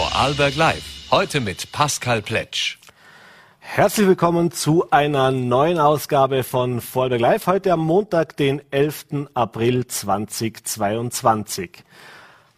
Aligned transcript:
Vorarlberg 0.00 0.56
Live. 0.56 1.10
Heute 1.10 1.40
mit 1.42 1.72
Pascal 1.72 2.22
Pletsch. 2.22 2.78
Herzlich 3.58 4.06
willkommen 4.06 4.50
zu 4.50 4.90
einer 4.90 5.30
neuen 5.30 5.78
Ausgabe 5.78 6.42
von 6.42 6.80
Vorarlberg 6.80 7.20
Live. 7.20 7.46
Heute 7.46 7.74
am 7.74 7.80
Montag, 7.80 8.34
den 8.38 8.62
11. 8.70 9.28
April 9.34 9.86
2022. 9.86 11.84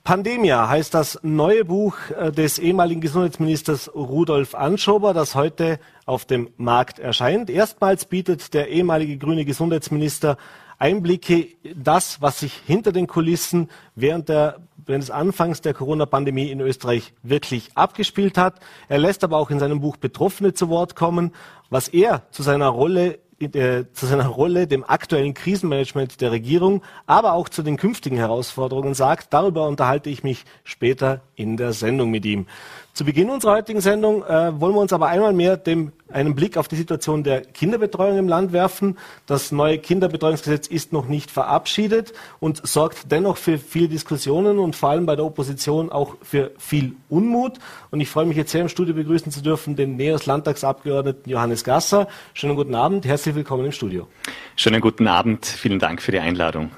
Pandemia 0.05 0.69
heißt 0.69 0.95
das 0.95 1.19
neue 1.23 1.65
Buch 1.65 1.97
äh, 2.17 2.31
des 2.31 2.61
ehemaligen 2.61 3.01
Gesundheitsministers 3.01 3.93
Rudolf 3.93 4.55
Anschober, 4.55 5.13
das 5.13 5.35
heute 5.35 5.81
auf 6.07 6.25
dem 6.25 6.49
Markt 6.59 7.01
erscheint. 7.01 7.51
Erstmals 7.51 8.05
bietet 8.05 8.55
der 8.55 8.69
ehemalige 8.69 9.19
grüne 9.19 9.45
Gesundheitsminister 9.45 10.37
Einblicke, 10.79 11.49
das, 11.77 12.21
was 12.21 12.41
sich 12.41 12.55
hinter 12.67 12.91
den 12.91 13.07
Kulissen 13.09 13.69
während 13.97 14.29
der 14.29 14.59
während 14.87 15.03
des 15.03 15.11
Anfangs 15.11 15.61
der 15.61 15.75
Corona-Pandemie 15.75 16.51
in 16.51 16.61
Österreich 16.61 17.15
wirklich 17.23 17.71
abgespielt 17.75 18.39
hat. 18.39 18.61
Er 18.89 18.99
lässt 18.99 19.25
aber 19.25 19.39
auch 19.39 19.51
in 19.51 19.59
seinem 19.59 19.81
Buch 19.81 19.97
Betroffene 19.97 20.55
zu 20.55 20.69
Wort 20.69 20.97
kommen, 20.97 21.33
was 21.71 21.89
er 21.89 22.23
zu 22.31 22.43
seiner 22.43 22.69
Rolle 22.69 23.19
äh, 23.43 23.87
zu 23.93 24.07
seiner 24.07 24.29
Rolle, 24.29 24.69
dem 24.69 24.85
aktuellen 24.85 25.35
Krisenmanagement 25.35 26.21
der 26.21 26.31
Regierung, 26.31 26.83
aber 27.07 27.33
auch 27.33 27.49
zu 27.49 27.65
den 27.65 27.77
künftigen 27.77 28.17
Herausforderungen 28.17 28.95
sagt. 28.95 29.33
Darüber 29.33 29.67
unterhalte 29.67 30.11
ich 30.11 30.23
mich 30.23 30.45
später 30.63 31.23
in 31.35 31.57
der 31.57 31.73
Sendung 31.73 32.11
mit 32.11 32.25
ihm. 32.25 32.47
Zu 32.95 33.07
Beginn 33.07 33.31
unserer 33.31 33.53
heutigen 33.53 33.81
Sendung 33.81 34.23
äh, 34.23 34.61
wollen 34.61 34.75
wir 34.75 34.81
uns 34.81 34.93
aber 34.93 35.07
einmal 35.07 35.33
mehr 35.33 35.57
dem, 35.57 35.93
einen 36.11 36.35
Blick 36.35 36.59
auf 36.59 36.69
die 36.69 36.77
Situation 36.77 37.25
der 37.25 37.41
Kinderbetreuung 37.41 38.19
im 38.19 38.29
Land 38.29 38.53
werfen. 38.53 38.99
Das 39.25 39.51
neue 39.51 39.79
Kinderbetreuungsgesetz 39.79 40.67
ist 40.67 40.93
noch 40.93 41.09
nicht 41.09 41.31
verabschiedet 41.31 42.13
und 42.39 42.67
sorgt 42.67 43.11
dennoch 43.11 43.39
für 43.39 43.57
viele 43.57 43.89
Diskussionen 43.89 44.59
und 44.59 44.77
vor 44.77 44.91
allem 44.91 45.07
bei 45.07 45.17
der 45.17 45.25
Opposition 45.25 45.91
auch 45.91 46.17
für 46.21 46.51
viel 46.59 46.95
Unmut. 47.09 47.61
Und 47.91 48.03
ich 48.03 48.11
freue 48.11 48.27
mich 48.27 48.37
jetzt 48.37 48.53
sehr 48.53 48.61
im 48.61 48.69
Studio 48.69 48.95
begrüßen 48.95 49.33
zu 49.33 49.41
dürfen 49.41 49.75
den 49.75 49.97
NEOS 49.97 50.27
Landtagsabgeordneten 50.27 51.33
Johannes 51.33 51.65
Gasser. 51.65 52.09
Schönen 52.35 52.57
guten 52.57 52.75
Abend, 52.75 53.07
herzlich 53.07 53.35
willkommen 53.35 53.65
im 53.65 53.73
Studio. 53.73 54.07
Schönen 54.55 54.83
guten 54.83 55.09
Abend, 55.09 55.47
vielen 55.47 55.79
Dank 55.79 56.03
für 56.03 56.13
die 56.13 56.21
Einladung. 56.21 56.71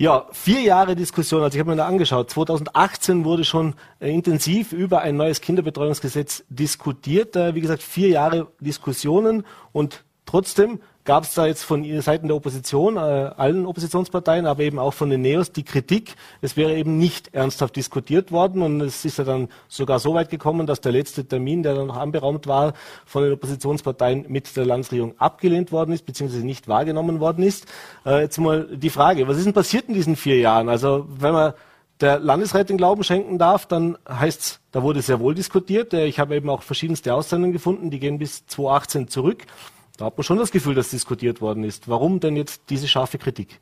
Ja, 0.00 0.28
vier 0.32 0.62
Jahre 0.62 0.96
Diskussion. 0.96 1.42
Also 1.42 1.56
ich 1.56 1.60
habe 1.60 1.72
mir 1.72 1.76
da 1.76 1.86
angeschaut. 1.86 2.30
2018 2.30 3.26
wurde 3.26 3.44
schon 3.44 3.74
äh, 4.00 4.10
intensiv 4.10 4.72
über 4.72 5.02
ein 5.02 5.18
neues 5.18 5.42
Kinderbetreuungsgesetz 5.42 6.42
diskutiert. 6.48 7.36
Äh, 7.36 7.54
wie 7.54 7.60
gesagt, 7.60 7.82
vier 7.82 8.08
Jahre 8.08 8.46
Diskussionen 8.60 9.44
und 9.72 10.04
trotzdem 10.24 10.80
gab 11.04 11.24
es 11.24 11.34
da 11.34 11.46
jetzt 11.46 11.64
von 11.64 11.84
Seiten 12.02 12.28
der 12.28 12.36
Opposition, 12.36 12.96
äh, 12.96 13.00
allen 13.00 13.66
Oppositionsparteien, 13.66 14.46
aber 14.46 14.62
eben 14.62 14.78
auch 14.78 14.92
von 14.92 15.10
den 15.10 15.22
Neos 15.22 15.52
die 15.52 15.62
Kritik, 15.62 16.14
es 16.40 16.56
wäre 16.56 16.74
eben 16.74 16.98
nicht 16.98 17.34
ernsthaft 17.34 17.76
diskutiert 17.76 18.32
worden 18.32 18.62
und 18.62 18.80
es 18.80 19.04
ist 19.04 19.18
ja 19.18 19.24
dann 19.24 19.48
sogar 19.68 19.98
so 19.98 20.14
weit 20.14 20.30
gekommen, 20.30 20.66
dass 20.66 20.80
der 20.80 20.92
letzte 20.92 21.24
Termin, 21.24 21.62
der 21.62 21.74
dann 21.74 21.86
noch 21.86 21.96
anberaumt 21.96 22.46
war, 22.46 22.74
von 23.06 23.22
den 23.22 23.32
Oppositionsparteien 23.32 24.26
mit 24.28 24.56
der 24.56 24.66
Landesregierung 24.66 25.14
abgelehnt 25.18 25.72
worden 25.72 25.92
ist, 25.92 26.06
beziehungsweise 26.06 26.44
nicht 26.44 26.68
wahrgenommen 26.68 27.20
worden 27.20 27.44
ist. 27.44 27.66
Äh, 28.04 28.22
jetzt 28.22 28.38
mal 28.38 28.68
die 28.70 28.90
Frage, 28.90 29.26
was 29.26 29.38
ist 29.38 29.46
denn 29.46 29.52
passiert 29.52 29.88
in 29.88 29.94
diesen 29.94 30.16
vier 30.16 30.38
Jahren? 30.38 30.68
Also 30.68 31.06
wenn 31.08 31.32
man 31.32 31.54
der 32.00 32.18
Landesrätin 32.18 32.76
Glauben 32.76 33.04
schenken 33.04 33.38
darf, 33.38 33.66
dann 33.66 33.98
heißt's, 34.08 34.60
da 34.72 34.82
wurde 34.82 35.02
sehr 35.02 35.20
wohl 35.20 35.34
diskutiert. 35.34 35.92
Äh, 35.92 36.06
ich 36.06 36.18
habe 36.18 36.36
eben 36.36 36.48
auch 36.50 36.62
verschiedenste 36.62 37.14
Aussendungen 37.14 37.52
gefunden, 37.52 37.90
die 37.90 38.00
gehen 38.00 38.18
bis 38.18 38.46
2018 38.46 39.08
zurück. 39.08 39.46
Da 40.00 40.06
hat 40.06 40.16
man 40.16 40.24
schon 40.24 40.38
das 40.38 40.50
Gefühl, 40.50 40.74
dass 40.74 40.88
diskutiert 40.88 41.42
worden 41.42 41.62
ist. 41.62 41.86
Warum 41.86 42.20
denn 42.20 42.34
jetzt 42.34 42.62
diese 42.70 42.88
scharfe 42.88 43.18
Kritik? 43.18 43.60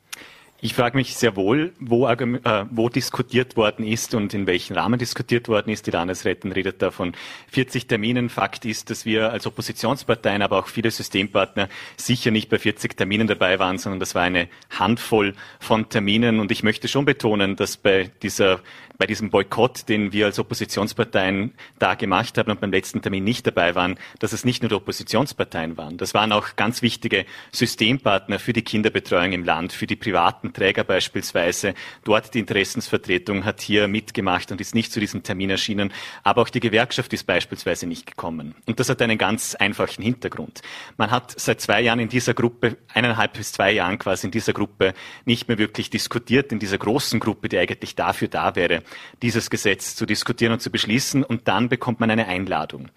Ich 0.61 0.73
frage 0.73 0.95
mich 0.95 1.15
sehr 1.15 1.35
wohl, 1.35 1.73
wo, 1.81 2.07
äh, 2.07 2.65
wo, 2.71 2.87
diskutiert 2.87 3.57
worden 3.57 3.85
ist 3.85 4.13
und 4.13 4.33
in 4.33 4.47
welchem 4.47 4.77
Rahmen 4.77 4.97
diskutiert 4.97 5.49
worden 5.49 5.69
ist. 5.69 5.85
Die 5.85 5.91
Landesrätin 5.91 6.53
redet 6.53 6.81
da 6.81 6.91
von 6.91 7.13
40 7.51 7.87
Terminen. 7.87 8.29
Fakt 8.29 8.63
ist, 8.63 8.89
dass 8.89 9.05
wir 9.05 9.33
als 9.33 9.47
Oppositionsparteien, 9.47 10.41
aber 10.41 10.59
auch 10.59 10.67
viele 10.67 10.91
Systempartner 10.91 11.67
sicher 11.97 12.31
nicht 12.31 12.49
bei 12.49 12.57
40 12.57 12.95
Terminen 12.95 13.27
dabei 13.27 13.59
waren, 13.59 13.77
sondern 13.77 13.99
das 13.99 14.15
war 14.15 14.21
eine 14.21 14.47
Handvoll 14.69 15.33
von 15.59 15.89
Terminen. 15.89 16.39
Und 16.39 16.51
ich 16.51 16.63
möchte 16.63 16.87
schon 16.87 17.03
betonen, 17.03 17.57
dass 17.57 17.75
bei 17.75 18.11
dieser 18.21 18.61
bei 18.99 19.07
diesem 19.07 19.29
Boykott, 19.29 19.87
den 19.87 20.11
wir 20.11 20.25
als 20.25 20.39
Oppositionsparteien 20.39 21.53
da 21.79 21.95
gemacht 21.95 22.37
haben 22.37 22.51
und 22.51 22.59
beim 22.59 22.71
letzten 22.71 23.01
Termin 23.01 23.23
nicht 23.23 23.47
dabei 23.47 23.73
waren, 23.73 23.97
dass 24.19 24.33
es 24.33 24.43
nicht 24.43 24.61
nur 24.61 24.67
die 24.67 24.75
Oppositionsparteien 24.75 25.77
waren. 25.77 25.95
Das 25.95 26.13
waren 26.13 26.33
auch 26.33 26.57
ganz 26.57 26.81
wichtige 26.81 27.25
Systempartner 27.53 28.39
für 28.39 28.51
die 28.51 28.61
Kinderbetreuung 28.61 29.31
im 29.31 29.45
Land, 29.45 29.71
für 29.71 29.87
die 29.87 29.95
privaten 29.95 30.51
Träger 30.51 30.83
beispielsweise. 30.83 31.75
Dort 32.03 32.33
die 32.33 32.39
Interessensvertretung 32.39 33.45
hat 33.45 33.61
hier 33.61 33.87
mitgemacht 33.87 34.51
und 34.51 34.59
ist 34.59 34.75
nicht 34.75 34.91
zu 34.91 34.99
diesem 34.99 35.23
Termin 35.23 35.49
erschienen. 35.49 35.93
Aber 36.23 36.41
auch 36.41 36.49
die 36.49 36.59
Gewerkschaft 36.59 37.13
ist 37.13 37.25
beispielsweise 37.25 37.87
nicht 37.87 38.05
gekommen. 38.05 38.53
Und 38.65 38.81
das 38.81 38.89
hat 38.89 39.01
einen 39.01 39.17
ganz 39.17 39.55
einfachen 39.55 40.03
Hintergrund. 40.03 40.61
Man 40.97 41.09
hat 41.09 41.39
seit 41.39 41.61
zwei 41.61 41.79
Jahren 41.79 41.99
in 41.99 42.09
dieser 42.09 42.33
Gruppe, 42.33 42.75
eineinhalb 42.93 43.31
bis 43.37 43.53
zwei 43.53 43.71
Jahren 43.71 43.97
quasi 43.97 44.27
in 44.27 44.31
dieser 44.31 44.51
Gruppe 44.51 44.93
nicht 45.23 45.47
mehr 45.47 45.57
wirklich 45.57 45.89
diskutiert, 45.89 46.51
in 46.51 46.59
dieser 46.59 46.77
großen 46.77 47.21
Gruppe, 47.21 47.47
die 47.47 47.57
eigentlich 47.57 47.95
dafür 47.95 48.27
da 48.27 48.57
wäre, 48.57 48.83
dieses 49.21 49.49
Gesetz 49.49 49.95
zu 49.95 50.05
diskutieren 50.05 50.53
und 50.53 50.61
zu 50.61 50.71
beschließen 50.71 51.23
und 51.23 51.47
dann 51.47 51.69
bekommt 51.69 51.99
man 51.99 52.11
eine 52.11 52.27
Einladung. 52.27 52.89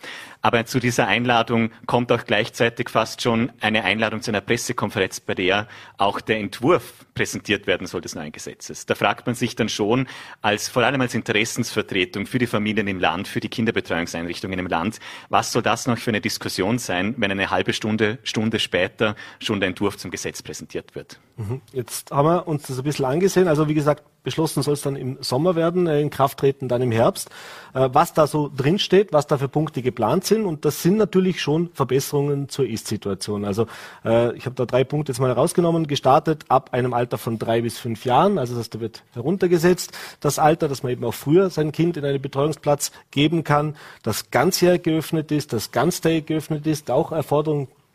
Aber 0.43 0.67
zu 0.67 0.81
dieser 0.81 1.07
Einladung 1.07 1.71
kommt 1.87 2.11
auch 2.11 2.25
gleichzeitig 2.25 2.91
fast 2.91 3.23
schon 3.23 3.53
eine 3.61 3.85
Einladung 3.85 4.23
zu 4.23 4.33
einer 4.33 4.41
Pressekonferenz, 4.41 5.21
bei 5.21 5.35
der 5.35 5.69
auch 5.99 6.21
der 6.21 6.41
Entwurf 6.41 7.07
präsentiert 7.15 7.69
werden 7.69 7.87
soll 7.87 8.01
des 8.01 8.17
neuen 8.17 8.33
Gesetzes. 8.33 8.85
Da 8.87 8.97
fragt 8.97 9.27
man 9.27 9.37
sich 9.37 9.55
dann 9.55 9.69
schon 9.69 10.09
als, 10.41 10.69
vor 10.69 10.83
allem 10.83 11.01
als 11.01 11.15
Interessensvertretung 11.15 12.27
für 12.27 12.39
die 12.39 12.49
Familien 12.49 12.89
im 12.89 12.99
Land, 12.99 13.29
für 13.29 13.39
die 13.39 13.49
Kinderbetreuungseinrichtungen 13.49 14.59
im 14.59 14.67
Land, 14.67 14.99
was 15.29 15.53
soll 15.53 15.63
das 15.63 15.87
noch 15.87 15.99
für 15.99 16.11
eine 16.11 16.21
Diskussion 16.21 16.79
sein, 16.79 17.15
wenn 17.19 17.31
eine 17.31 17.51
halbe 17.51 17.73
Stunde, 17.73 18.19
Stunde 18.25 18.59
später 18.59 19.15
schon 19.39 19.61
der 19.61 19.69
Entwurf 19.69 19.97
zum 19.97 20.11
Gesetz 20.11 20.43
präsentiert 20.43 20.97
wird? 20.97 21.21
Mhm. 21.37 21.61
Jetzt 21.73 22.11
haben 22.11 22.27
wir 22.27 22.49
uns 22.49 22.67
das 22.67 22.79
ein 22.79 22.85
bisschen 22.85 23.05
angesehen. 23.05 23.47
Also 23.47 23.69
wie 23.69 23.75
gesagt, 23.75 24.03
beschlossen 24.25 24.63
soll 24.63 24.75
es 24.75 24.83
dann 24.83 24.97
im 24.97 25.19
Sommer 25.21 25.55
werden, 25.55 25.87
äh, 25.87 26.01
in 26.01 26.11
Kraft 26.11 26.39
treten 26.39 26.69
dann 26.69 26.83
im 26.83 26.93
Herbst. 26.93 27.31
Äh, 27.75 27.89
was 27.93 28.13
da 28.13 28.27
so 28.27 28.51
drinsteht, 28.55 29.13
was 29.13 29.27
da 29.27 29.39
für 29.39 29.49
Punkte 29.49 29.83
geplant 29.83 30.25
sind 30.25 30.32
und 30.41 30.65
das 30.65 30.83
sind 30.83 30.97
natürlich 30.97 31.41
schon 31.41 31.71
Verbesserungen 31.75 32.49
zur 32.49 32.67
Ist-Situation. 32.67 33.45
Also 33.45 33.67
äh, 34.05 34.35
ich 34.37 34.47
habe 34.47 34.57
da 34.57 34.67
drei 34.67 34.85
Punkte 34.85 35.13
jetzt 35.13 35.21
mal 35.21 35.29
herausgenommen. 35.29 35.87
Gestartet 35.87 36.45
ab 36.49 36.71
einem 36.73 36.95
Alter 36.95 37.19
von 37.19 37.39
drei 37.39 37.61
bis 37.61 37.79
fünf 37.79 38.05
Jahren, 38.05 38.39
also 38.39 38.57
das 38.57 38.69
wird 38.81 39.03
heruntergesetzt. 39.13 39.93
Das 40.21 40.39
Alter, 40.39 40.69
dass 40.69 40.83
man 40.83 40.93
eben 40.93 41.05
auch 41.05 41.15
früher 41.15 41.51
sein 41.51 41.73
Kind 41.73 41.97
in 41.97 42.05
einen 42.05 42.21
Betreuungsplatz 42.21 42.93
geben 43.11 43.45
kann, 43.45 43.77
das 44.03 44.31
ganzjährig 44.31 44.83
geöffnet 44.83 45.31
ist, 45.31 45.53
das 45.53 45.71
ganztägig 45.71 46.27
geöffnet 46.27 46.67
ist, 46.67 46.91
auch 46.91 47.13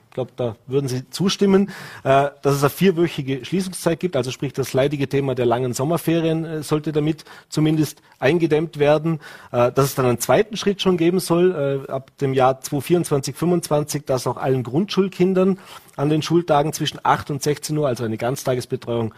Erforderungen 0.08 0.18
glaube, 0.18 0.32
da 0.36 0.56
würden 0.66 0.88
Sie 0.88 1.08
zustimmen, 1.12 1.70
äh, 2.04 2.30
dass 2.42 2.56
es 2.56 2.64
eine 2.64 2.72
vierwöchige 2.72 3.46
Schließungszeit 3.46 4.00
gibt. 4.00 4.16
Also 4.16 4.32
sprich, 4.32 4.52
das 4.52 4.74
leidige 4.74 5.08
Thema 5.08 5.36
der 5.36 5.46
langen 5.46 5.74
Sommerferien 5.74 6.44
äh, 6.44 6.64
sollte 6.64 6.92
damit 6.92 7.24
zumindest 7.50 8.02
eingedämmt 8.18 8.80
werden. 8.80 9.20
Äh, 9.52 9.72
dass 9.72 9.86
es 9.86 9.96
dann 9.96 10.08
einen 10.08 10.20
zweiten 10.20 10.58
Schritt 10.58 10.82
schon 10.82 10.98
geben 10.98 11.20
soll, 11.20 11.88
ab 11.88 12.12
dem 12.20 12.34
Jahr 12.34 12.60
2024, 12.60 13.36
2025, 13.36 14.06
dass 14.06 14.26
auch 14.26 14.38
allen 14.38 14.64
Grundschulkindern 14.64 15.60
an 15.96 16.10
den 16.10 16.22
Schultagen 16.22 16.74
zwischen 16.74 17.00
8 17.04 17.30
und 17.32 17.44
16 17.44 17.78
Uhr, 17.78 17.88
also 17.88 18.04
eine 18.04 18.18
Ganztagesbetreuung, 18.18 19.14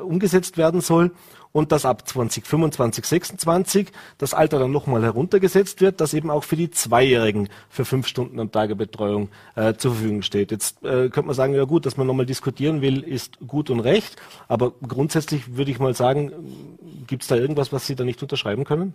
umgesetzt 0.00 0.56
werden 0.56 0.80
soll 0.80 1.12
und 1.58 1.72
dass 1.72 1.84
ab 1.84 2.06
2025, 2.06 3.04
26 3.04 3.88
das 4.16 4.32
Alter 4.32 4.60
dann 4.60 4.70
nochmal 4.70 5.02
heruntergesetzt 5.02 5.80
wird, 5.80 6.00
dass 6.00 6.14
eben 6.14 6.30
auch 6.30 6.44
für 6.44 6.54
die 6.54 6.70
Zweijährigen 6.70 7.48
für 7.68 7.84
fünf 7.84 8.06
Stunden 8.06 8.38
am 8.38 8.52
Tage 8.52 8.76
Betreuung 8.76 9.28
äh, 9.56 9.74
zur 9.74 9.94
Verfügung 9.94 10.22
steht. 10.22 10.52
Jetzt 10.52 10.84
äh, 10.84 11.10
könnte 11.10 11.24
man 11.24 11.34
sagen, 11.34 11.54
ja 11.54 11.64
gut, 11.64 11.84
dass 11.84 11.96
man 11.96 12.06
nochmal 12.06 12.26
diskutieren 12.26 12.80
will, 12.80 13.00
ist 13.02 13.40
gut 13.44 13.70
und 13.70 13.80
recht, 13.80 14.14
aber 14.46 14.72
grundsätzlich 14.86 15.56
würde 15.56 15.72
ich 15.72 15.80
mal 15.80 15.94
sagen, 15.94 16.30
gibt 17.08 17.22
es 17.22 17.28
da 17.28 17.34
irgendwas, 17.34 17.72
was 17.72 17.88
Sie 17.88 17.96
da 17.96 18.04
nicht 18.04 18.22
unterschreiben 18.22 18.62
können? 18.62 18.94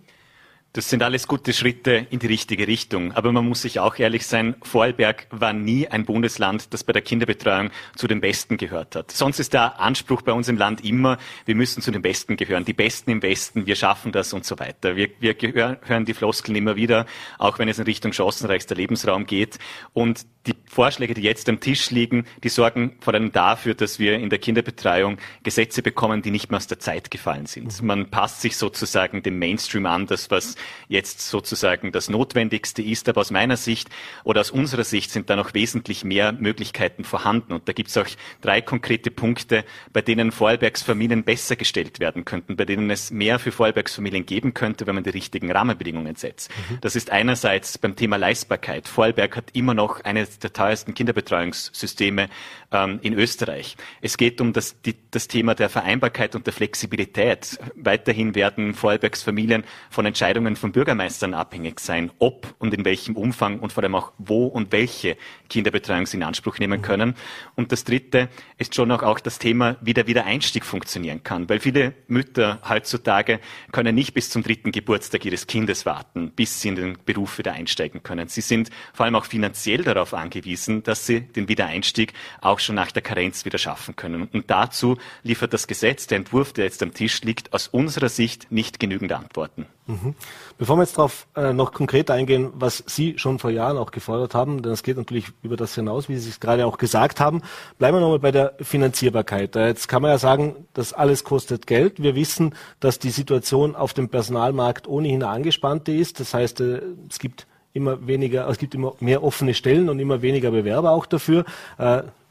Das 0.74 0.90
sind 0.90 1.04
alles 1.04 1.28
gute 1.28 1.52
Schritte 1.52 2.08
in 2.10 2.18
die 2.18 2.26
richtige 2.26 2.66
Richtung. 2.66 3.12
Aber 3.12 3.30
man 3.30 3.46
muss 3.46 3.62
sich 3.62 3.78
auch 3.78 3.96
ehrlich 3.96 4.26
sein, 4.26 4.56
Vorarlberg 4.64 5.28
war 5.30 5.52
nie 5.52 5.86
ein 5.86 6.04
Bundesland, 6.04 6.74
das 6.74 6.82
bei 6.82 6.92
der 6.92 7.00
Kinderbetreuung 7.00 7.70
zu 7.94 8.08
den 8.08 8.20
Besten 8.20 8.56
gehört 8.56 8.96
hat. 8.96 9.12
Sonst 9.12 9.38
ist 9.38 9.54
der 9.54 9.78
Anspruch 9.78 10.22
bei 10.22 10.32
uns 10.32 10.48
im 10.48 10.56
Land 10.56 10.84
immer, 10.84 11.18
wir 11.44 11.54
müssen 11.54 11.80
zu 11.80 11.92
den 11.92 12.02
Besten 12.02 12.36
gehören. 12.36 12.64
Die 12.64 12.72
Besten 12.72 13.12
im 13.12 13.22
Westen, 13.22 13.66
wir 13.66 13.76
schaffen 13.76 14.10
das 14.10 14.32
und 14.32 14.44
so 14.44 14.58
weiter. 14.58 14.96
Wir, 14.96 15.10
wir 15.20 15.34
gehören, 15.34 15.76
hören 15.82 16.06
die 16.06 16.14
Floskeln 16.14 16.56
immer 16.56 16.74
wieder, 16.74 17.06
auch 17.38 17.60
wenn 17.60 17.68
es 17.68 17.78
in 17.78 17.84
Richtung 17.84 18.12
chancenreichster 18.12 18.74
Lebensraum 18.74 19.26
geht. 19.26 19.60
Und 19.92 20.26
die 20.46 20.54
Vorschläge, 20.66 21.14
die 21.14 21.22
jetzt 21.22 21.48
am 21.48 21.60
Tisch 21.60 21.90
liegen, 21.90 22.26
die 22.42 22.48
sorgen 22.48 22.96
vor 23.00 23.14
allem 23.14 23.30
dafür, 23.30 23.74
dass 23.74 24.00
wir 24.00 24.14
in 24.18 24.28
der 24.28 24.40
Kinderbetreuung 24.40 25.18
Gesetze 25.44 25.82
bekommen, 25.82 26.20
die 26.20 26.32
nicht 26.32 26.50
mehr 26.50 26.58
aus 26.58 26.66
der 26.66 26.80
Zeit 26.80 27.12
gefallen 27.12 27.46
sind. 27.46 27.80
Man 27.80 28.10
passt 28.10 28.40
sich 28.40 28.56
sozusagen 28.56 29.22
dem 29.22 29.38
Mainstream 29.38 29.86
an, 29.86 30.06
das 30.06 30.30
was 30.32 30.56
jetzt 30.88 31.20
sozusagen 31.28 31.92
das 31.92 32.08
Notwendigste 32.08 32.82
ist. 32.82 33.08
Aber 33.08 33.20
aus 33.20 33.30
meiner 33.30 33.56
Sicht 33.56 33.88
oder 34.24 34.40
aus 34.40 34.50
unserer 34.50 34.84
Sicht 34.84 35.10
sind 35.10 35.30
da 35.30 35.36
noch 35.36 35.54
wesentlich 35.54 36.04
mehr 36.04 36.32
Möglichkeiten 36.32 37.04
vorhanden. 37.04 37.52
Und 37.52 37.68
da 37.68 37.72
gibt 37.72 37.90
es 37.90 37.96
auch 37.96 38.06
drei 38.40 38.60
konkrete 38.60 39.10
Punkte, 39.10 39.64
bei 39.92 40.02
denen 40.02 40.32
Vorarlbergsfamilien 40.32 41.24
besser 41.24 41.56
gestellt 41.56 42.00
werden 42.00 42.24
könnten, 42.24 42.56
bei 42.56 42.64
denen 42.64 42.90
es 42.90 43.10
mehr 43.10 43.38
für 43.38 43.52
Vorarlbergsfamilien 43.52 44.26
geben 44.26 44.54
könnte, 44.54 44.86
wenn 44.86 44.94
man 44.94 45.04
die 45.04 45.10
richtigen 45.10 45.50
Rahmenbedingungen 45.50 46.16
setzt. 46.16 46.50
Mhm. 46.70 46.78
Das 46.80 46.96
ist 46.96 47.10
einerseits 47.10 47.78
beim 47.78 47.96
Thema 47.96 48.16
Leistbarkeit. 48.16 48.88
Vorarlberg 48.88 49.36
hat 49.36 49.50
immer 49.52 49.74
noch 49.74 50.02
eines 50.04 50.38
der 50.38 50.52
teuersten 50.52 50.94
Kinderbetreuungssysteme 50.94 52.28
ähm, 52.74 52.98
in 53.02 53.14
Österreich. 53.14 53.76
Es 54.02 54.16
geht 54.16 54.40
um 54.40 54.52
das, 54.52 54.80
die, 54.82 54.96
das 55.10 55.28
Thema 55.28 55.54
der 55.54 55.68
Vereinbarkeit 55.70 56.34
und 56.34 56.46
der 56.46 56.52
Flexibilität. 56.52 57.58
Weiterhin 57.76 58.34
werden 58.34 58.74
Vorarlbergs 58.74 59.22
Familien 59.22 59.64
von 59.90 60.04
Entscheidungen 60.04 60.56
von 60.56 60.72
Bürgermeistern 60.72 61.32
abhängig 61.32 61.80
sein, 61.80 62.10
ob 62.18 62.54
und 62.58 62.74
in 62.74 62.84
welchem 62.84 63.16
Umfang 63.16 63.60
und 63.60 63.72
vor 63.72 63.84
allem 63.84 63.94
auch 63.94 64.12
wo 64.18 64.46
und 64.46 64.72
welche 64.72 65.16
Kinderbetreuung 65.48 66.06
sie 66.06 66.16
in 66.16 66.24
Anspruch 66.24 66.58
nehmen 66.58 66.82
können. 66.82 67.14
Und 67.54 67.70
das 67.70 67.84
Dritte 67.84 68.28
ist 68.58 68.74
schon 68.74 68.90
auch, 68.90 69.02
auch 69.02 69.20
das 69.20 69.38
Thema, 69.38 69.76
wie 69.80 69.94
der 69.94 70.08
Wiedereinstieg 70.08 70.64
funktionieren 70.64 71.22
kann. 71.22 71.48
Weil 71.48 71.60
viele 71.60 71.94
Mütter 72.08 72.60
heutzutage 72.68 73.38
können 73.70 73.94
nicht 73.94 74.14
bis 74.14 74.30
zum 74.30 74.42
dritten 74.42 74.72
Geburtstag 74.72 75.24
ihres 75.24 75.46
Kindes 75.46 75.86
warten, 75.86 76.32
bis 76.34 76.60
sie 76.60 76.68
in 76.68 76.76
den 76.76 76.98
Beruf 77.04 77.38
wieder 77.38 77.52
einsteigen 77.52 78.02
können. 78.02 78.28
Sie 78.28 78.40
sind 78.40 78.70
vor 78.92 79.06
allem 79.06 79.14
auch 79.14 79.26
finanziell 79.26 79.84
darauf 79.84 80.12
angewiesen, 80.12 80.82
dass 80.82 81.06
sie 81.06 81.20
den 81.20 81.48
Wiedereinstieg 81.48 82.12
auch 82.40 82.58
schon 82.64 82.74
nach 82.74 82.90
der 82.92 83.02
Karenz 83.02 83.44
wieder 83.44 83.58
schaffen 83.58 83.96
können. 83.96 84.28
Und 84.32 84.50
dazu 84.50 84.96
liefert 85.22 85.52
das 85.52 85.66
Gesetz, 85.66 86.06
der 86.06 86.18
Entwurf, 86.18 86.52
der 86.52 86.64
jetzt 86.64 86.82
am 86.82 86.94
Tisch 86.94 87.22
liegt, 87.22 87.52
aus 87.52 87.68
unserer 87.68 88.08
Sicht 88.08 88.50
nicht 88.50 88.80
genügend 88.80 89.12
Antworten. 89.12 89.66
Mhm. 89.86 90.14
Bevor 90.56 90.76
wir 90.76 90.82
jetzt 90.82 90.96
darauf 90.96 91.26
äh, 91.36 91.52
noch 91.52 91.72
konkret 91.72 92.10
eingehen, 92.10 92.50
was 92.54 92.82
Sie 92.86 93.18
schon 93.18 93.38
vor 93.38 93.50
Jahren 93.50 93.76
auch 93.76 93.90
gefordert 93.90 94.34
haben, 94.34 94.62
denn 94.62 94.72
es 94.72 94.82
geht 94.82 94.96
natürlich 94.96 95.26
über 95.42 95.56
das 95.56 95.74
hinaus, 95.74 96.08
wie 96.08 96.16
Sie 96.16 96.30
es 96.30 96.40
gerade 96.40 96.64
auch 96.64 96.78
gesagt 96.78 97.20
haben, 97.20 97.42
bleiben 97.78 97.96
wir 97.96 98.00
nochmal 98.00 98.18
bei 98.18 98.32
der 98.32 98.54
Finanzierbarkeit. 98.60 99.56
Äh, 99.56 99.66
jetzt 99.66 99.88
kann 99.88 100.00
man 100.00 100.10
ja 100.10 100.18
sagen, 100.18 100.66
das 100.72 100.94
alles 100.94 101.24
kostet 101.24 101.66
Geld. 101.66 102.02
Wir 102.02 102.14
wissen, 102.14 102.54
dass 102.80 102.98
die 102.98 103.10
Situation 103.10 103.76
auf 103.76 103.92
dem 103.92 104.08
Personalmarkt 104.08 104.88
ohnehin 104.88 105.22
angespannte 105.22 105.92
ist. 105.92 106.18
Das 106.18 106.32
heißt, 106.32 106.60
äh, 106.60 106.80
es 107.10 107.18
gibt 107.18 107.46
immer 107.74 108.06
weniger, 108.06 108.48
es 108.48 108.56
gibt 108.56 108.74
immer 108.74 108.94
mehr 109.00 109.22
offene 109.22 109.52
Stellen 109.52 109.90
und 109.90 109.98
immer 109.98 110.22
weniger 110.22 110.50
Bewerber 110.50 110.92
auch 110.92 111.04
dafür. 111.04 111.44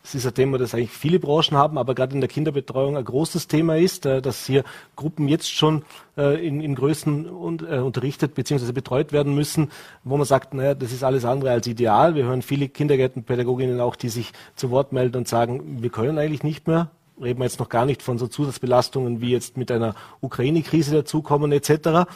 Es 0.06 0.16
ist 0.16 0.28
ein 0.28 0.34
Thema, 0.34 0.58
das 0.58 0.76
eigentlich 0.76 0.92
viele 0.92 1.18
Branchen 1.18 1.56
haben, 1.56 1.78
aber 1.78 1.96
gerade 1.96 2.14
in 2.14 2.20
der 2.20 2.28
Kinderbetreuung 2.28 2.98
ein 2.98 3.06
großes 3.06 3.48
Thema 3.48 3.78
ist, 3.78 4.06
äh, 4.06 4.22
dass 4.22 4.46
hier 4.46 4.66
Gruppen 4.98 5.30
jetzt 5.30 5.50
schon 5.50 5.84
äh, 6.18 6.46
in, 6.46 6.60
in 6.60 6.76
Größen 6.76 7.26
äh, 7.26 7.78
unterrichtet 7.78 8.36
bzw. 8.36 8.74
betreut 8.74 9.14
werden 9.14 9.34
müssen, 9.34 9.72
wo 10.04 10.18
man 10.18 10.26
sagt, 10.26 10.54
naja, 10.54 10.74
das 10.74 10.92
ist 10.92 11.06
alles 11.06 11.24
andere 11.24 11.52
als 11.52 11.68
ideal. 11.68 12.16
Wir 12.16 12.26
hören 12.26 12.42
viele 12.42 12.68
Kindergärtenpädagoginnen 12.68 13.80
auch, 13.80 13.96
die 13.96 14.10
sich 14.10 14.34
zu 14.58 14.72
Wort 14.72 14.92
melden 14.92 15.16
und 15.16 15.28
sagen, 15.30 15.82
wir 15.82 15.90
können 15.90 16.18
eigentlich 16.18 16.44
nicht 16.44 16.68
mehr. 16.68 16.90
Reden 17.22 17.40
wir 17.40 17.46
jetzt 17.46 17.60
noch 17.60 17.70
gar 17.70 17.86
nicht 17.86 18.02
von 18.02 18.18
so 18.18 18.28
Zusatzbelastungen 18.28 19.22
wie 19.22 19.32
jetzt 19.32 19.56
mit 19.56 19.72
einer 19.72 19.96
Ukraine-Krise 20.20 20.96
dazukommen 20.96 21.54
etc. 21.54 22.10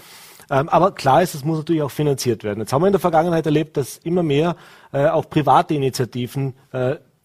Ähm, 0.50 0.68
aber 0.68 0.92
klar 0.92 1.22
ist, 1.24 1.36
es 1.36 1.45
muss 1.45 1.60
natürlich 1.60 1.84
auch 1.84 1.92
finanziert 1.92 2.44
werden. 2.44 2.60
Jetzt 2.60 2.74
haben 2.74 2.81
wir 2.81 2.88
in 2.88 2.94
der 2.94 3.00
Vergangenheit 3.00 3.45
erlebt, 3.45 3.78
dass 3.78 3.98
immer 3.98 4.24
mehr 4.24 4.57
auch 4.94 5.30
private 5.30 5.74
Initiativen 5.74 6.54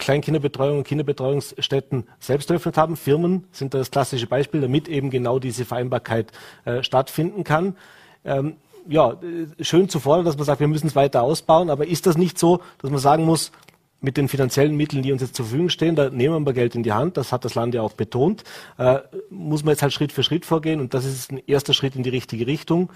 Kleinkinderbetreuung 0.02 0.78
und 0.78 0.84
Kinderbetreuungsstätten 0.84 2.08
selbst 2.19 2.50
eröffnet 2.50 2.76
haben. 2.76 2.96
Firmen 2.96 3.44
sind 3.52 3.72
das 3.72 3.90
klassische 3.90 4.26
Beispiel, 4.26 4.60
damit 4.60 4.88
eben 4.88 5.10
genau 5.10 5.38
diese 5.38 5.64
Vereinbarkeit 5.64 6.32
äh, 6.64 6.82
stattfinden 6.82 7.44
kann. 7.44 7.76
Ähm, 8.25 8.56
ja, 8.88 9.12
äh, 9.12 9.64
schön 9.64 9.88
zu 9.88 10.00
fordern, 10.00 10.25
dass 10.25 10.37
man 10.37 10.44
sagt, 10.44 10.58
wir 10.58 10.66
müssen 10.66 10.88
es 10.88 10.96
weiter 10.96 11.22
ausbauen, 11.22 11.70
aber 11.70 11.87
ist 11.87 12.06
das 12.06 12.19
nicht 12.19 12.37
so, 12.37 12.60
dass 12.81 12.90
man 12.90 12.99
sagen 12.99 13.25
muss, 13.25 13.52
mit 14.00 14.16
den 14.16 14.26
finanziellen 14.26 14.76
Mitteln, 14.76 15.04
die 15.04 15.12
uns 15.12 15.22
jetzt 15.22 15.37
zur 15.37 15.46
Verfügung 15.46 15.69
stehen, 15.69 15.94
da 15.94 16.10
nehmen 16.10 16.44
wir 16.44 16.52
Geld 16.52 16.75
in 16.75 16.82
die 16.82 16.93
Hand, 16.93 17.16
das 17.16 17.31
hat 17.31 17.44
das 17.44 17.54
Land 17.54 17.72
ja 17.72 17.82
auch 17.82 17.93
betont, 17.93 18.43
äh, 18.78 18.99
muss 19.31 19.62
man 19.62 19.72
jetzt 19.72 19.82
halt 19.82 19.93
Schritt 19.93 20.10
für 20.10 20.25
Schritt 20.25 20.44
vorgehen 20.44 20.81
und 20.81 20.94
das 20.94 21.04
ist 21.04 21.31
ein 21.31 21.40
erster 21.46 21.75
Schritt 21.75 21.94
in 21.94 22.02
die 22.02 22.10
richtige 22.10 22.49
Richtung. 22.49 22.90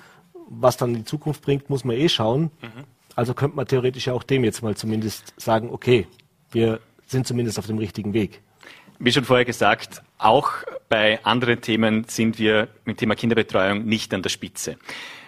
Was 0.48 0.76
dann 0.76 0.90
in 0.90 0.96
die 0.96 1.04
Zukunft 1.04 1.42
bringt, 1.42 1.70
muss 1.70 1.84
man 1.84 1.96
eh 1.96 2.08
schauen. 2.08 2.50
Mhm. 2.62 2.84
Also 3.14 3.34
könnte 3.34 3.56
man 3.56 3.66
theoretisch 3.66 4.06
ja 4.08 4.12
auch 4.12 4.24
dem 4.24 4.44
jetzt 4.44 4.62
mal 4.62 4.76
zumindest 4.76 5.32
sagen, 5.36 5.70
okay, 5.72 6.06
wir 6.50 6.80
sind 7.06 7.26
zumindest 7.26 7.58
auf 7.58 7.66
dem 7.66 7.78
richtigen 7.78 8.12
Weg. 8.12 8.40
Wie 8.98 9.12
schon 9.12 9.24
vorher 9.24 9.44
gesagt, 9.44 10.02
auch 10.18 10.50
bei 10.88 11.22
anderen 11.24 11.60
Themen 11.60 12.04
sind 12.08 12.38
wir 12.38 12.68
mit 12.84 12.96
dem 12.96 13.00
Thema 13.00 13.14
Kinderbetreuung 13.14 13.84
nicht 13.84 14.14
an 14.14 14.22
der 14.22 14.30
Spitze. 14.30 14.76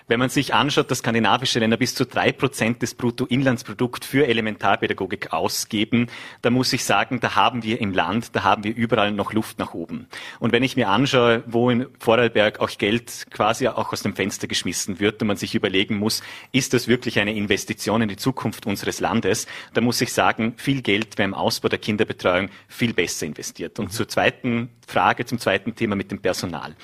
Wenn 0.09 0.21
man 0.21 0.31
sich 0.31 0.55
anschaut, 0.55 0.91
dass 0.91 1.01
skandinavische 1.01 1.59
Länder 1.59 1.77
bis 1.77 1.95
zu 1.95 2.07
drei 2.07 2.33
Prozent 2.33 2.81
des 2.81 2.95
Bruttoinlandsprodukts 2.95 4.07
für 4.07 4.27
Elementarpädagogik 4.27 5.35
ausgeben, 5.35 6.07
da 6.41 6.49
muss 6.49 6.73
ich 6.73 6.83
sagen, 6.85 7.21
da 7.21 7.37
haben 7.37 7.63
wir 7.63 7.79
im 7.79 7.93
Land, 7.93 8.35
da 8.35 8.43
haben 8.43 8.65
wir 8.65 8.75
überall 8.75 9.13
noch 9.13 9.35
Luft 9.35 9.59
nach 9.59 9.75
oben. 9.75 10.09
Und 10.41 10.53
wenn 10.53 10.63
ich 10.63 10.77
mir 10.77 10.89
anschaue, 10.89 11.45
wo 11.47 11.69
in 11.69 11.87
Vorarlberg 11.99 12.59
auch 12.61 12.71
Geld 12.79 13.27
quasi 13.31 13.69
auch 13.69 13.93
aus 13.93 14.03
dem 14.03 14.17
Fenster 14.17 14.47
geschmissen 14.47 14.99
wird 14.99 15.21
und 15.21 15.29
man 15.29 15.37
sich 15.37 15.55
überlegen 15.55 15.99
muss, 15.99 16.23
ist 16.53 16.73
das 16.73 16.89
wirklich 16.89 17.21
eine 17.21 17.35
Investition 17.35 18.01
in 18.01 18.09
die 18.09 18.17
Zukunft 18.17 18.65
unseres 18.65 19.01
Landes, 19.01 19.47
da 19.75 19.83
muss 19.83 20.01
ich 20.01 20.15
sagen, 20.15 20.55
viel 20.57 20.81
Geld 20.81 21.19
wäre 21.19 21.29
im 21.29 21.35
Ausbau 21.35 21.69
der 21.69 21.81
Kinderbetreuung 21.81 22.49
viel 22.67 22.95
besser 22.95 23.27
investiert. 23.27 23.79
Und 23.79 23.93
zur 23.93 24.09
zweiten 24.09 24.71
Frage, 24.87 25.27
zum 25.27 25.39
zweiten 25.39 25.75
Thema 25.75 25.97
mit 25.97 26.11
dem 26.11 26.21
Personal. 26.21 26.75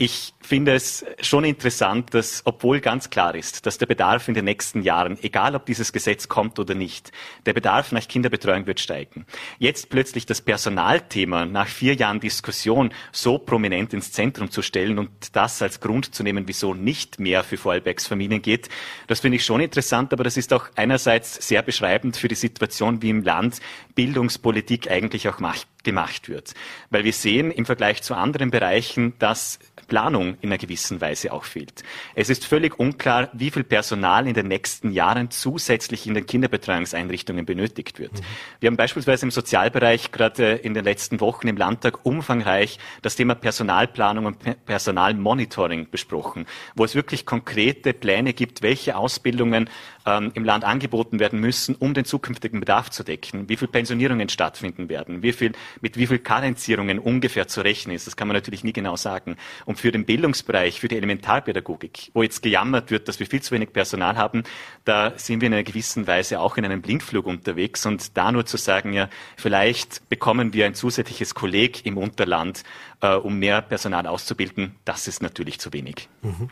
Ich 0.00 0.32
finde 0.40 0.74
es 0.74 1.04
schon 1.20 1.42
interessant, 1.42 2.14
dass, 2.14 2.42
obwohl 2.44 2.78
ganz 2.78 3.10
klar 3.10 3.34
ist, 3.34 3.66
dass 3.66 3.78
der 3.78 3.86
Bedarf 3.86 4.28
in 4.28 4.34
den 4.34 4.44
nächsten 4.44 4.82
Jahren, 4.82 5.18
egal 5.22 5.56
ob 5.56 5.66
dieses 5.66 5.92
Gesetz 5.92 6.28
kommt 6.28 6.60
oder 6.60 6.76
nicht, 6.76 7.10
der 7.46 7.52
Bedarf 7.52 7.90
nach 7.90 8.06
Kinderbetreuung 8.06 8.68
wird 8.68 8.78
steigen. 8.78 9.26
Jetzt 9.58 9.90
plötzlich 9.90 10.24
das 10.24 10.40
Personalthema 10.40 11.46
nach 11.46 11.66
vier 11.66 11.94
Jahren 11.94 12.20
Diskussion 12.20 12.94
so 13.10 13.38
prominent 13.38 13.92
ins 13.92 14.12
Zentrum 14.12 14.52
zu 14.52 14.62
stellen 14.62 15.00
und 15.00 15.10
das 15.34 15.60
als 15.62 15.80
Grund 15.80 16.14
zu 16.14 16.22
nehmen, 16.22 16.46
wieso 16.46 16.74
nicht 16.74 17.18
mehr 17.18 17.42
für 17.42 17.56
Vorarlbergs 17.56 18.06
Familien 18.06 18.40
geht, 18.40 18.68
das 19.08 19.18
finde 19.18 19.34
ich 19.38 19.44
schon 19.44 19.60
interessant, 19.60 20.12
aber 20.12 20.22
das 20.22 20.36
ist 20.36 20.52
auch 20.52 20.68
einerseits 20.76 21.44
sehr 21.48 21.62
beschreibend 21.62 22.16
für 22.16 22.28
die 22.28 22.36
Situation, 22.36 23.02
wie 23.02 23.10
im 23.10 23.24
Land 23.24 23.58
Bildungspolitik 23.96 24.88
eigentlich 24.92 25.28
auch 25.28 25.40
macht 25.40 25.66
gemacht 25.82 26.28
wird. 26.28 26.54
Weil 26.90 27.04
wir 27.04 27.12
sehen 27.12 27.50
im 27.50 27.64
Vergleich 27.64 28.02
zu 28.02 28.14
anderen 28.14 28.50
Bereichen, 28.50 29.14
dass 29.18 29.58
Planung 29.88 30.36
in 30.40 30.50
einer 30.50 30.58
gewissen 30.58 31.00
Weise 31.00 31.32
auch 31.32 31.44
fehlt. 31.44 31.82
Es 32.14 32.30
ist 32.30 32.44
völlig 32.44 32.78
unklar, 32.78 33.30
wie 33.32 33.50
viel 33.50 33.64
Personal 33.64 34.28
in 34.28 34.34
den 34.34 34.46
nächsten 34.46 34.92
Jahren 34.92 35.30
zusätzlich 35.30 36.06
in 36.06 36.14
den 36.14 36.26
Kinderbetreuungseinrichtungen 36.26 37.46
benötigt 37.46 37.98
wird. 37.98 38.12
Mhm. 38.12 38.24
Wir 38.60 38.66
haben 38.68 38.76
beispielsweise 38.76 39.26
im 39.26 39.30
Sozialbereich 39.30 40.12
gerade 40.12 40.52
in 40.52 40.74
den 40.74 40.84
letzten 40.84 41.20
Wochen 41.20 41.48
im 41.48 41.56
Landtag 41.56 42.04
umfangreich 42.04 42.78
das 43.02 43.16
Thema 43.16 43.34
Personalplanung 43.34 44.26
und 44.26 44.64
Personalmonitoring 44.66 45.90
besprochen, 45.90 46.46
wo 46.76 46.84
es 46.84 46.94
wirklich 46.94 47.26
konkrete 47.26 47.94
Pläne 47.94 48.34
gibt, 48.34 48.62
welche 48.62 48.96
Ausbildungen 48.96 49.70
ähm, 50.08 50.30
im 50.34 50.44
Land 50.44 50.64
angeboten 50.64 51.20
werden 51.20 51.38
müssen, 51.40 51.74
um 51.74 51.92
den 51.92 52.04
zukünftigen 52.04 52.60
Bedarf 52.60 52.90
zu 52.90 53.04
decken, 53.04 53.48
wie 53.48 53.56
viel 53.56 53.68
Pensionierungen 53.68 54.28
stattfinden 54.28 54.88
werden, 54.88 55.22
wie 55.22 55.32
viel, 55.32 55.52
mit 55.80 55.96
wie 55.96 56.06
viel 56.06 56.18
Karenzierungen 56.18 56.98
ungefähr 56.98 57.46
zu 57.46 57.60
rechnen 57.60 57.94
ist. 57.94 58.06
Das 58.06 58.16
kann 58.16 58.28
man 58.28 58.34
natürlich 58.34 58.64
nie 58.64 58.72
genau 58.72 58.96
sagen. 58.96 59.36
Und 59.66 59.78
für 59.78 59.92
den 59.92 60.06
Bildungsbereich, 60.06 60.80
für 60.80 60.88
die 60.88 60.96
Elementarpädagogik, 60.96 62.10
wo 62.14 62.22
jetzt 62.22 62.42
gejammert 62.42 62.90
wird, 62.90 63.08
dass 63.08 63.20
wir 63.20 63.26
viel 63.26 63.42
zu 63.42 63.54
wenig 63.54 63.72
Personal 63.72 64.16
haben, 64.16 64.44
da 64.84 65.12
sind 65.16 65.40
wir 65.40 65.48
in 65.48 65.54
einer 65.54 65.62
gewissen 65.62 66.06
Weise 66.06 66.40
auch 66.40 66.56
in 66.56 66.64
einem 66.64 66.80
Blindflug 66.80 67.26
unterwegs. 67.26 67.84
Und 67.84 68.16
da 68.16 68.32
nur 68.32 68.46
zu 68.46 68.56
sagen, 68.56 68.92
ja, 68.92 69.08
vielleicht 69.36 70.08
bekommen 70.08 70.54
wir 70.54 70.66
ein 70.66 70.74
zusätzliches 70.74 71.34
Kolleg 71.34 71.84
im 71.84 71.98
Unterland, 71.98 72.62
äh, 73.00 73.14
um 73.14 73.38
mehr 73.38 73.60
Personal 73.62 74.06
auszubilden, 74.06 74.74
das 74.84 75.06
ist 75.08 75.22
natürlich 75.22 75.60
zu 75.60 75.72
wenig. 75.72 76.08
Mhm. 76.22 76.48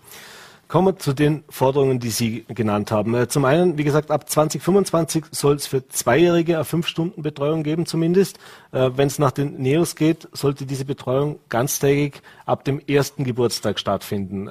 Kommen 0.68 0.88
wir 0.88 0.98
zu 0.98 1.12
den 1.12 1.44
Forderungen, 1.48 2.00
die 2.00 2.10
Sie 2.10 2.44
genannt 2.48 2.90
haben. 2.90 3.14
Äh, 3.14 3.28
zum 3.28 3.44
einen, 3.44 3.78
wie 3.78 3.84
gesagt, 3.84 4.10
ab 4.10 4.28
2025 4.28 5.26
soll 5.30 5.54
es 5.54 5.68
für 5.68 5.86
Zweijährige 5.86 6.56
eine 6.56 6.64
Fünf-Stunden-Betreuung 6.64 7.62
geben 7.62 7.86
zumindest. 7.86 8.38
Äh, 8.72 8.90
Wenn 8.96 9.06
es 9.06 9.20
nach 9.20 9.30
den 9.30 9.58
NEOS 9.58 9.94
geht, 9.94 10.28
sollte 10.32 10.66
diese 10.66 10.84
Betreuung 10.84 11.38
ganztägig 11.48 12.20
ab 12.46 12.64
dem 12.64 12.80
ersten 12.80 13.22
Geburtstag 13.22 13.78
stattfinden. 13.78 14.48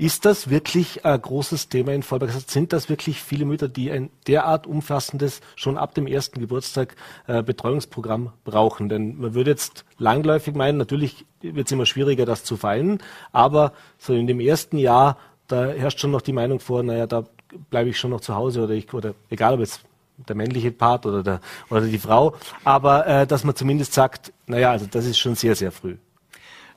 Ist 0.00 0.24
das 0.24 0.48
wirklich 0.48 1.04
ein 1.04 1.20
großes 1.20 1.70
Thema 1.70 1.92
in 1.92 2.04
Vorarlberg? 2.04 2.32
Also 2.32 2.46
sind 2.48 2.72
das 2.72 2.88
wirklich 2.88 3.20
viele 3.20 3.44
Mütter, 3.44 3.68
die 3.68 3.90
ein 3.90 4.10
derart 4.28 4.68
umfassendes, 4.68 5.40
schon 5.56 5.76
ab 5.76 5.92
dem 5.94 6.06
ersten 6.06 6.38
Geburtstag 6.38 6.94
äh, 7.26 7.42
Betreuungsprogramm 7.42 8.32
brauchen? 8.44 8.88
Denn 8.88 9.18
man 9.18 9.34
würde 9.34 9.50
jetzt 9.50 9.84
langläufig 9.98 10.54
meinen, 10.54 10.78
natürlich 10.78 11.26
wird 11.40 11.66
es 11.66 11.72
immer 11.72 11.84
schwieriger, 11.84 12.26
das 12.26 12.44
zu 12.44 12.56
vereinen, 12.56 12.98
aber 13.32 13.72
so 13.98 14.14
in 14.14 14.28
dem 14.28 14.38
ersten 14.38 14.78
Jahr, 14.78 15.18
da 15.48 15.66
herrscht 15.66 15.98
schon 15.98 16.12
noch 16.12 16.22
die 16.22 16.32
Meinung 16.32 16.60
vor, 16.60 16.84
naja, 16.84 17.08
da 17.08 17.24
bleibe 17.68 17.90
ich 17.90 17.98
schon 17.98 18.12
noch 18.12 18.20
zu 18.20 18.36
Hause 18.36 18.62
oder 18.62 18.74
ich, 18.74 18.94
oder 18.94 19.14
egal 19.30 19.54
ob 19.54 19.60
es 19.60 19.80
der 20.28 20.36
männliche 20.36 20.70
Part 20.70 21.06
oder 21.06 21.24
der, 21.24 21.40
oder 21.70 21.80
die 21.80 21.98
Frau, 21.98 22.36
aber 22.62 23.04
äh, 23.04 23.26
dass 23.26 23.42
man 23.42 23.56
zumindest 23.56 23.94
sagt, 23.94 24.32
naja, 24.46 24.70
also 24.70 24.86
das 24.88 25.06
ist 25.06 25.18
schon 25.18 25.34
sehr, 25.34 25.56
sehr 25.56 25.72
früh. 25.72 25.96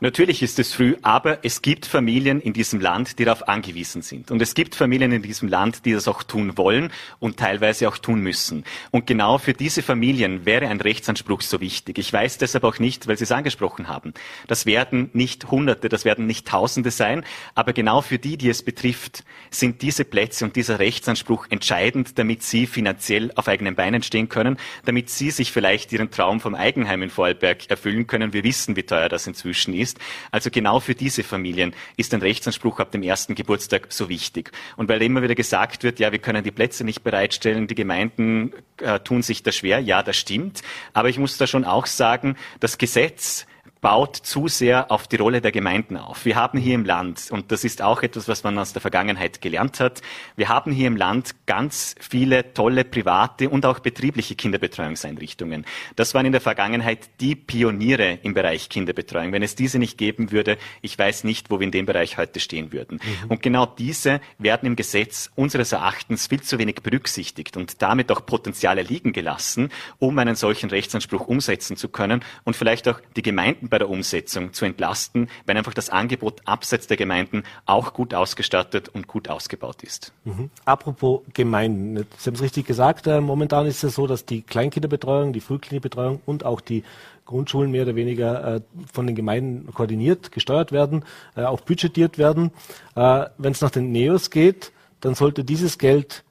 Natürlich 0.03 0.41
ist 0.41 0.57
es 0.57 0.73
früh, 0.73 0.95
aber 1.03 1.45
es 1.45 1.61
gibt 1.61 1.85
Familien 1.85 2.41
in 2.41 2.53
diesem 2.53 2.81
Land, 2.81 3.19
die 3.19 3.25
darauf 3.25 3.47
angewiesen 3.47 4.01
sind. 4.01 4.31
Und 4.31 4.41
es 4.41 4.55
gibt 4.55 4.73
Familien 4.73 5.11
in 5.11 5.21
diesem 5.21 5.47
Land, 5.47 5.85
die 5.85 5.93
das 5.93 6.07
auch 6.07 6.23
tun 6.23 6.57
wollen 6.57 6.91
und 7.19 7.37
teilweise 7.37 7.87
auch 7.87 7.99
tun 7.99 8.19
müssen. 8.19 8.63
Und 8.89 9.05
genau 9.05 9.37
für 9.37 9.53
diese 9.53 9.83
Familien 9.83 10.43
wäre 10.43 10.69
ein 10.69 10.81
Rechtsanspruch 10.81 11.41
so 11.41 11.61
wichtig. 11.61 11.99
Ich 11.99 12.11
weiß 12.11 12.39
deshalb 12.39 12.63
auch 12.63 12.79
nicht, 12.79 13.07
weil 13.07 13.15
Sie 13.15 13.25
es 13.25 13.31
angesprochen 13.31 13.89
haben. 13.89 14.15
Das 14.47 14.65
werden 14.65 15.11
nicht 15.13 15.51
Hunderte, 15.51 15.87
das 15.87 16.03
werden 16.03 16.25
nicht 16.25 16.47
Tausende 16.47 16.89
sein, 16.89 17.23
aber 17.53 17.71
genau 17.71 18.01
für 18.01 18.17
die, 18.17 18.37
die 18.37 18.49
es 18.49 18.63
betrifft, 18.63 19.23
sind 19.51 19.83
diese 19.83 20.03
Plätze 20.03 20.45
und 20.45 20.55
dieser 20.55 20.79
Rechtsanspruch 20.79 21.45
entscheidend, 21.51 22.17
damit 22.17 22.41
sie 22.41 22.65
finanziell 22.65 23.31
auf 23.35 23.47
eigenen 23.47 23.75
Beinen 23.75 24.01
stehen 24.01 24.29
können, 24.29 24.57
damit 24.83 25.11
sie 25.11 25.29
sich 25.29 25.51
vielleicht 25.51 25.93
ihren 25.93 26.09
Traum 26.09 26.39
vom 26.39 26.55
Eigenheim 26.55 27.03
in 27.03 27.11
Vorarlberg 27.11 27.69
erfüllen 27.69 28.07
können. 28.07 28.33
Wir 28.33 28.43
wissen, 28.43 28.75
wie 28.75 28.83
teuer 28.83 29.07
das 29.07 29.27
inzwischen 29.27 29.75
ist 29.75 29.90
ist. 29.91 29.99
Also 30.31 30.49
genau 30.49 30.79
für 30.79 30.95
diese 30.95 31.23
Familien 31.23 31.73
ist 31.97 32.13
ein 32.13 32.21
Rechtsanspruch 32.21 32.79
ab 32.79 32.91
dem 32.91 33.03
ersten 33.03 33.35
Geburtstag 33.35 33.87
so 33.89 34.09
wichtig. 34.09 34.51
Und 34.77 34.89
weil 34.89 35.01
immer 35.01 35.21
wieder 35.21 35.35
gesagt 35.35 35.83
wird, 35.83 35.99
ja, 35.99 36.11
wir 36.11 36.19
können 36.19 36.43
die 36.43 36.51
Plätze 36.51 36.83
nicht 36.83 37.03
bereitstellen, 37.03 37.67
die 37.67 37.75
Gemeinden 37.75 38.53
äh, 38.77 38.99
tun 38.99 39.21
sich 39.21 39.43
da 39.43 39.51
schwer. 39.51 39.79
Ja, 39.79 40.03
das 40.03 40.17
stimmt. 40.17 40.61
Aber 40.93 41.09
ich 41.09 41.17
muss 41.17 41.37
da 41.37 41.47
schon 41.47 41.65
auch 41.65 41.85
sagen, 41.85 42.35
das 42.59 42.77
Gesetz 42.77 43.45
baut 43.81 44.15
zu 44.15 44.47
sehr 44.47 44.91
auf 44.91 45.07
die 45.07 45.15
Rolle 45.15 45.41
der 45.41 45.51
Gemeinden 45.51 45.97
auf. 45.97 46.23
Wir 46.23 46.35
haben 46.35 46.59
hier 46.59 46.75
im 46.75 46.85
Land, 46.85 47.31
und 47.31 47.51
das 47.51 47.63
ist 47.63 47.81
auch 47.81 48.03
etwas, 48.03 48.27
was 48.27 48.43
man 48.43 48.57
aus 48.59 48.73
der 48.73 48.81
Vergangenheit 48.81 49.41
gelernt 49.41 49.79
hat, 49.79 50.01
wir 50.35 50.49
haben 50.49 50.71
hier 50.71 50.87
im 50.87 50.95
Land 50.95 51.35
ganz 51.47 51.95
viele 51.99 52.53
tolle 52.53 52.85
private 52.85 53.49
und 53.49 53.65
auch 53.65 53.79
betriebliche 53.79 54.35
Kinderbetreuungseinrichtungen. 54.35 55.65
Das 55.95 56.13
waren 56.13 56.27
in 56.27 56.31
der 56.31 56.41
Vergangenheit 56.41 57.09
die 57.19 57.35
Pioniere 57.35 58.19
im 58.21 58.35
Bereich 58.35 58.69
Kinderbetreuung. 58.69 59.31
Wenn 59.31 59.41
es 59.41 59.55
diese 59.55 59.79
nicht 59.79 59.97
geben 59.97 60.31
würde, 60.31 60.59
ich 60.83 60.97
weiß 60.97 61.23
nicht, 61.23 61.49
wo 61.49 61.59
wir 61.59 61.65
in 61.65 61.71
dem 61.71 61.87
Bereich 61.87 62.19
heute 62.19 62.39
stehen 62.39 62.71
würden. 62.71 62.99
Mhm. 63.03 63.31
Und 63.31 63.41
genau 63.41 63.65
diese 63.65 64.21
werden 64.37 64.67
im 64.67 64.75
Gesetz 64.75 65.31
unseres 65.35 65.71
Erachtens 65.71 66.27
viel 66.27 66.41
zu 66.41 66.59
wenig 66.59 66.75
berücksichtigt 66.83 67.57
und 67.57 67.81
damit 67.81 68.11
auch 68.11 68.27
Potenziale 68.27 68.83
liegen 68.83 69.11
gelassen, 69.11 69.69
um 69.97 70.19
einen 70.19 70.35
solchen 70.35 70.69
Rechtsanspruch 70.69 71.27
umsetzen 71.27 71.77
zu 71.77 71.89
können 71.89 72.23
und 72.43 72.55
vielleicht 72.55 72.87
auch 72.87 72.99
die 73.15 73.23
Gemeinden 73.23 73.70
bei 73.71 73.79
der 73.79 73.89
Umsetzung 73.89 74.53
zu 74.53 74.65
entlasten, 74.65 75.27
wenn 75.47 75.57
einfach 75.57 75.73
das 75.73 75.89
Angebot 75.89 76.41
abseits 76.45 76.85
der 76.85 76.97
Gemeinden 76.97 77.41
auch 77.65 77.93
gut 77.93 78.13
ausgestattet 78.13 78.89
und 78.89 79.07
gut 79.07 79.29
ausgebaut 79.29 79.81
ist. 79.81 80.13
Mhm. 80.25 80.51
Apropos 80.65 81.21
Gemeinden, 81.33 82.05
Sie 82.17 82.27
haben 82.27 82.35
es 82.35 82.43
richtig 82.43 82.67
gesagt, 82.67 83.07
äh, 83.07 83.19
momentan 83.19 83.65
ist 83.65 83.83
es 83.83 83.95
so, 83.95 84.05
dass 84.05 84.25
die 84.25 84.43
Kleinkinderbetreuung, 84.43 85.33
die 85.33 85.41
Frühkindbetreuung 85.41 86.21
und 86.27 86.45
auch 86.45 86.61
die 86.61 86.83
Grundschulen 87.25 87.71
mehr 87.71 87.83
oder 87.83 87.95
weniger 87.95 88.55
äh, 88.55 88.61
von 88.91 89.07
den 89.07 89.15
Gemeinden 89.15 89.73
koordiniert, 89.73 90.31
gesteuert 90.31 90.71
werden, 90.71 91.05
äh, 91.35 91.43
auch 91.43 91.61
budgetiert 91.61 92.17
werden. 92.17 92.51
Äh, 92.95 93.25
wenn 93.37 93.53
es 93.53 93.61
nach 93.61 93.71
den 93.71 93.91
NEOS 93.91 94.29
geht, 94.29 94.71
dann 94.99 95.15
sollte 95.15 95.43
dieses 95.43 95.77
Geld 95.77 96.23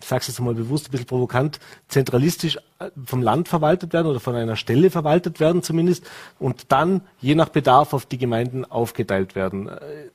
ich 0.00 0.08
sage 0.08 0.24
jetzt 0.26 0.40
mal 0.40 0.54
bewusst 0.54 0.88
ein 0.88 0.90
bisschen 0.90 1.06
provokant, 1.06 1.60
zentralistisch 1.88 2.56
äh, 2.78 2.90
vom 3.04 3.22
Land 3.22 3.48
verwaltet 3.48 3.92
werden 3.92 4.06
oder 4.06 4.20
von 4.20 4.34
einer 4.34 4.56
Stelle 4.56 4.90
verwaltet 4.90 5.40
werden 5.40 5.62
zumindest 5.62 6.04
und 6.38 6.72
dann 6.72 7.02
je 7.20 7.34
nach 7.34 7.48
Bedarf 7.48 7.92
auf 7.92 8.06
die 8.06 8.18
Gemeinden 8.18 8.64
aufgeteilt 8.64 9.34
werden. 9.34 9.68
Äh, 9.68 10.10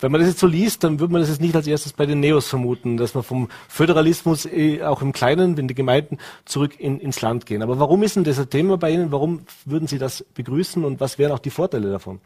wenn 0.00 0.12
man 0.12 0.20
das 0.22 0.30
jetzt 0.30 0.40
so 0.40 0.46
liest, 0.46 0.82
dann 0.82 0.98
würde 0.98 1.12
man 1.12 1.20
das 1.20 1.28
jetzt 1.28 1.42
nicht 1.42 1.54
als 1.54 1.66
erstes 1.66 1.92
bei 1.92 2.06
den 2.06 2.20
Neos 2.20 2.48
vermuten, 2.48 2.96
dass 2.96 3.14
man 3.14 3.22
vom 3.22 3.48
Föderalismus 3.68 4.46
äh, 4.46 4.82
auch 4.82 5.02
im 5.02 5.12
Kleinen, 5.12 5.56
wenn 5.56 5.68
die 5.68 5.74
Gemeinden 5.74 6.18
zurück 6.46 6.78
in, 6.78 7.00
ins 7.00 7.20
Land 7.20 7.46
gehen. 7.46 7.62
Aber 7.62 7.78
warum 7.78 8.02
ist 8.02 8.16
denn 8.16 8.24
das 8.24 8.38
ein 8.38 8.48
Thema 8.48 8.78
bei 8.78 8.92
Ihnen? 8.92 9.12
Warum 9.12 9.42
würden 9.66 9.88
Sie 9.88 9.98
das 9.98 10.24
begrüßen 10.34 10.84
und 10.84 11.00
was 11.00 11.18
wären 11.18 11.32
auch 11.32 11.38
die 11.38 11.50
Vorteile 11.50 11.90
davon? 11.90 12.20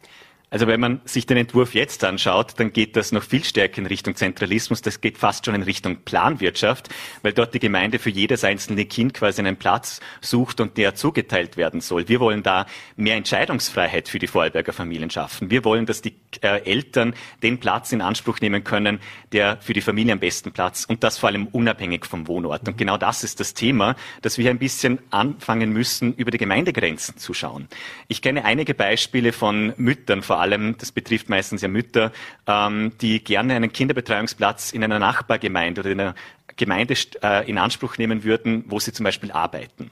Also 0.49 0.67
wenn 0.67 0.79
man 0.79 1.01
sich 1.05 1.25
den 1.25 1.37
Entwurf 1.37 1.73
jetzt 1.73 2.03
anschaut, 2.03 2.53
dann 2.57 2.71
geht 2.71 2.95
das 2.95 3.11
noch 3.11 3.23
viel 3.23 3.43
stärker 3.43 3.79
in 3.79 3.87
Richtung 3.87 4.15
Zentralismus. 4.15 4.81
Das 4.81 5.01
geht 5.01 5.17
fast 5.17 5.45
schon 5.45 5.55
in 5.55 5.63
Richtung 5.63 5.97
Planwirtschaft, 6.03 6.89
weil 7.23 7.33
dort 7.33 7.53
die 7.53 7.59
Gemeinde 7.59 7.99
für 7.99 8.09
jedes 8.09 8.43
einzelne 8.43 8.85
Kind 8.85 9.13
quasi 9.13 9.41
einen 9.41 9.57
Platz 9.57 9.99
sucht 10.21 10.61
und 10.61 10.77
der 10.77 10.95
zugeteilt 10.95 11.57
werden 11.57 11.81
soll. 11.81 12.07
Wir 12.07 12.19
wollen 12.19 12.43
da 12.43 12.65
mehr 12.95 13.15
Entscheidungsfreiheit 13.15 14.07
für 14.07 14.19
die 14.19 14.27
Vorarlberger 14.27 14.73
Familien 14.73 15.09
schaffen. 15.09 15.49
Wir 15.49 15.65
wollen, 15.65 15.85
dass 15.85 16.01
die 16.01 16.15
äh, 16.41 16.63
Eltern 16.63 17.15
den 17.41 17.59
Platz 17.59 17.91
in 17.91 18.01
Anspruch 18.01 18.39
nehmen 18.39 18.63
können, 18.63 18.99
der 19.31 19.57
für 19.61 19.73
die 19.73 19.81
Familie 19.81 20.13
am 20.13 20.19
besten 20.19 20.51
Platz 20.51 20.85
und 20.85 21.03
das 21.03 21.17
vor 21.17 21.29
allem 21.29 21.47
unabhängig 21.47 22.05
vom 22.05 22.27
Wohnort. 22.27 22.67
Und 22.67 22.77
genau 22.77 22.97
das 22.97 23.23
ist 23.23 23.39
das 23.39 23.53
Thema, 23.53 23.95
dass 24.21 24.37
wir 24.37 24.49
ein 24.49 24.59
bisschen 24.59 24.99
anfangen 25.09 25.71
müssen, 25.71 26.13
über 26.13 26.31
die 26.31 26.37
Gemeindegrenzen 26.37 27.17
zu 27.17 27.33
schauen. 27.33 27.67
Ich 28.07 28.21
kenne 28.21 28.45
einige 28.45 28.73
Beispiele 28.73 29.33
von 29.33 29.73
Müttern, 29.77 30.21
vor 30.21 30.34
allem, 30.39 30.77
das 30.77 30.91
betrifft 30.91 31.29
meistens 31.29 31.61
ja 31.61 31.67
Mütter, 31.67 32.11
ähm, 32.47 32.91
die 33.01 33.23
gerne 33.23 33.55
einen 33.55 33.71
Kinderbetreuungsplatz 33.71 34.71
in 34.71 34.83
einer 34.83 34.99
Nachbargemeinde 34.99 35.81
oder 35.81 35.91
in 35.91 35.99
einer 35.99 36.15
Gemeinde 36.57 36.95
äh, 37.21 37.49
in 37.49 37.57
Anspruch 37.57 37.97
nehmen 37.97 38.23
würden, 38.23 38.63
wo 38.67 38.79
sie 38.79 38.93
zum 38.93 39.03
Beispiel 39.03 39.31
arbeiten 39.31 39.91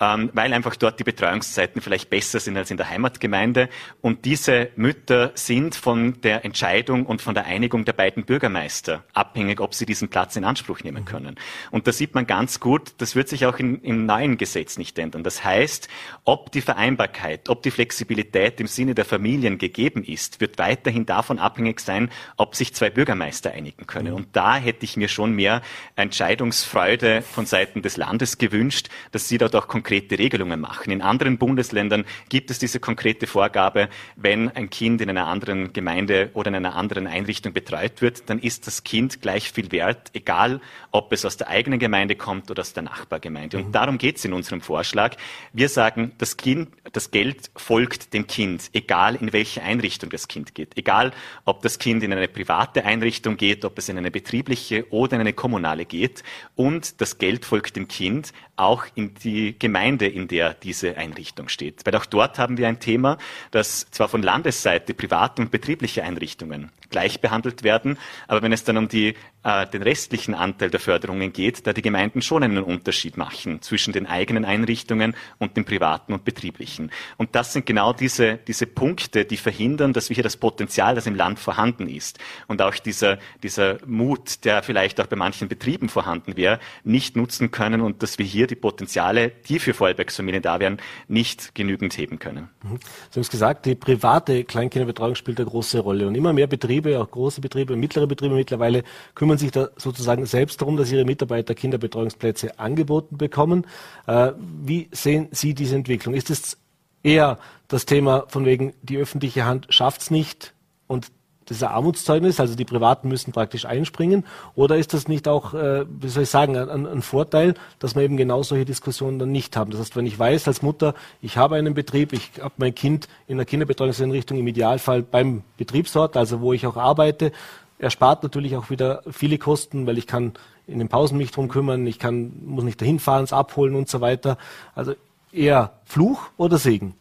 ähm, 0.00 0.30
weil 0.32 0.52
einfach 0.52 0.76
dort 0.76 0.98
die 0.98 1.04
Betreuungszeiten 1.04 1.82
vielleicht 1.82 2.08
besser 2.08 2.40
sind 2.40 2.56
als 2.56 2.70
in 2.70 2.78
der 2.78 2.88
Heimatgemeinde. 2.88 3.68
Und 4.00 4.24
diese 4.24 4.70
Mütter 4.76 5.32
sind 5.34 5.74
von 5.74 6.20
der 6.22 6.44
Entscheidung 6.44 7.04
und 7.04 7.20
von 7.20 7.34
der 7.34 7.44
Einigung 7.44 7.84
der 7.84 7.92
beiden 7.92 8.24
Bürgermeister 8.24 9.04
abhängig, 9.12 9.60
ob 9.60 9.74
sie 9.74 9.84
diesen 9.84 10.08
Platz 10.08 10.36
in 10.36 10.44
Anspruch 10.44 10.80
nehmen 10.80 11.04
können. 11.04 11.36
Und 11.70 11.86
da 11.86 11.92
sieht 11.92 12.14
man 12.14 12.26
ganz 12.26 12.60
gut, 12.60 12.94
das 12.98 13.14
wird 13.14 13.28
sich 13.28 13.44
auch 13.44 13.58
in, 13.58 13.82
im 13.82 14.06
neuen 14.06 14.38
Gesetz 14.38 14.78
nicht 14.78 14.98
ändern. 14.98 15.22
Das 15.22 15.44
heißt, 15.44 15.88
ob 16.24 16.50
die 16.50 16.62
Vereinbarkeit, 16.62 17.50
ob 17.50 17.62
die 17.62 17.70
Flexibilität 17.70 18.58
im 18.60 18.66
Sinne 18.66 18.94
der 18.94 19.04
Familien 19.04 19.58
gegeben 19.58 20.02
ist, 20.02 20.40
wird 20.40 20.56
weiterhin 20.58 21.04
davon 21.04 21.38
abhängig 21.38 21.80
sein, 21.80 22.10
ob 22.38 22.54
sich 22.54 22.74
zwei 22.74 22.88
Bürgermeister 22.88 23.52
einigen 23.52 23.86
können. 23.86 24.14
Und 24.14 24.28
da 24.32 24.56
hätte 24.56 24.84
ich 24.84 24.96
mir 24.96 25.08
schon 25.08 25.34
mehr 25.34 25.60
Entscheidungsfreude 25.96 27.20
von 27.20 27.44
Seiten 27.44 27.82
des 27.82 27.98
Landes 27.98 28.38
gewünscht, 28.38 28.88
dass 29.12 29.28
sie 29.28 29.36
dort 29.36 29.54
auch 29.54 29.68
konkret 29.68 29.89
konkrete 29.90 30.20
Regelungen 30.20 30.60
machen. 30.60 30.92
In 30.92 31.02
anderen 31.02 31.36
Bundesländern 31.36 32.04
gibt 32.28 32.52
es 32.52 32.60
diese 32.60 32.78
konkrete 32.78 33.26
Vorgabe, 33.26 33.88
wenn 34.14 34.48
ein 34.48 34.70
Kind 34.70 35.00
in 35.00 35.10
einer 35.10 35.26
anderen 35.26 35.72
Gemeinde 35.72 36.30
oder 36.34 36.48
in 36.48 36.54
einer 36.54 36.76
anderen 36.76 37.08
Einrichtung 37.08 37.52
betreut 37.52 38.00
wird, 38.00 38.30
dann 38.30 38.38
ist 38.38 38.68
das 38.68 38.84
Kind 38.84 39.20
gleich 39.20 39.50
viel 39.50 39.72
wert, 39.72 40.10
egal 40.12 40.60
ob 40.92 41.12
es 41.12 41.24
aus 41.24 41.36
der 41.36 41.48
eigenen 41.48 41.80
Gemeinde 41.80 42.14
kommt 42.14 42.52
oder 42.52 42.60
aus 42.60 42.72
der 42.72 42.84
Nachbargemeinde. 42.84 43.56
Und 43.56 43.68
mhm. 43.68 43.72
darum 43.72 43.98
geht 43.98 44.18
es 44.18 44.24
in 44.24 44.32
unserem 44.32 44.60
Vorschlag. 44.60 45.16
Wir 45.52 45.68
sagen, 45.68 46.12
das 46.18 46.36
Kind, 46.36 46.68
das 46.92 47.10
Geld 47.10 47.50
folgt 47.56 48.14
dem 48.14 48.28
Kind, 48.28 48.70
egal 48.72 49.16
in 49.16 49.32
welche 49.32 49.60
Einrichtung 49.60 50.10
das 50.10 50.28
Kind 50.28 50.54
geht. 50.54 50.78
Egal, 50.78 51.10
ob 51.44 51.62
das 51.62 51.80
Kind 51.80 52.04
in 52.04 52.12
eine 52.12 52.28
private 52.28 52.84
Einrichtung 52.84 53.36
geht, 53.36 53.64
ob 53.64 53.76
es 53.76 53.88
in 53.88 53.98
eine 53.98 54.12
betriebliche 54.12 54.86
oder 54.90 55.14
in 55.14 55.22
eine 55.22 55.32
kommunale 55.32 55.84
geht. 55.84 56.22
Und 56.54 57.00
das 57.00 57.18
Geld 57.18 57.44
folgt 57.44 57.74
dem 57.74 57.88
Kind 57.88 58.32
auch 58.60 58.84
in 58.94 59.14
die 59.14 59.58
Gemeinde 59.58 59.79
Gemeinde, 59.80 60.06
in 60.06 60.28
der 60.28 60.52
diese 60.52 60.98
Einrichtung 60.98 61.48
steht. 61.48 61.86
Weil 61.86 61.96
auch 61.96 62.04
dort 62.04 62.38
haben 62.38 62.58
wir 62.58 62.68
ein 62.68 62.80
Thema, 62.80 63.16
dass 63.50 63.90
zwar 63.90 64.08
von 64.08 64.22
Landesseite 64.22 64.92
private 64.92 65.40
und 65.40 65.50
betriebliche 65.50 66.04
Einrichtungen 66.04 66.70
gleich 66.90 67.20
behandelt 67.20 67.62
werden, 67.62 67.98
aber 68.28 68.42
wenn 68.42 68.52
es 68.52 68.64
dann 68.64 68.76
um 68.76 68.88
die, 68.88 69.14
äh, 69.42 69.66
den 69.66 69.82
restlichen 69.82 70.34
Anteil 70.34 70.70
der 70.70 70.80
Förderungen 70.80 71.32
geht, 71.32 71.66
da 71.66 71.72
die 71.72 71.82
Gemeinden 71.82 72.22
schon 72.22 72.42
einen 72.42 72.62
Unterschied 72.62 73.16
machen 73.16 73.62
zwischen 73.62 73.92
den 73.92 74.06
eigenen 74.06 74.44
Einrichtungen 74.44 75.14
und 75.38 75.56
den 75.56 75.64
privaten 75.64 76.12
und 76.12 76.24
betrieblichen. 76.24 76.90
Und 77.16 77.34
das 77.34 77.52
sind 77.52 77.66
genau 77.66 77.92
diese, 77.92 78.38
diese 78.46 78.66
Punkte, 78.66 79.24
die 79.24 79.36
verhindern, 79.36 79.92
dass 79.92 80.08
wir 80.08 80.14
hier 80.14 80.24
das 80.24 80.36
Potenzial, 80.36 80.94
das 80.94 81.06
im 81.06 81.14
Land 81.14 81.38
vorhanden 81.38 81.88
ist 81.88 82.18
und 82.48 82.60
auch 82.62 82.74
dieser, 82.74 83.18
dieser 83.42 83.78
Mut, 83.86 84.44
der 84.44 84.62
vielleicht 84.62 85.00
auch 85.00 85.06
bei 85.06 85.16
manchen 85.16 85.48
Betrieben 85.48 85.88
vorhanden 85.88 86.36
wäre, 86.36 86.58
nicht 86.84 87.16
nutzen 87.16 87.50
können 87.50 87.80
und 87.80 88.02
dass 88.02 88.18
wir 88.18 88.26
hier 88.26 88.46
die 88.46 88.56
Potenziale, 88.56 89.32
die 89.48 89.58
für 89.58 89.74
Feuerwerksfamilien 89.74 90.42
da 90.42 90.60
wären, 90.60 90.78
nicht 91.08 91.54
genügend 91.54 91.96
heben 91.96 92.18
können. 92.18 92.48
Mhm. 92.62 92.78
Sie 93.10 93.16
haben 93.16 93.22
es 93.22 93.30
gesagt, 93.30 93.66
die 93.66 93.74
private 93.74 94.44
Kleinkinderbetreuung 94.44 95.14
spielt 95.14 95.38
eine 95.38 95.48
große 95.48 95.80
Rolle. 95.80 96.06
Und 96.06 96.14
immer 96.14 96.32
mehr 96.32 96.46
Betriebe, 96.46 96.79
auch 97.00 97.10
große 97.10 97.40
Betriebe, 97.40 97.76
mittlere 97.76 98.06
Betriebe 98.06 98.34
mittlerweile, 98.34 98.82
kümmern 99.14 99.38
sich 99.38 99.50
da 99.50 99.68
sozusagen 99.76 100.26
selbst 100.26 100.60
darum, 100.60 100.76
dass 100.76 100.90
ihre 100.90 101.04
Mitarbeiter 101.04 101.54
Kinderbetreuungsplätze 101.54 102.58
angeboten 102.58 103.16
bekommen. 103.16 103.66
Äh, 104.06 104.32
wie 104.38 104.88
sehen 104.92 105.28
Sie 105.30 105.54
diese 105.54 105.76
Entwicklung? 105.76 106.14
Ist 106.14 106.30
es 106.30 106.58
eher 107.02 107.38
das 107.68 107.86
Thema 107.86 108.24
von 108.28 108.44
wegen, 108.44 108.74
die 108.82 108.98
öffentliche 108.98 109.44
Hand 109.44 109.66
schafft 109.70 110.02
es 110.02 110.10
nicht 110.10 110.54
und 110.86 111.10
das 111.50 111.56
ist 111.56 111.64
ein 111.64 111.70
Armutszeugnis, 111.70 112.38
also 112.38 112.54
die 112.54 112.64
Privaten 112.64 113.08
müssen 113.08 113.32
praktisch 113.32 113.64
einspringen? 113.64 114.24
Oder 114.54 114.76
ist 114.76 114.94
das 114.94 115.08
nicht 115.08 115.26
auch, 115.26 115.52
äh, 115.52 115.84
wie 115.88 116.08
soll 116.08 116.22
ich 116.22 116.30
sagen, 116.30 116.56
ein, 116.56 116.86
ein, 116.86 117.02
Vorteil, 117.02 117.54
dass 117.80 117.96
wir 117.96 118.02
eben 118.02 118.16
genau 118.16 118.44
solche 118.44 118.64
Diskussionen 118.64 119.18
dann 119.18 119.32
nicht 119.32 119.56
haben? 119.56 119.72
Das 119.72 119.80
heißt, 119.80 119.96
wenn 119.96 120.06
ich 120.06 120.16
weiß 120.16 120.46
als 120.46 120.62
Mutter, 120.62 120.94
ich 121.20 121.36
habe 121.36 121.56
einen 121.56 121.74
Betrieb, 121.74 122.12
ich 122.12 122.30
habe 122.40 122.54
mein 122.58 122.72
Kind 122.72 123.08
in 123.26 123.34
einer 123.34 123.46
Kinderbetreuungseinrichtung 123.46 124.38
im 124.38 124.46
Idealfall 124.46 125.02
beim 125.02 125.42
Betriebsort, 125.56 126.16
also 126.16 126.40
wo 126.40 126.52
ich 126.52 126.68
auch 126.68 126.76
arbeite, 126.76 127.32
erspart 127.80 128.22
natürlich 128.22 128.56
auch 128.56 128.70
wieder 128.70 129.02
viele 129.10 129.36
Kosten, 129.36 129.88
weil 129.88 129.98
ich 129.98 130.06
kann 130.06 130.34
in 130.68 130.78
den 130.78 130.88
Pausen 130.88 131.18
mich 131.18 131.32
drum 131.32 131.48
kümmern, 131.48 131.84
ich 131.88 131.98
kann, 131.98 132.30
muss 132.44 132.62
nicht 132.62 132.80
dahin 132.80 133.00
fahren, 133.00 133.24
es 133.24 133.32
abholen 133.32 133.74
und 133.74 133.88
so 133.88 134.00
weiter. 134.00 134.38
Also 134.76 134.94
eher 135.32 135.72
Fluch 135.84 136.28
oder 136.36 136.58
Segen? 136.58 136.94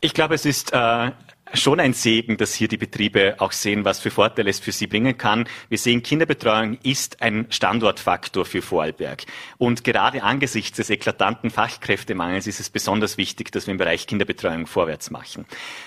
Ich 0.00 0.14
glaube, 0.14 0.34
es 0.34 0.46
ist 0.46 0.72
äh, 0.72 1.12
schon 1.54 1.80
ein 1.80 1.92
Segen, 1.92 2.36
dass 2.36 2.54
hier 2.54 2.68
die 2.68 2.76
Betriebe 2.76 3.36
auch 3.38 3.52
sehen, 3.52 3.84
was 3.84 4.00
für 4.00 4.10
Vorteile 4.10 4.50
es 4.50 4.60
für 4.60 4.72
sie 4.72 4.86
bringen 4.86 5.18
kann. 5.18 5.46
Wir 5.68 5.78
sehen, 5.78 6.02
Kinderbetreuung 6.02 6.78
ist 6.82 7.20
ein 7.20 7.46
Standortfaktor 7.50 8.44
für 8.44 8.62
Vorarlberg. 8.62 9.24
Und 9.58 9.84
gerade 9.84 10.22
angesichts 10.22 10.78
des 10.78 10.90
eklatanten 10.90 11.50
Fachkräftemangels 11.50 12.46
ist 12.46 12.60
es 12.60 12.70
besonders 12.70 13.18
wichtig, 13.18 13.52
dass 13.52 13.66
wir 13.66 13.72
im 13.72 13.78
Bereich 13.78 14.06
Kinderbetreuung 14.06 14.66
vorwärts 14.66 15.10
machen. 15.10 15.44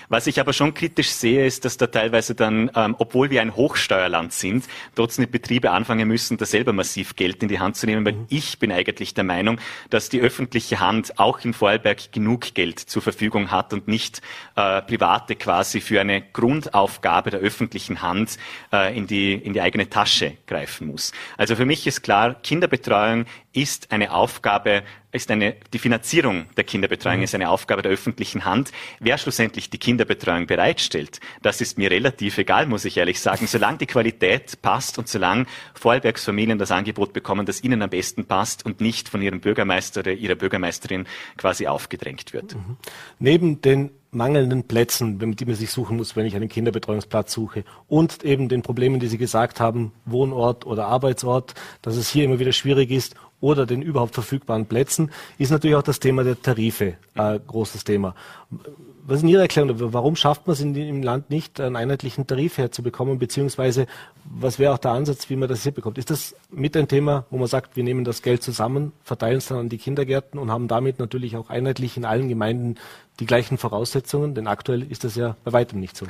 Was 0.08 0.26
ich 0.26 0.40
aber 0.40 0.52
schon 0.52 0.74
kritisch 0.74 1.10
sehe, 1.10 1.44
ist, 1.46 1.64
dass 1.64 1.76
da 1.76 1.88
teilweise 1.88 2.34
dann, 2.34 2.70
ähm, 2.74 2.94
obwohl 2.98 3.30
wir 3.30 3.42
ein 3.42 3.56
Hochsteuerland 3.56 4.32
sind, 4.32 4.66
trotzdem 4.94 5.26
die 5.26 5.30
Betriebe 5.30 5.70
anfangen 5.72 6.06
müssen, 6.06 6.36
da 6.36 6.46
selber 6.46 6.72
massiv 6.72 7.16
Geld 7.16 7.42
in 7.42 7.48
die 7.48 7.58
Hand 7.58 7.76
zu 7.76 7.86
nehmen, 7.86 8.04
weil 8.04 8.14
mhm. 8.14 8.26
ich 8.28 8.58
bin 8.58 8.70
eigentlich 8.70 9.14
der 9.14 9.24
Meinung, 9.24 9.58
dass 9.90 10.08
die 10.08 10.20
öffentliche 10.20 10.80
Hand 10.80 11.18
auch 11.18 11.40
in 11.44 11.54
Vorarlberg 11.54 12.12
genug 12.12 12.54
Geld 12.54 12.78
zur 12.78 13.02
Verfügung 13.02 13.50
hat 13.50 13.72
und 13.72 13.88
nicht 13.88 14.22
äh, 14.54 14.80
private 14.82 15.34
quasi 15.34 15.55
quasi 15.56 15.80
für 15.80 16.02
eine 16.02 16.20
Grundaufgabe 16.20 17.30
der 17.30 17.40
öffentlichen 17.40 18.02
Hand 18.02 18.36
äh, 18.74 18.94
in, 18.94 19.06
die, 19.06 19.32
in 19.32 19.54
die 19.54 19.62
eigene 19.62 19.88
Tasche 19.88 20.34
greifen 20.46 20.88
muss. 20.88 21.12
Also 21.38 21.56
für 21.56 21.64
mich 21.64 21.86
ist 21.86 22.02
klar, 22.02 22.34
Kinderbetreuung 22.34 23.24
ist 23.54 23.90
eine 23.90 24.12
Aufgabe, 24.12 24.82
ist 25.12 25.30
eine, 25.30 25.56
die 25.72 25.78
Finanzierung 25.78 26.44
der 26.58 26.64
Kinderbetreuung 26.64 27.18
mhm. 27.18 27.22
ist 27.22 27.34
eine 27.34 27.48
Aufgabe 27.48 27.80
der 27.80 27.90
öffentlichen 27.90 28.44
Hand. 28.44 28.70
Wer 29.00 29.16
schlussendlich 29.16 29.70
die 29.70 29.78
Kinderbetreuung 29.78 30.46
bereitstellt, 30.46 31.20
das 31.40 31.62
ist 31.62 31.78
mir 31.78 31.90
relativ 31.90 32.36
egal, 32.36 32.66
muss 32.66 32.84
ich 32.84 32.98
ehrlich 32.98 33.18
sagen. 33.18 33.46
Solange 33.46 33.78
die 33.78 33.86
Qualität 33.86 34.60
passt 34.60 34.98
und 34.98 35.08
solange 35.08 35.46
Vorarlbergsfamilien 35.72 36.58
das 36.58 36.70
Angebot 36.70 37.14
bekommen, 37.14 37.46
das 37.46 37.64
ihnen 37.64 37.80
am 37.80 37.88
besten 37.88 38.26
passt 38.26 38.66
und 38.66 38.82
nicht 38.82 39.08
von 39.08 39.22
ihrem 39.22 39.40
Bürgermeister 39.40 40.00
oder 40.00 40.12
ihrer 40.12 40.34
Bürgermeisterin 40.34 41.06
quasi 41.38 41.66
aufgedrängt 41.66 42.34
wird. 42.34 42.54
Mhm. 42.56 42.76
Neben 43.18 43.62
den 43.62 43.90
mangelnden 44.16 44.64
Plätzen, 44.64 45.18
die 45.36 45.44
man 45.44 45.54
sich 45.54 45.70
suchen 45.70 45.96
muss, 45.96 46.16
wenn 46.16 46.26
ich 46.26 46.34
einen 46.34 46.48
Kinderbetreuungsplatz 46.48 47.32
suche. 47.32 47.64
Und 47.86 48.24
eben 48.24 48.48
den 48.48 48.62
Problemen, 48.62 48.98
die 48.98 49.06
Sie 49.06 49.18
gesagt 49.18 49.60
haben, 49.60 49.92
Wohnort 50.04 50.66
oder 50.66 50.86
Arbeitsort, 50.86 51.54
dass 51.82 51.96
es 51.96 52.08
hier 52.08 52.24
immer 52.24 52.38
wieder 52.38 52.52
schwierig 52.52 52.90
ist 52.90 53.14
oder 53.40 53.66
den 53.66 53.82
überhaupt 53.82 54.14
verfügbaren 54.14 54.66
Plätzen, 54.66 55.10
ist 55.38 55.50
natürlich 55.50 55.76
auch 55.76 55.82
das 55.82 56.00
Thema 56.00 56.24
der 56.24 56.40
Tarife 56.40 56.94
ein 57.14 57.36
äh, 57.36 57.40
großes 57.46 57.84
Thema. 57.84 58.14
Was 59.08 59.22
ist 59.22 59.28
Ihre 59.28 59.42
Erklärung? 59.42 59.70
Warum 59.92 60.16
schafft 60.16 60.46
man 60.46 60.54
es 60.54 60.60
in, 60.60 60.74
im 60.74 61.02
Land 61.02 61.30
nicht, 61.30 61.60
einen 61.60 61.76
einheitlichen 61.76 62.26
Tarif 62.26 62.58
herzubekommen, 62.58 63.20
beziehungsweise 63.20 63.86
was 64.24 64.58
wäre 64.58 64.74
auch 64.74 64.78
der 64.78 64.90
Ansatz, 64.90 65.30
wie 65.30 65.36
man 65.36 65.48
das 65.48 65.62
hier 65.62 65.70
bekommt? 65.70 65.96
Ist 65.96 66.10
das 66.10 66.34
mit 66.50 66.76
ein 66.76 66.88
Thema, 66.88 67.24
wo 67.30 67.38
man 67.38 67.46
sagt, 67.46 67.76
wir 67.76 67.84
nehmen 67.84 68.04
das 68.04 68.22
Geld 68.22 68.42
zusammen, 68.42 68.92
verteilen 69.04 69.38
es 69.38 69.46
dann 69.46 69.58
an 69.58 69.68
die 69.68 69.78
Kindergärten 69.78 70.40
und 70.40 70.50
haben 70.50 70.66
damit 70.66 70.98
natürlich 70.98 71.36
auch 71.36 71.50
einheitlich 71.50 71.96
in 71.96 72.04
allen 72.04 72.28
Gemeinden 72.28 72.76
die 73.20 73.26
gleichen 73.26 73.58
Voraussetzungen? 73.58 74.34
Denn 74.34 74.48
aktuell 74.48 74.82
ist 74.82 75.04
das 75.04 75.14
ja 75.14 75.36
bei 75.44 75.52
weitem 75.52 75.78
nicht 75.78 75.96
so. 75.96 76.06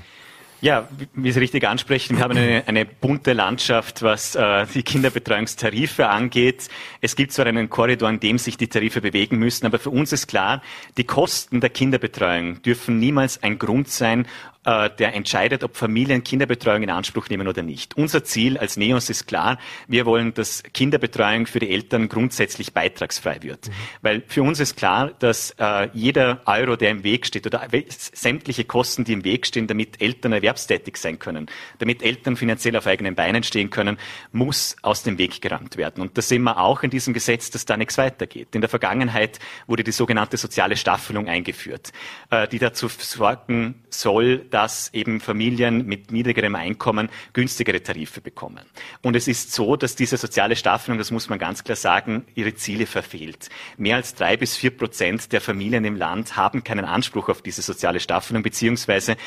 Ja, 0.62 0.88
wie 1.14 1.32
Sie 1.32 1.38
richtig 1.38 1.68
ansprechen, 1.68 2.16
wir 2.16 2.24
haben 2.24 2.36
eine, 2.36 2.62
eine 2.66 2.86
bunte 2.86 3.34
Landschaft, 3.34 4.02
was 4.02 4.34
äh, 4.34 4.66
die 4.74 4.82
Kinderbetreuungstarife 4.82 6.08
angeht. 6.08 6.68
Es 7.02 7.14
gibt 7.14 7.32
zwar 7.32 7.44
einen 7.44 7.68
Korridor, 7.68 8.08
in 8.08 8.20
dem 8.20 8.38
sich 8.38 8.56
die 8.56 8.68
Tarife 8.68 9.02
bewegen 9.02 9.36
müssen, 9.38 9.66
aber 9.66 9.78
für 9.78 9.90
uns 9.90 10.12
ist 10.12 10.28
klar, 10.28 10.62
die 10.96 11.04
Kosten 11.04 11.60
der 11.60 11.68
Kinderbetreuung 11.68 12.62
dürfen 12.62 12.98
niemals 12.98 13.42
ein 13.42 13.58
Grund 13.58 13.88
sein, 13.88 14.26
äh, 14.66 14.90
der 14.98 15.14
entscheidet, 15.14 15.62
ob 15.62 15.76
Familien 15.76 16.24
Kinderbetreuung 16.24 16.82
in 16.82 16.90
Anspruch 16.90 17.28
nehmen 17.28 17.46
oder 17.46 17.62
nicht. 17.62 17.96
Unser 17.96 18.24
Ziel 18.24 18.58
als 18.58 18.76
NEOS 18.76 19.08
ist 19.10 19.26
klar, 19.26 19.58
wir 19.86 20.06
wollen, 20.06 20.34
dass 20.34 20.64
Kinderbetreuung 20.74 21.46
für 21.46 21.60
die 21.60 21.70
Eltern 21.70 22.08
grundsätzlich 22.08 22.72
beitragsfrei 22.72 23.42
wird. 23.42 23.68
Mhm. 23.68 23.72
Weil 24.02 24.22
für 24.26 24.42
uns 24.42 24.58
ist 24.58 24.76
klar, 24.76 25.12
dass 25.20 25.52
äh, 25.58 25.88
jeder 25.92 26.42
Euro, 26.46 26.74
der 26.74 26.90
im 26.90 27.04
Weg 27.04 27.26
steht 27.26 27.46
oder 27.46 27.66
sämtliche 27.88 28.64
Kosten, 28.64 29.04
die 29.04 29.12
im 29.12 29.24
Weg 29.24 29.46
stehen, 29.46 29.68
damit 29.68 30.02
Eltern 30.02 30.32
erwerbstätig 30.32 30.96
sein 30.96 31.20
können, 31.20 31.46
damit 31.78 32.02
Eltern 32.02 32.36
finanziell 32.36 32.76
auf 32.76 32.88
eigenen 32.88 33.14
Beinen 33.14 33.44
stehen 33.44 33.70
können, 33.70 33.98
muss 34.32 34.76
aus 34.82 35.04
dem 35.04 35.16
Weg 35.18 35.40
gerammt 35.40 35.76
werden. 35.76 36.02
Und 36.02 36.18
das 36.18 36.28
sehen 36.28 36.42
wir 36.42 36.58
auch 36.58 36.82
in 36.82 36.90
diesem 36.90 37.14
Gesetz, 37.14 37.50
dass 37.50 37.66
da 37.66 37.76
nichts 37.76 37.98
weitergeht. 37.98 38.48
In 38.54 38.62
der 38.62 38.70
Vergangenheit 38.70 39.38
wurde 39.68 39.84
die 39.84 39.92
sogenannte 39.92 40.36
soziale 40.36 40.76
Staffelung 40.76 41.28
eingeführt, 41.28 41.92
äh, 42.30 42.48
die 42.48 42.58
dazu 42.58 42.88
sorgen 42.88 43.84
soll, 43.90 44.44
dass 44.56 44.88
eben 44.94 45.20
Familien 45.20 45.84
mit 45.86 46.10
niedrigerem 46.10 46.54
Einkommen 46.54 47.10
günstigere 47.34 47.82
Tarife 47.82 48.22
bekommen. 48.22 48.64
Und 49.02 49.14
es 49.14 49.28
ist 49.28 49.52
so, 49.52 49.76
dass 49.76 49.96
diese 49.96 50.16
soziale 50.16 50.56
Staffelung, 50.56 50.96
das 50.96 51.10
muss 51.10 51.28
man 51.28 51.38
ganz 51.38 51.62
klar 51.62 51.76
sagen, 51.76 52.24
ihre 52.34 52.54
Ziele 52.54 52.86
verfehlt. 52.86 53.50
Mehr 53.76 53.96
als 53.96 54.14
drei 54.14 54.38
bis 54.38 54.56
vier 54.56 54.74
Prozent 54.74 55.30
der 55.32 55.42
Familien 55.42 55.84
im 55.84 55.94
Land 55.94 56.38
haben 56.38 56.64
keinen 56.64 56.86
Anspruch 56.86 57.28
auf 57.28 57.42
diese 57.42 57.60
soziale 57.60 58.00
Staffelung, 58.00 58.42
beziehungsweise 58.42 59.18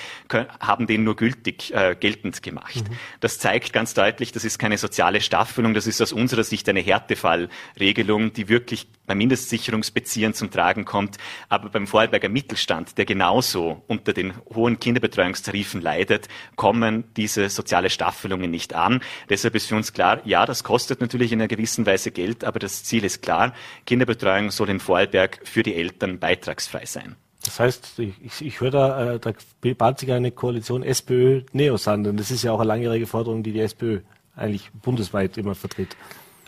haben 0.59 0.87
den 0.87 1.03
nur 1.03 1.15
gültig 1.15 1.75
äh, 1.75 1.95
geltend 1.99 2.41
gemacht. 2.41 2.89
Mhm. 2.89 2.95
Das 3.19 3.37
zeigt 3.37 3.71
ganz 3.71 3.93
deutlich, 3.93 4.31
das 4.31 4.43
ist 4.43 4.57
keine 4.57 4.79
soziale 4.79 5.21
Staffelung, 5.21 5.75
das 5.75 5.85
ist 5.85 6.01
aus 6.01 6.11
unserer 6.11 6.43
Sicht 6.43 6.67
eine 6.69 6.79
Härtefallregelung, 6.79 8.33
die 8.33 8.49
wirklich 8.49 8.87
bei 9.09 9.15
Mindestsicherungsbeziehern 9.15 10.35
zum 10.35 10.51
Tragen 10.51 10.85
kommt, 10.85 11.17
aber 11.49 11.69
beim 11.69 11.87
Vorarlberger 11.87 12.29
Mittelstand, 12.29 12.99
der 12.99 13.05
genauso 13.05 13.81
unter 13.87 14.13
den 14.13 14.33
hohen 14.53 14.79
Kinderbetreuungstarifen 14.79 15.81
leidet, 15.81 16.27
kommen 16.55 17.05
diese 17.17 17.49
soziale 17.49 17.89
Staffelungen 17.89 18.51
nicht 18.51 18.75
an. 18.75 19.01
Deshalb 19.27 19.55
ist 19.55 19.67
für 19.67 19.75
uns 19.75 19.93
klar, 19.93 20.21
ja, 20.25 20.45
das 20.45 20.63
kostet 20.63 21.01
natürlich 21.01 21.31
in 21.31 21.39
einer 21.39 21.47
gewissen 21.47 21.87
Weise 21.87 22.11
Geld, 22.11 22.43
aber 22.43 22.59
das 22.59 22.83
Ziel 22.83 23.03
ist 23.03 23.23
klar, 23.23 23.53
Kinderbetreuung 23.87 24.51
soll 24.51 24.69
in 24.69 24.79
Vorarlberg 24.79 25.39
für 25.43 25.63
die 25.63 25.73
Eltern 25.73 26.19
beitragsfrei 26.19 26.85
sein. 26.85 27.15
Das 27.43 27.59
heißt, 27.59 27.97
ich, 27.97 28.41
ich, 28.41 28.61
höre 28.61 28.69
da, 28.69 29.13
äh, 29.13 29.19
da 29.19 29.33
bahnt 29.75 29.97
sich 29.97 30.11
eine 30.11 30.29
Koalition 30.29 30.83
SPÖ-Neos 30.83 31.87
an. 31.87 32.05
Und 32.05 32.17
das 32.17 32.29
ist 32.29 32.43
ja 32.43 32.51
auch 32.51 32.59
eine 32.59 32.67
langjährige 32.67 33.07
Forderung, 33.07 33.41
die 33.41 33.53
die 33.53 33.61
SPÖ 33.61 34.01
eigentlich 34.35 34.69
bundesweit 34.71 35.35
immer 35.37 35.55
vertritt. 35.55 35.97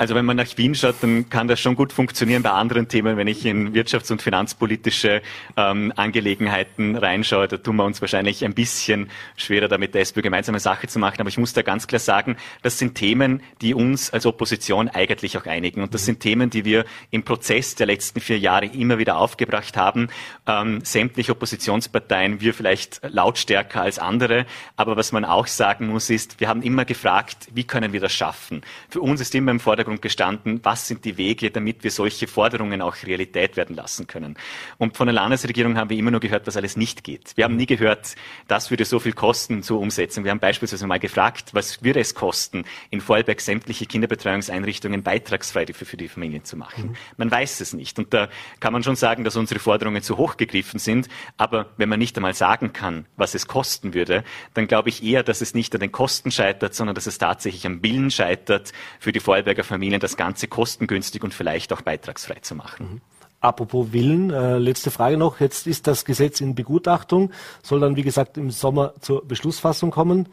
Also 0.02 0.16
wenn 0.16 0.26
man 0.26 0.36
nach 0.36 0.58
Wien 0.58 0.74
schaut, 0.74 0.96
dann 1.02 1.30
kann 1.30 1.48
das 1.48 1.60
schon 1.60 1.76
gut 1.76 1.94
funktionieren 1.94 2.42
bei 2.42 2.50
anderen 2.50 2.88
Themen. 2.88 3.18
Wenn 3.18 3.28
ich 3.28 3.46
in 3.46 3.72
wirtschafts- 3.76 4.12
und 4.12 4.20
finanzpolitische 4.20 5.22
ähm, 5.56 5.94
Angelegenheiten 5.96 6.96
reinschaue, 6.96 7.48
da 7.48 7.58
tun 7.58 7.76
wir 7.76 7.86
uns 7.86 8.02
wahrscheinlich 8.02 8.44
ein 8.44 8.56
bisschen 8.56 9.12
schwerer 9.36 9.68
damit, 9.68 9.94
der 9.94 10.02
SPÖ 10.02 10.24
gemeinsame 10.24 10.60
Sache 10.60 10.88
zu 10.88 10.98
machen. 10.98 11.20
Aber 11.20 11.30
ich 11.30 11.38
muss 11.38 11.54
da 11.54 11.62
ganz 11.62 11.86
klar 11.86 12.00
sagen, 12.00 12.36
das 12.64 12.80
sind 12.80 12.96
Themen, 12.96 13.44
die 13.62 13.76
uns 13.76 14.10
als 14.10 14.26
Opposition 14.26 14.90
eigentlich 14.90 15.38
auch 15.38 15.46
einigen. 15.46 15.84
Und 15.84 15.94
das 15.94 16.04
sind 16.04 16.20
Themen, 16.20 16.50
die 16.50 16.66
wir 16.66 16.86
im 17.12 17.22
Prozess 17.22 17.76
der 17.76 17.86
letzten 17.86 18.22
vier 18.22 18.40
Jahre 18.40 18.66
immer 18.66 18.98
wieder 18.98 19.18
aufgebracht 19.18 19.78
haben. 19.78 20.08
Ähm, 20.48 20.84
sämtliche 20.84 21.34
Oppositionsparteien, 21.34 22.42
wir 22.42 22.56
vielleicht 22.56 23.02
lautstärker 23.08 23.84
als 23.84 24.00
andere. 24.00 24.48
Aber 24.78 24.98
was 24.98 25.12
man 25.12 25.26
auch 25.26 25.46
sagen 25.46 25.90
muss, 25.90 26.10
ist, 26.10 26.40
wir 26.40 26.48
haben 26.48 26.64
immer 26.64 26.86
gefragt, 26.86 27.50
wie 27.54 27.66
können 27.66 27.94
wir 27.94 28.00
das 28.00 28.14
schaffen? 28.14 28.64
Für 28.90 29.02
uns 29.02 29.22
ist 29.22 29.36
immer 29.36 29.52
im 29.52 29.60
Vordergrund 29.60 29.91
Vordergrund 29.92 30.02
gestanden, 30.02 30.60
was 30.64 30.88
sind 30.88 31.04
die 31.06 31.18
Wege, 31.18 31.52
damit 31.52 31.84
wir 31.84 31.92
solche 31.92 32.28
Forderungen 32.28 32.82
auch 32.82 32.96
Realität 33.06 33.58
werden 33.58 33.76
lassen 33.76 34.08
können. 34.08 34.38
Und 34.78 34.96
von 34.98 35.08
der 35.08 35.14
Landesregierung 35.14 35.78
haben 35.78 35.90
wir 35.90 35.98
immer 35.98 36.12
nur 36.12 36.20
gehört, 36.20 36.48
was 36.48 36.58
alles 36.58 36.78
nicht 36.78 37.04
geht. 37.04 37.34
Wir 37.36 37.46
haben 37.46 37.56
nie 37.56 37.66
gehört, 37.66 38.16
das 38.48 38.70
würde 38.70 38.86
so 38.86 39.00
viel 39.00 39.14
kosten 39.14 39.64
zur 39.64 39.80
Umsetzung. 39.80 40.24
Wir 40.24 40.32
haben 40.32 40.40
beispielsweise 40.40 40.88
mal 40.88 41.00
gefragt, 41.00 41.54
was 41.54 41.84
würde 41.84 42.00
es 42.00 42.16
kosten, 42.16 42.64
in 42.90 43.02
Vorarlberg 43.02 43.42
sämtliche 43.42 43.86
Kinderbetreuungseinrichtungen 43.86 45.04
beitragsfrei 45.04 45.66
für, 45.74 45.98
die 45.98 46.08
Familien 46.08 46.44
zu 46.44 46.58
machen. 46.58 46.92
Mhm. 46.92 46.96
Man 47.18 47.32
weiß 47.32 47.62
es 47.62 47.74
nicht. 47.74 48.00
Und 48.00 48.14
da 48.14 48.30
kann 48.60 48.74
man 48.74 48.84
schon 48.84 48.96
sagen, 48.96 49.24
dass 49.24 49.36
unsere 49.36 49.60
Forderungen 49.60 50.02
zu 50.02 50.18
hoch 50.18 50.38
gegriffen 50.38 50.80
sind. 50.80 51.08
Aber 51.38 51.72
wenn 51.78 51.90
man 51.90 52.00
nicht 52.00 52.18
einmal 52.18 52.34
sagen 52.34 52.74
kann, 52.74 53.06
was 53.18 53.36
es 53.36 53.48
kosten 53.48 53.94
würde, 53.94 54.24
dann 54.54 54.68
glaube 54.68 54.90
ich 54.90 55.04
eher, 55.04 55.24
dass 55.24 55.42
es 55.42 55.54
nicht 55.54 55.74
an 55.74 55.82
den 55.82 55.92
Kosten 55.92 56.32
scheitert, 56.32 56.74
sondern 56.74 56.96
dass 56.96 57.08
es 57.08 57.18
tatsächlich 57.18 57.66
am 57.66 57.84
Willen 57.84 58.12
scheitert, 58.12 58.72
für 59.00 59.12
die 59.12 59.20
Vorarlberger 59.20 59.64
Familien 59.64 59.81
Familien 59.82 60.00
das 60.00 60.16
Ganze 60.16 60.48
kostengünstig 60.48 61.24
und 61.24 61.34
vielleicht 61.34 61.74
auch 61.74 61.82
beitragsfrei 61.82 62.36
zu 62.42 62.54
machen. 62.54 62.86
Mhm. 62.86 63.02
Apropos 63.40 63.92
Willen, 63.92 64.30
äh, 64.30 64.60
letzte 64.60 64.92
Frage 64.92 65.18
noch. 65.18 65.40
Jetzt 65.40 65.66
ist 65.66 65.88
das 65.88 66.06
Gesetz 66.06 66.40
in 66.40 66.54
Begutachtung, 66.54 67.32
soll 67.64 67.80
dann, 67.80 67.96
wie 67.96 68.04
gesagt, 68.04 68.38
im 68.38 68.52
Sommer 68.52 68.94
zur 69.02 69.28
Beschlussfassung 69.28 69.90
kommen. 69.90 70.30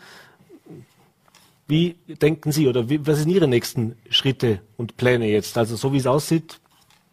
Wie 1.67 1.97
denken 2.09 2.53
Sie 2.53 2.69
oder 2.69 2.91
wie, 2.91 3.07
was 3.07 3.21
sind 3.21 3.31
Ihre 3.31 3.49
nächsten 3.49 3.97
Schritte 4.11 4.61
und 4.77 4.99
Pläne 4.99 5.29
jetzt? 5.29 5.57
Also 5.57 5.77
so 5.77 5.95
wie 5.95 5.99
es 5.99 6.07
aussieht, 6.07 6.61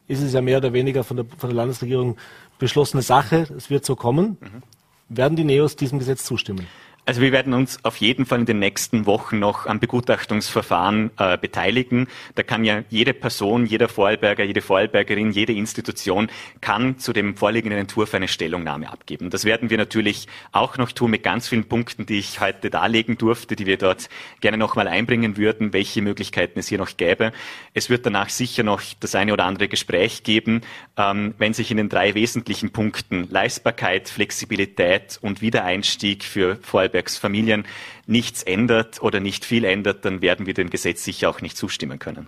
ist 0.10 0.21
es 0.21 0.34
ja 0.34 0.41
mehr 0.41 0.58
oder 0.58 0.74
weniger 0.74 1.06
von 1.06 1.15
der, 1.15 1.26
von 1.38 1.50
der 1.50 1.56
Landesregierung 1.56 2.17
beschlossene 2.60 3.02
Sache. 3.02 3.48
Es 3.56 3.69
wird 3.69 3.86
so 3.86 3.95
kommen. 3.95 4.38
Mhm. 4.41 4.63
Werden 5.08 5.38
die 5.38 5.45
Neos 5.45 5.78
diesem 5.78 6.00
Gesetz 6.00 6.26
zustimmen? 6.26 6.67
Also 7.08 7.22
wir 7.22 7.32
werden 7.32 7.54
uns 7.54 7.78
auf 7.84 7.98
jeden 7.98 8.26
Fall 8.26 8.39
in 8.39 8.46
den 8.48 8.58
nächsten 8.58 9.06
Wochen 9.06 9.38
noch 9.38 9.68
am 9.68 9.80
Begutachtungsverfahren 9.80 11.12
äh, 11.20 11.38
beteiligen. 11.38 12.08
Da 12.34 12.41
kann 12.41 12.63
ja 12.63 12.84
jede 12.89 13.13
Person, 13.13 13.68
jeder 13.68 13.89
Vorarlberger, 13.89 14.44
jede 14.44 14.62
Vorarlbergerin, 14.62 15.30
jede 15.30 15.54
Institution 15.54 16.32
kann 16.62 16.98
zu 16.98 17.13
dem 17.13 17.36
vorliegenden 17.36 17.78
Entwurf 17.78 18.15
eine 18.15 18.28
Stellungnahme 18.28 18.91
abgeben. 18.91 19.30
Das 19.30 19.46
werden 19.46 19.70
wir 19.70 19.78
natürlich 19.78 20.28
auch 20.52 20.80
noch 20.80 20.91
tun 20.91 21.12
mit 21.12 21.22
ganz 21.22 21.48
vielen 21.48 21.65
Punkten, 21.65 22.08
die 22.08 22.18
ich 22.18 22.39
heute 22.39 22.72
darlegen 22.72 23.20
durfte, 23.20 23.56
die 23.56 23.68
wir 23.68 23.78
dort 23.78 24.10
gerne 24.41 24.58
nochmal 24.58 24.88
einbringen 24.88 25.38
würden, 25.38 25.74
welche 25.74 26.02
Möglichkeiten 26.02 26.58
es 26.58 26.70
hier 26.70 26.80
noch 26.80 26.98
gäbe. 26.98 27.34
Es 27.76 27.91
wird 27.91 28.08
danach 28.08 28.30
sicher 28.30 28.63
noch 28.63 28.82
das 29.00 29.13
eine 29.13 29.32
oder 29.32 29.46
andere 29.46 29.68
Gespräch 29.68 30.24
geben, 30.24 30.62
ähm, 30.98 31.36
wenn 31.38 31.54
sich 31.54 31.70
in 31.70 31.78
den 31.78 31.89
drei 31.89 32.15
wesentlichen 32.15 32.72
Punkten 32.72 33.28
Leistbarkeit, 33.30 34.10
Flexibilität 34.10 35.20
und 35.22 35.41
Wiedereinstieg 35.41 36.24
für 36.24 36.56
Vorarlberger 36.63 36.95
Familien 37.18 37.66
nichts 38.08 38.44
ändert 38.44 39.02
oder 39.02 39.20
nicht 39.20 39.46
viel 39.46 39.64
ändert, 39.64 40.06
dann 40.06 40.22
werden 40.22 40.46
wir 40.46 40.54
dem 40.54 40.70
Gesetz 40.70 41.04
sicher 41.04 41.30
auch 41.30 41.42
nicht 41.42 41.58
zustimmen 41.58 42.00
können. 42.00 42.28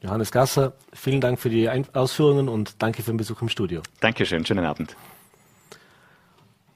Johannes 0.00 0.30
Gasser, 0.30 0.74
vielen 0.92 1.20
Dank 1.20 1.38
für 1.38 1.48
die 1.48 1.68
Ausführungen 1.94 2.48
und 2.48 2.82
danke 2.82 3.02
für 3.02 3.10
den 3.10 3.16
Besuch 3.16 3.40
im 3.40 3.48
Studio. 3.48 3.80
Dankeschön, 4.00 4.44
schönen 4.44 4.66
Abend. 4.66 4.96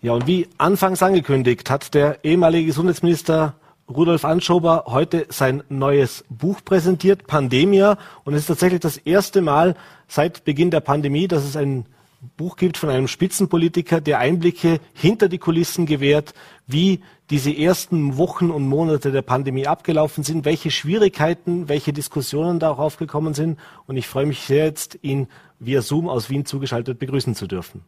Ja, 0.01 0.13
und 0.13 0.27
wie 0.27 0.49
anfangs 0.59 1.03
angekündigt, 1.03 1.69
hat 1.71 1.93
der 1.93 2.25
ehemalige 2.25 2.67
Gesundheitsminister 2.67 3.55
Rudolf 3.89 4.25
Anschober 4.25 4.85
heute 4.87 5.27
sein 5.31 5.63
neues 5.69 6.25
Buch 6.29 6.61
präsentiert, 6.65 7.27
Pandemia. 7.27 7.99
Und 8.25 8.35
es 8.35 8.43
ist 8.43 8.47
tatsächlich 8.47 8.81
das 8.81 8.99
erste 8.99 9.41
Mal 9.41 9.75
seit 10.07 10.45
Beginn 10.45 10.71
der 10.71 10.81
Pandemie, 10.81 11.27
dass 11.27 11.45
es 11.45 11.57
ein 11.57 11.87
Buch 12.37 12.57
gibt 12.57 12.76
von 12.78 12.90
einem 12.90 13.07
Spitzenpolitiker, 13.07 14.00
der 14.00 14.18
Einblicke 14.18 14.81
hinter 14.92 15.28
die 15.28 15.38
Kulissen 15.38 15.87
gewährt, 15.87 16.35
wie 16.66 17.00
diese 17.31 17.57
ersten 17.57 18.16
Wochen 18.16 18.50
und 18.50 18.66
Monate 18.66 19.12
der 19.12 19.22
Pandemie 19.22 19.68
abgelaufen 19.68 20.24
sind, 20.24 20.44
welche 20.44 20.72
Schwierigkeiten, 20.72 21.68
welche 21.68 21.92
Diskussionen 21.92 22.59
da 22.59 22.70
auch 22.70 22.78
aufgekommen 22.78 23.35
sind. 23.35 23.59
Und 23.87 23.96
ich 23.96 24.09
freue 24.09 24.26
mich 24.26 24.40
sehr 24.40 24.64
jetzt, 24.64 24.98
ihn 25.02 25.28
via 25.61 25.81
Zoom 25.81 26.09
aus 26.09 26.28
Wien 26.28 26.44
zugeschaltet 26.44 26.98
begrüßen 26.98 27.37
zu 27.37 27.46
dürfen. 27.46 27.85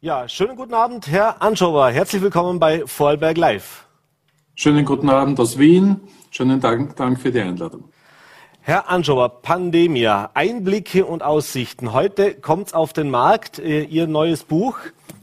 Ja, 0.00 0.26
schönen 0.26 0.56
guten 0.56 0.72
Abend, 0.72 1.08
Herr 1.08 1.42
Anschober. 1.42 1.90
Herzlich 1.90 2.22
willkommen 2.22 2.58
bei 2.58 2.86
Vorarlberg 2.86 3.36
Live. 3.36 3.86
Schönen 4.54 4.86
guten 4.86 5.10
Abend 5.10 5.38
aus 5.38 5.58
Wien. 5.58 6.00
Schönen 6.30 6.58
Dank, 6.58 6.96
Dank 6.96 7.20
für 7.20 7.30
die 7.30 7.40
Einladung. 7.40 7.90
Herr 8.62 8.90
Anschober, 8.90 9.30
Pandemia, 9.30 10.30
Einblicke 10.34 11.06
und 11.06 11.22
Aussichten. 11.22 11.94
Heute 11.94 12.34
kommt 12.34 12.68
es 12.68 12.74
auf 12.74 12.92
den 12.92 13.08
Markt, 13.08 13.58
äh, 13.58 13.84
Ihr 13.84 14.06
neues 14.06 14.44
Buch. 14.44 14.76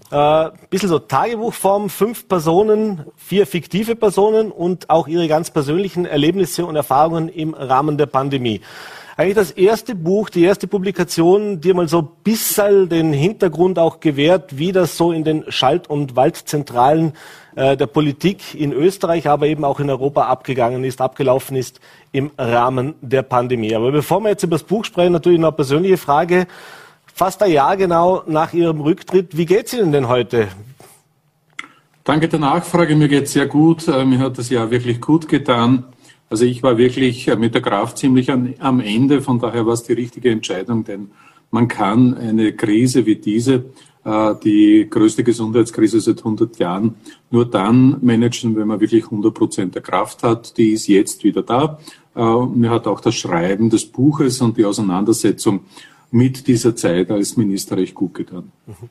Äh, 0.10 0.50
bisschen 0.72 0.90
so 0.90 0.98
Tagebuchform, 0.98 1.92
fünf 1.92 2.28
Personen, 2.28 3.06
vier 3.16 3.46
fiktive 3.46 3.96
Personen 3.96 4.52
und 4.52 4.90
auch 4.90 5.08
ihre 5.08 5.28
ganz 5.28 5.52
persönlichen 5.52 6.06
Erlebnisse 6.06 6.66
und 6.66 6.76
Erfahrungen 6.76 7.30
im 7.30 7.54
Rahmen 7.54 8.00
der 8.00 8.08
Pandemie. 8.08 8.62
Eigentlich 9.20 9.34
das 9.34 9.50
erste 9.50 9.96
Buch, 9.96 10.30
die 10.30 10.44
erste 10.44 10.68
Publikation, 10.68 11.60
die 11.60 11.74
mal 11.74 11.88
so 11.88 12.04
bisschen 12.04 12.88
den 12.88 13.14
Hintergrund 13.14 13.80
auch 13.80 14.00
gewährt, 14.00 14.60
wie 14.60 14.72
das 14.72 14.96
so 14.96 15.12
in 15.12 15.24
den 15.24 15.44
Schalt- 15.48 15.90
und 15.90 16.16
Waldzentralen 16.16 17.14
äh, 17.56 17.76
der 17.76 17.88
Politik 17.88 18.54
in 18.54 18.72
Österreich, 18.72 19.28
aber 19.28 19.48
eben 19.48 19.66
auch 19.66 19.80
in 19.80 19.90
Europa 19.90 20.28
abgegangen 20.28 20.84
ist, 20.84 21.02
abgelaufen 21.02 21.58
ist 21.58 21.80
im 22.12 22.30
Rahmen 22.38 22.94
der 23.02 23.24
Pandemie. 23.24 23.74
Aber 23.74 23.92
bevor 23.92 24.20
wir 24.20 24.30
jetzt 24.30 24.44
über 24.44 24.56
das 24.56 24.64
Buch 24.64 24.86
sprechen, 24.86 25.14
natürlich 25.14 25.40
noch 25.40 25.48
eine 25.48 25.56
persönliche 25.56 25.98
Frage. 25.98 26.46
Fast 27.12 27.42
ein 27.42 27.52
Jahr 27.52 27.76
genau 27.76 28.22
nach 28.28 28.54
Ihrem 28.54 28.82
Rücktritt. 28.82 29.36
Wie 29.36 29.48
geht 29.48 29.66
es 29.66 29.74
Ihnen 29.74 29.92
denn 29.92 30.10
heute? 30.10 30.50
Danke 32.04 32.28
der 32.28 32.38
Nachfrage. 32.38 32.96
Mir 32.96 33.08
geht 33.08 33.24
es 33.24 33.34
sehr 33.34 33.48
gut. 33.48 33.88
Äh, 33.88 34.06
mir 34.06 34.20
hat 34.20 34.38
das 34.38 34.52
Jahr 34.52 34.70
wirklich 34.70 35.02
gut 35.02 35.28
getan. 35.28 35.86
Also 36.30 36.46
ich 36.46 36.64
war 36.64 36.78
wirklich 36.78 37.28
äh, 37.28 37.36
mit 37.36 37.54
der 37.54 37.62
Kraft 37.62 37.98
ziemlich 37.98 38.32
an, 38.32 38.54
am 38.60 38.80
Ende. 38.80 39.22
Von 39.22 39.40
daher 39.40 39.66
war 39.66 39.74
es 39.74 39.84
die 39.84 39.94
richtige 39.94 40.30
Entscheidung, 40.30 40.84
denn 40.84 41.12
man 41.52 41.68
kann 41.68 42.14
eine 42.16 42.54
Krise 42.54 43.06
wie 43.06 43.16
diese 43.16 43.66
äh, 44.04 44.36
die 44.44 44.88
größte 44.90 45.24
Gesundheitskrise 45.24 46.00
seit 46.00 46.20
100 46.20 46.58
Jahren 46.60 46.96
nur 47.30 47.46
dann 47.50 47.98
managen, 48.02 48.56
wenn 48.56 48.68
man 48.68 48.80
wirklich 48.80 49.06
100 49.06 49.34
Prozent 49.34 49.76
der 49.76 49.82
Kraft 49.82 50.24
hat. 50.24 50.58
Die 50.58 50.72
ist 50.72 50.88
jetzt 50.88 51.24
wieder 51.24 51.44
da. 51.44 51.80
Äh, 52.16 52.46
mir 52.46 52.70
hat 52.70 52.88
auch 52.88 53.02
das 53.02 53.16
Schreiben 53.16 53.70
des 53.70 53.86
Buches 53.86 54.42
und 54.42 54.58
die 54.58 54.66
Auseinandersetzung 54.66 55.62
mit 56.10 56.48
dieser 56.48 56.76
Zeit 56.76 57.12
als 57.12 57.36
Minister 57.36 57.78
recht 57.78 57.96
gut 57.96 58.14
getan. 58.14 58.52
Mhm. 58.66 58.90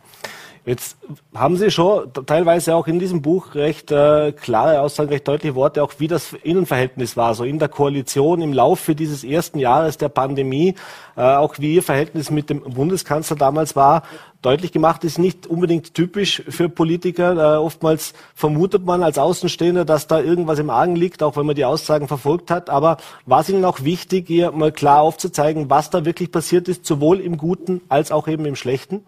Jetzt 0.66 0.96
haben 1.32 1.56
Sie 1.56 1.70
schon 1.70 2.12
teilweise 2.26 2.74
auch 2.74 2.88
in 2.88 2.98
diesem 2.98 3.22
Buch 3.22 3.54
recht 3.54 3.92
äh, 3.92 4.32
klare 4.32 4.80
Aussagen, 4.80 5.10
recht 5.10 5.28
deutliche 5.28 5.54
Worte, 5.54 5.80
auch 5.80 5.92
wie 5.98 6.08
das 6.08 6.32
Innenverhältnis 6.42 7.16
war, 7.16 7.36
so 7.36 7.44
in 7.44 7.60
der 7.60 7.68
Koalition 7.68 8.42
im 8.42 8.52
Laufe 8.52 8.96
dieses 8.96 9.22
ersten 9.22 9.60
Jahres 9.60 9.96
der 9.96 10.08
Pandemie, 10.08 10.74
äh, 11.16 11.20
auch 11.20 11.54
wie 11.60 11.74
Ihr 11.74 11.84
Verhältnis 11.84 12.32
mit 12.32 12.50
dem 12.50 12.62
Bundeskanzler 12.62 13.36
damals 13.36 13.76
war, 13.76 14.02
deutlich 14.42 14.72
gemacht, 14.72 15.04
ist 15.04 15.20
nicht 15.20 15.46
unbedingt 15.46 15.94
typisch 15.94 16.42
für 16.48 16.68
Politiker. 16.68 17.54
Äh, 17.54 17.58
oftmals 17.58 18.12
vermutet 18.34 18.84
man 18.84 19.04
als 19.04 19.18
Außenstehender, 19.18 19.84
dass 19.84 20.08
da 20.08 20.20
irgendwas 20.20 20.58
im 20.58 20.70
Argen 20.70 20.96
liegt, 20.96 21.22
auch 21.22 21.36
wenn 21.36 21.46
man 21.46 21.54
die 21.54 21.64
Aussagen 21.64 22.08
verfolgt 22.08 22.50
hat. 22.50 22.70
Aber 22.70 22.96
war 23.24 23.42
es 23.42 23.48
Ihnen 23.48 23.64
auch 23.64 23.84
wichtig, 23.84 24.26
hier 24.26 24.50
mal 24.50 24.72
klar 24.72 25.02
aufzuzeigen, 25.02 25.70
was 25.70 25.90
da 25.90 26.04
wirklich 26.04 26.32
passiert 26.32 26.66
ist, 26.66 26.86
sowohl 26.86 27.20
im 27.20 27.36
Guten 27.36 27.82
als 27.88 28.10
auch 28.10 28.26
eben 28.26 28.46
im 28.46 28.56
Schlechten? 28.56 29.06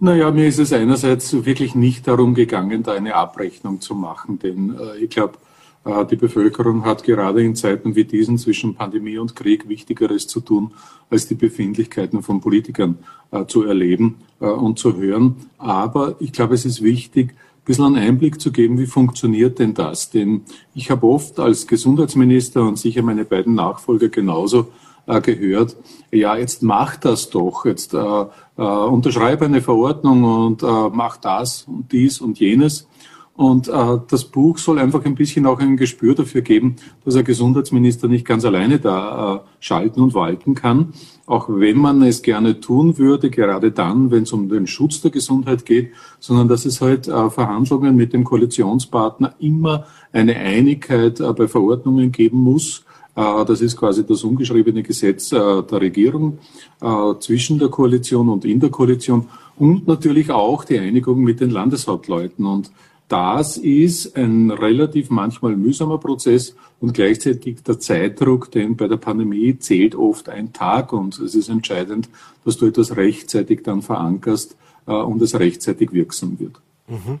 Naja, 0.00 0.30
mir 0.30 0.46
ist 0.46 0.60
es 0.60 0.72
einerseits 0.72 1.44
wirklich 1.44 1.74
nicht 1.74 2.06
darum 2.06 2.34
gegangen, 2.34 2.84
da 2.84 2.92
eine 2.92 3.16
Abrechnung 3.16 3.80
zu 3.80 3.96
machen, 3.96 4.38
denn 4.38 4.76
äh, 4.78 4.98
ich 4.98 5.10
glaube, 5.10 5.38
äh, 5.84 6.06
die 6.06 6.14
Bevölkerung 6.14 6.84
hat 6.84 7.02
gerade 7.02 7.42
in 7.42 7.56
Zeiten 7.56 7.96
wie 7.96 8.04
diesen 8.04 8.38
zwischen 8.38 8.76
Pandemie 8.76 9.18
und 9.18 9.34
Krieg 9.34 9.68
Wichtigeres 9.68 10.28
zu 10.28 10.38
tun, 10.38 10.72
als 11.10 11.26
die 11.26 11.34
Befindlichkeiten 11.34 12.22
von 12.22 12.40
Politikern 12.40 12.98
äh, 13.32 13.46
zu 13.46 13.64
erleben 13.64 14.18
äh, 14.40 14.46
und 14.46 14.78
zu 14.78 14.96
hören. 14.96 15.34
Aber 15.58 16.14
ich 16.20 16.30
glaube, 16.30 16.54
es 16.54 16.64
ist 16.64 16.80
wichtig, 16.80 17.30
ein 17.32 17.64
bisschen 17.64 17.86
einen 17.86 17.96
Einblick 17.96 18.40
zu 18.40 18.52
geben, 18.52 18.78
wie 18.78 18.86
funktioniert 18.86 19.58
denn 19.58 19.74
das? 19.74 20.10
Denn 20.10 20.42
ich 20.76 20.92
habe 20.92 21.08
oft 21.08 21.40
als 21.40 21.66
Gesundheitsminister 21.66 22.62
und 22.62 22.78
sicher 22.78 23.02
meine 23.02 23.24
beiden 23.24 23.56
Nachfolger 23.56 24.08
genauso 24.10 24.68
äh, 25.08 25.20
gehört, 25.20 25.76
ja, 26.10 26.36
jetzt 26.36 26.62
mach 26.62 26.96
das 26.96 27.30
doch, 27.30 27.64
jetzt 27.64 27.94
äh, 27.94 27.98
äh, 27.98 28.62
unterschreibe 28.62 29.46
eine 29.46 29.62
Verordnung 29.62 30.24
und 30.24 30.62
äh, 30.62 30.88
mach 30.92 31.16
das 31.16 31.62
und 31.62 31.90
dies 31.90 32.20
und 32.20 32.38
jenes. 32.38 32.86
Und 33.34 33.68
äh, 33.68 33.98
das 34.10 34.24
Buch 34.24 34.58
soll 34.58 34.80
einfach 34.80 35.04
ein 35.04 35.14
bisschen 35.14 35.46
auch 35.46 35.60
ein 35.60 35.76
Gespür 35.76 36.16
dafür 36.16 36.42
geben, 36.42 36.74
dass 37.04 37.14
ein 37.14 37.22
Gesundheitsminister 37.24 38.08
nicht 38.08 38.26
ganz 38.26 38.44
alleine 38.44 38.80
da 38.80 39.36
äh, 39.36 39.40
schalten 39.60 40.00
und 40.00 40.12
walten 40.12 40.56
kann. 40.56 40.92
Auch 41.24 41.48
wenn 41.48 41.78
man 41.78 42.02
es 42.02 42.22
gerne 42.22 42.58
tun 42.58 42.98
würde, 42.98 43.30
gerade 43.30 43.70
dann, 43.70 44.10
wenn 44.10 44.24
es 44.24 44.32
um 44.32 44.48
den 44.48 44.66
Schutz 44.66 45.02
der 45.02 45.12
Gesundheit 45.12 45.64
geht, 45.66 45.92
sondern 46.18 46.48
dass 46.48 46.64
es 46.64 46.80
halt 46.80 47.06
äh, 47.06 47.30
Verhandlungen 47.30 47.94
mit 47.94 48.12
dem 48.12 48.24
Koalitionspartner 48.24 49.36
immer 49.38 49.86
eine 50.12 50.34
Einigkeit 50.34 51.20
äh, 51.20 51.32
bei 51.32 51.46
Verordnungen 51.46 52.10
geben 52.10 52.38
muss 52.38 52.84
das 53.18 53.60
ist 53.60 53.76
quasi 53.76 54.06
das 54.06 54.22
ungeschriebene 54.22 54.82
Gesetz 54.82 55.32
äh, 55.32 55.36
der 55.36 55.80
Regierung 55.80 56.38
äh, 56.80 57.14
zwischen 57.18 57.58
der 57.58 57.68
Koalition 57.68 58.28
und 58.28 58.44
in 58.44 58.60
der 58.60 58.70
Koalition 58.70 59.28
und 59.56 59.88
natürlich 59.88 60.30
auch 60.30 60.64
die 60.64 60.78
Einigung 60.78 61.24
mit 61.24 61.40
den 61.40 61.50
Landeshauptleuten. 61.50 62.46
Und 62.46 62.70
das 63.08 63.56
ist 63.56 64.16
ein 64.16 64.52
relativ 64.52 65.10
manchmal 65.10 65.56
mühsamer 65.56 65.98
Prozess 65.98 66.54
und 66.80 66.94
gleichzeitig 66.94 67.64
der 67.64 67.80
Zeitdruck, 67.80 68.52
denn 68.52 68.76
bei 68.76 68.86
der 68.86 68.98
Pandemie 68.98 69.58
zählt 69.58 69.96
oft 69.96 70.28
ein 70.28 70.52
Tag 70.52 70.92
und 70.92 71.18
es 71.18 71.34
ist 71.34 71.48
entscheidend, 71.48 72.08
dass 72.44 72.56
du 72.56 72.66
etwas 72.66 72.96
rechtzeitig 72.96 73.62
dann 73.64 73.82
verankerst 73.82 74.56
und 74.84 75.20
es 75.22 75.38
rechtzeitig 75.38 75.92
wirksam 75.92 76.38
wird. 76.38 76.60
Mhm. 76.88 77.20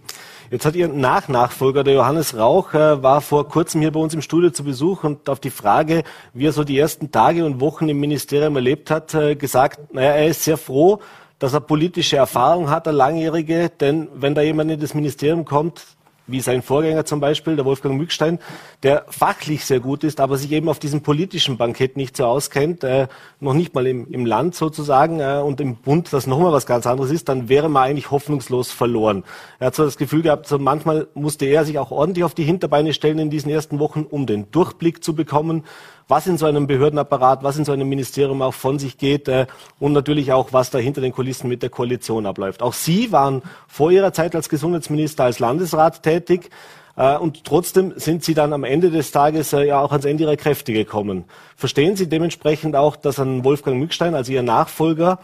Jetzt 0.50 0.64
hat 0.64 0.74
Ihr 0.76 0.88
Nachnachfolger, 0.88 1.84
der 1.84 1.94
Johannes 1.94 2.36
Rauch, 2.36 2.72
äh, 2.72 3.02
war 3.02 3.20
vor 3.20 3.48
kurzem 3.48 3.82
hier 3.82 3.92
bei 3.92 4.00
uns 4.00 4.14
im 4.14 4.22
Studio 4.22 4.50
zu 4.50 4.64
Besuch 4.64 5.04
und 5.04 5.28
auf 5.28 5.40
die 5.40 5.50
Frage, 5.50 6.04
wie 6.32 6.46
er 6.46 6.52
so 6.52 6.64
die 6.64 6.78
ersten 6.78 7.12
Tage 7.12 7.44
und 7.44 7.60
Wochen 7.60 7.88
im 7.88 8.00
Ministerium 8.00 8.56
erlebt 8.56 8.90
hat, 8.90 9.12
äh, 9.14 9.36
gesagt, 9.36 9.92
naja, 9.92 10.12
er 10.12 10.28
ist 10.28 10.42
sehr 10.42 10.56
froh, 10.56 11.00
dass 11.38 11.52
er 11.52 11.60
politische 11.60 12.16
Erfahrung 12.16 12.70
hat, 12.70 12.88
eine 12.88 12.96
langjährige, 12.96 13.68
denn 13.68 14.08
wenn 14.14 14.34
da 14.34 14.40
jemand 14.40 14.70
in 14.70 14.80
das 14.80 14.94
Ministerium 14.94 15.44
kommt, 15.44 15.84
wie 16.28 16.40
sein 16.40 16.62
Vorgänger 16.62 17.04
zum 17.04 17.20
Beispiel, 17.20 17.56
der 17.56 17.64
Wolfgang 17.64 17.96
Mückstein, 17.96 18.38
der 18.82 19.06
fachlich 19.08 19.64
sehr 19.64 19.80
gut 19.80 20.04
ist, 20.04 20.20
aber 20.20 20.36
sich 20.36 20.52
eben 20.52 20.68
auf 20.68 20.78
diesem 20.78 21.02
politischen 21.02 21.56
Bankett 21.56 21.96
nicht 21.96 22.16
so 22.16 22.26
auskennt, 22.26 22.84
äh, 22.84 23.08
noch 23.40 23.54
nicht 23.54 23.74
mal 23.74 23.86
im, 23.86 24.06
im 24.12 24.26
Land 24.26 24.54
sozusagen 24.54 25.20
äh, 25.20 25.40
und 25.44 25.60
im 25.60 25.76
Bund, 25.76 26.12
das 26.12 26.26
nochmal 26.26 26.52
was 26.52 26.66
ganz 26.66 26.86
anderes 26.86 27.10
ist, 27.10 27.28
dann 27.28 27.48
wäre 27.48 27.68
man 27.68 27.84
eigentlich 27.84 28.10
hoffnungslos 28.10 28.70
verloren. 28.70 29.24
Er 29.58 29.68
hat 29.68 29.74
so 29.74 29.84
das 29.84 29.96
Gefühl 29.96 30.22
gehabt, 30.22 30.46
so 30.46 30.58
manchmal 30.58 31.08
musste 31.14 31.46
er 31.46 31.64
sich 31.64 31.78
auch 31.78 31.90
ordentlich 31.90 32.24
auf 32.24 32.34
die 32.34 32.44
Hinterbeine 32.44 32.92
stellen 32.92 33.18
in 33.18 33.30
diesen 33.30 33.50
ersten 33.50 33.78
Wochen, 33.78 34.02
um 34.08 34.26
den 34.26 34.50
Durchblick 34.50 35.02
zu 35.02 35.14
bekommen. 35.14 35.64
Was 36.08 36.26
in 36.26 36.38
so 36.38 36.46
einem 36.46 36.66
Behördenapparat, 36.66 37.42
was 37.42 37.58
in 37.58 37.64
so 37.64 37.72
einem 37.72 37.88
Ministerium 37.88 38.42
auch 38.42 38.54
von 38.54 38.78
sich 38.78 38.96
geht 38.96 39.28
äh, 39.28 39.46
und 39.78 39.92
natürlich 39.92 40.32
auch, 40.32 40.52
was 40.52 40.70
da 40.70 40.78
hinter 40.78 41.02
den 41.02 41.12
Kulissen 41.12 41.48
mit 41.48 41.62
der 41.62 41.70
Koalition 41.70 42.26
abläuft. 42.26 42.62
Auch 42.62 42.72
Sie 42.72 43.12
waren 43.12 43.42
vor 43.68 43.92
Ihrer 43.92 44.12
Zeit 44.12 44.34
als 44.34 44.48
Gesundheitsminister 44.48 45.24
als 45.24 45.38
Landesrat 45.38 46.02
tätig. 46.02 46.50
Äh, 46.96 47.18
und 47.18 47.44
trotzdem 47.44 47.92
sind 47.96 48.24
Sie 48.24 48.34
dann 48.34 48.54
am 48.54 48.64
Ende 48.64 48.90
des 48.90 49.12
Tages 49.12 49.52
äh, 49.52 49.66
ja 49.66 49.80
auch 49.80 49.92
ans 49.92 50.06
Ende 50.06 50.24
Ihrer 50.24 50.36
Kräfte 50.36 50.72
gekommen. 50.72 51.24
Verstehen 51.56 51.94
Sie 51.94 52.08
dementsprechend 52.08 52.74
auch, 52.74 52.96
dass 52.96 53.18
ein 53.18 53.44
Wolfgang 53.44 53.78
Mückstein, 53.78 54.14
also 54.14 54.32
Ihr 54.32 54.42
Nachfolger, 54.42 55.18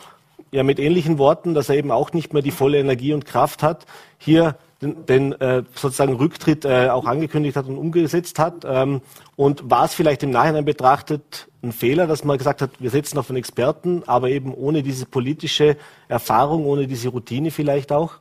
ja 0.52 0.62
mit 0.62 0.78
ähnlichen 0.78 1.18
Worten, 1.18 1.54
dass 1.54 1.70
er 1.70 1.76
eben 1.76 1.90
auch 1.90 2.12
nicht 2.12 2.32
mehr 2.32 2.42
die 2.42 2.52
volle 2.52 2.78
Energie 2.78 3.14
und 3.14 3.24
Kraft 3.24 3.62
hat, 3.62 3.86
hier 4.18 4.56
den, 4.82 5.06
den 5.06 5.32
äh, 5.40 5.62
sozusagen 5.74 6.14
Rücktritt 6.14 6.64
äh, 6.64 6.88
auch 6.88 7.06
angekündigt 7.06 7.56
hat 7.56 7.66
und 7.66 7.78
umgesetzt 7.78 8.38
hat. 8.38 8.64
Ähm, 8.64 9.00
und 9.36 9.70
war 9.70 9.84
es 9.84 9.94
vielleicht 9.94 10.22
im 10.22 10.30
Nachhinein 10.30 10.64
betrachtet 10.64 11.48
ein 11.62 11.72
Fehler, 11.72 12.06
dass 12.06 12.24
man 12.24 12.38
gesagt 12.38 12.62
hat, 12.62 12.70
wir 12.78 12.90
setzen 12.90 13.18
auf 13.18 13.30
einen 13.30 13.38
Experten, 13.38 14.02
aber 14.06 14.28
eben 14.28 14.52
ohne 14.52 14.82
diese 14.82 15.06
politische 15.06 15.76
Erfahrung, 16.08 16.66
ohne 16.66 16.86
diese 16.86 17.08
Routine 17.08 17.50
vielleicht 17.50 17.90
auch? 17.92 18.18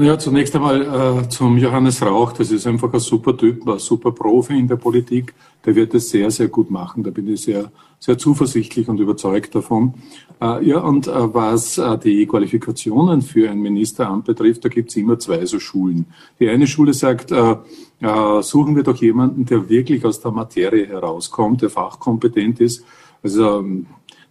Ja, 0.00 0.16
zunächst 0.16 0.54
einmal 0.54 1.24
äh, 1.24 1.28
zum 1.28 1.58
Johannes 1.58 2.00
Rauch. 2.02 2.30
Das 2.30 2.52
ist 2.52 2.68
einfach 2.68 2.92
ein 2.92 3.00
super 3.00 3.36
Typ, 3.36 3.68
ein 3.68 3.80
super 3.80 4.12
Profi 4.12 4.56
in 4.56 4.68
der 4.68 4.76
Politik. 4.76 5.34
Der 5.64 5.74
wird 5.74 5.92
es 5.92 6.10
sehr, 6.10 6.30
sehr 6.30 6.46
gut 6.46 6.70
machen. 6.70 7.02
Da 7.02 7.10
bin 7.10 7.26
ich 7.26 7.40
sehr, 7.40 7.72
sehr 7.98 8.16
zuversichtlich 8.16 8.88
und 8.88 9.00
überzeugt 9.00 9.56
davon. 9.56 9.94
Äh, 10.40 10.68
ja, 10.68 10.78
und 10.78 11.08
äh, 11.08 11.34
was 11.34 11.78
äh, 11.78 11.98
die 11.98 12.26
Qualifikationen 12.26 13.22
für 13.22 13.50
ein 13.50 13.58
Ministeramt 13.58 14.26
betrifft, 14.26 14.64
da 14.64 14.68
gibt 14.68 14.90
es 14.90 14.96
immer 14.96 15.18
zwei 15.18 15.44
so 15.46 15.58
Schulen. 15.58 16.06
Die 16.38 16.48
eine 16.48 16.68
Schule 16.68 16.94
sagt, 16.94 17.32
äh, 17.32 17.56
äh, 18.00 18.42
suchen 18.42 18.76
wir 18.76 18.84
doch 18.84 18.98
jemanden, 18.98 19.46
der 19.46 19.68
wirklich 19.68 20.04
aus 20.04 20.20
der 20.20 20.30
Materie 20.30 20.86
herauskommt, 20.86 21.62
der 21.62 21.70
fachkompetent 21.70 22.60
ist. 22.60 22.84
Also 23.20 23.58
ähm, 23.58 23.86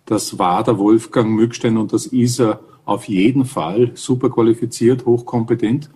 das 0.06 0.39
war 0.39 0.63
der 0.63 0.77
Wolfgang 0.77 1.32
Mückstein 1.32 1.75
und 1.75 1.91
das 1.91 2.06
ist 2.06 2.39
er 2.39 2.62
auf 2.88 3.08
jeden 3.10 3.45
Fall 3.45 3.91
super 3.95 4.30
qualifiziert, 4.30 5.06
hochkompetent. 5.06 5.89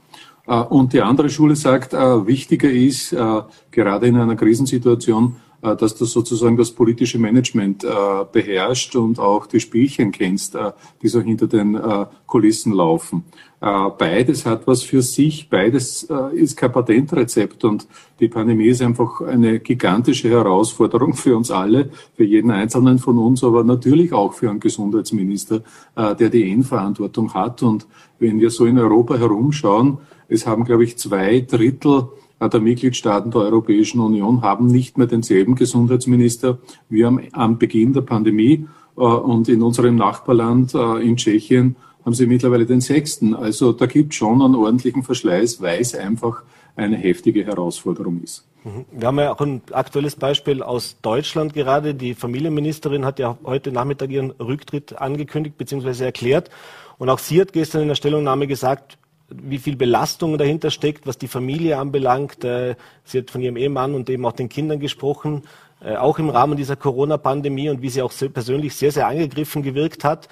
Äh, 0.45 0.55
und 0.55 0.93
die 0.93 1.01
andere 1.01 1.29
Schule 1.29 1.55
sagt, 1.55 1.93
äh, 1.93 2.27
wichtiger 2.27 2.69
ist, 2.69 3.13
äh, 3.13 3.41
gerade 3.71 4.07
in 4.07 4.17
einer 4.17 4.35
Krisensituation, 4.35 5.37
dass 5.61 5.95
du 5.95 6.05
sozusagen 6.05 6.57
das 6.57 6.71
politische 6.71 7.19
Management 7.19 7.83
äh, 7.83 7.87
beherrscht 8.31 8.95
und 8.95 9.19
auch 9.19 9.45
die 9.45 9.59
Spielchen 9.59 10.11
kennst, 10.11 10.55
äh, 10.55 10.71
die 11.01 11.07
so 11.07 11.21
hinter 11.21 11.47
den 11.47 11.79
Kulissen 12.25 12.73
laufen. 12.73 13.25
Beides 13.59 14.45
hat 14.45 14.65
was 14.65 14.81
für 14.81 15.01
sich, 15.01 15.49
beides 15.49 16.07
ist 16.33 16.57
kein 16.57 16.71
Patentrezept 16.71 17.63
und 17.63 17.87
die 18.19 18.27
Pandemie 18.27 18.67
ist 18.67 18.81
einfach 18.81 19.21
eine 19.21 19.59
gigantische 19.59 20.29
Herausforderung 20.29 21.13
für 21.13 21.37
uns 21.37 21.51
alle, 21.51 21.91
für 22.15 22.23
jeden 22.23 22.49
Einzelnen 22.49 22.97
von 22.97 23.19
uns, 23.19 23.43
aber 23.43 23.63
natürlich 23.63 24.13
auch 24.13 24.33
für 24.33 24.49
einen 24.49 24.59
Gesundheitsminister, 24.59 25.61
der 25.95 26.29
die 26.29 26.49
Endverantwortung 26.49 27.33
hat. 27.33 27.61
Und 27.61 27.85
wenn 28.17 28.39
wir 28.39 28.49
so 28.49 28.65
in 28.65 28.79
Europa 28.79 29.17
herumschauen, 29.17 29.99
es 30.27 30.47
haben, 30.47 30.63
glaube 30.63 30.85
ich, 30.85 30.97
zwei 30.97 31.41
Drittel 31.41 32.07
der 32.49 32.59
Mitgliedstaaten 32.59 33.31
der 33.31 33.41
Europäischen 33.41 33.99
Union 33.99 34.41
haben 34.41 34.67
nicht 34.67 34.97
mehr 34.97 35.07
denselben 35.07 35.55
Gesundheitsminister 35.55 36.57
wie 36.89 37.05
am, 37.05 37.19
am 37.31 37.57
Beginn 37.57 37.93
der 37.93 38.01
Pandemie. 38.01 38.67
Äh, 38.97 39.01
und 39.01 39.49
in 39.49 39.61
unserem 39.61 39.95
Nachbarland 39.95 40.73
äh, 40.73 40.99
in 40.99 41.17
Tschechien 41.17 41.75
haben 42.05 42.13
sie 42.13 42.25
mittlerweile 42.25 42.65
den 42.65 42.81
sechsten. 42.81 43.35
Also 43.35 43.73
da 43.73 43.85
gibt 43.85 44.13
es 44.13 44.17
schon 44.17 44.41
einen 44.41 44.55
ordentlichen 44.55 45.03
Verschleiß, 45.03 45.61
weil 45.61 45.81
es 45.81 45.95
einfach 45.95 46.43
eine 46.75 46.97
heftige 46.97 47.45
Herausforderung 47.45 48.21
ist. 48.23 48.47
Mhm. 48.63 48.85
Wir 48.91 49.07
haben 49.07 49.19
ja 49.19 49.33
auch 49.33 49.41
ein 49.41 49.61
aktuelles 49.71 50.15
Beispiel 50.15 50.63
aus 50.63 50.97
Deutschland 51.01 51.53
gerade. 51.53 51.93
Die 51.93 52.13
Familienministerin 52.13 53.05
hat 53.05 53.19
ja 53.19 53.37
heute 53.43 53.71
Nachmittag 53.71 54.09
ihren 54.09 54.31
Rücktritt 54.31 54.99
angekündigt 54.99 55.57
bzw. 55.57 56.05
erklärt. 56.05 56.49
Und 56.97 57.09
auch 57.09 57.19
sie 57.19 57.41
hat 57.41 57.53
gestern 57.53 57.81
in 57.81 57.87
der 57.87 57.95
Stellungnahme 57.95 58.47
gesagt, 58.47 58.97
wie 59.31 59.57
viel 59.57 59.75
Belastung 59.75 60.37
dahinter 60.37 60.71
steckt, 60.71 61.07
was 61.07 61.17
die 61.17 61.27
Familie 61.27 61.77
anbelangt. 61.77 62.43
Äh, 62.43 62.75
sie 63.03 63.19
hat 63.19 63.31
von 63.31 63.41
ihrem 63.41 63.57
Ehemann 63.57 63.95
und 63.95 64.09
eben 64.09 64.25
auch 64.25 64.33
den 64.33 64.49
Kindern 64.49 64.79
gesprochen, 64.79 65.43
äh, 65.83 65.95
auch 65.95 66.19
im 66.19 66.29
Rahmen 66.29 66.57
dieser 66.57 66.75
Corona-Pandemie 66.75 67.69
und 67.69 67.81
wie 67.81 67.89
sie 67.89 68.01
auch 68.01 68.13
persönlich 68.33 68.75
sehr, 68.75 68.91
sehr 68.91 69.07
angegriffen 69.07 69.63
gewirkt 69.63 70.03
hat. 70.03 70.27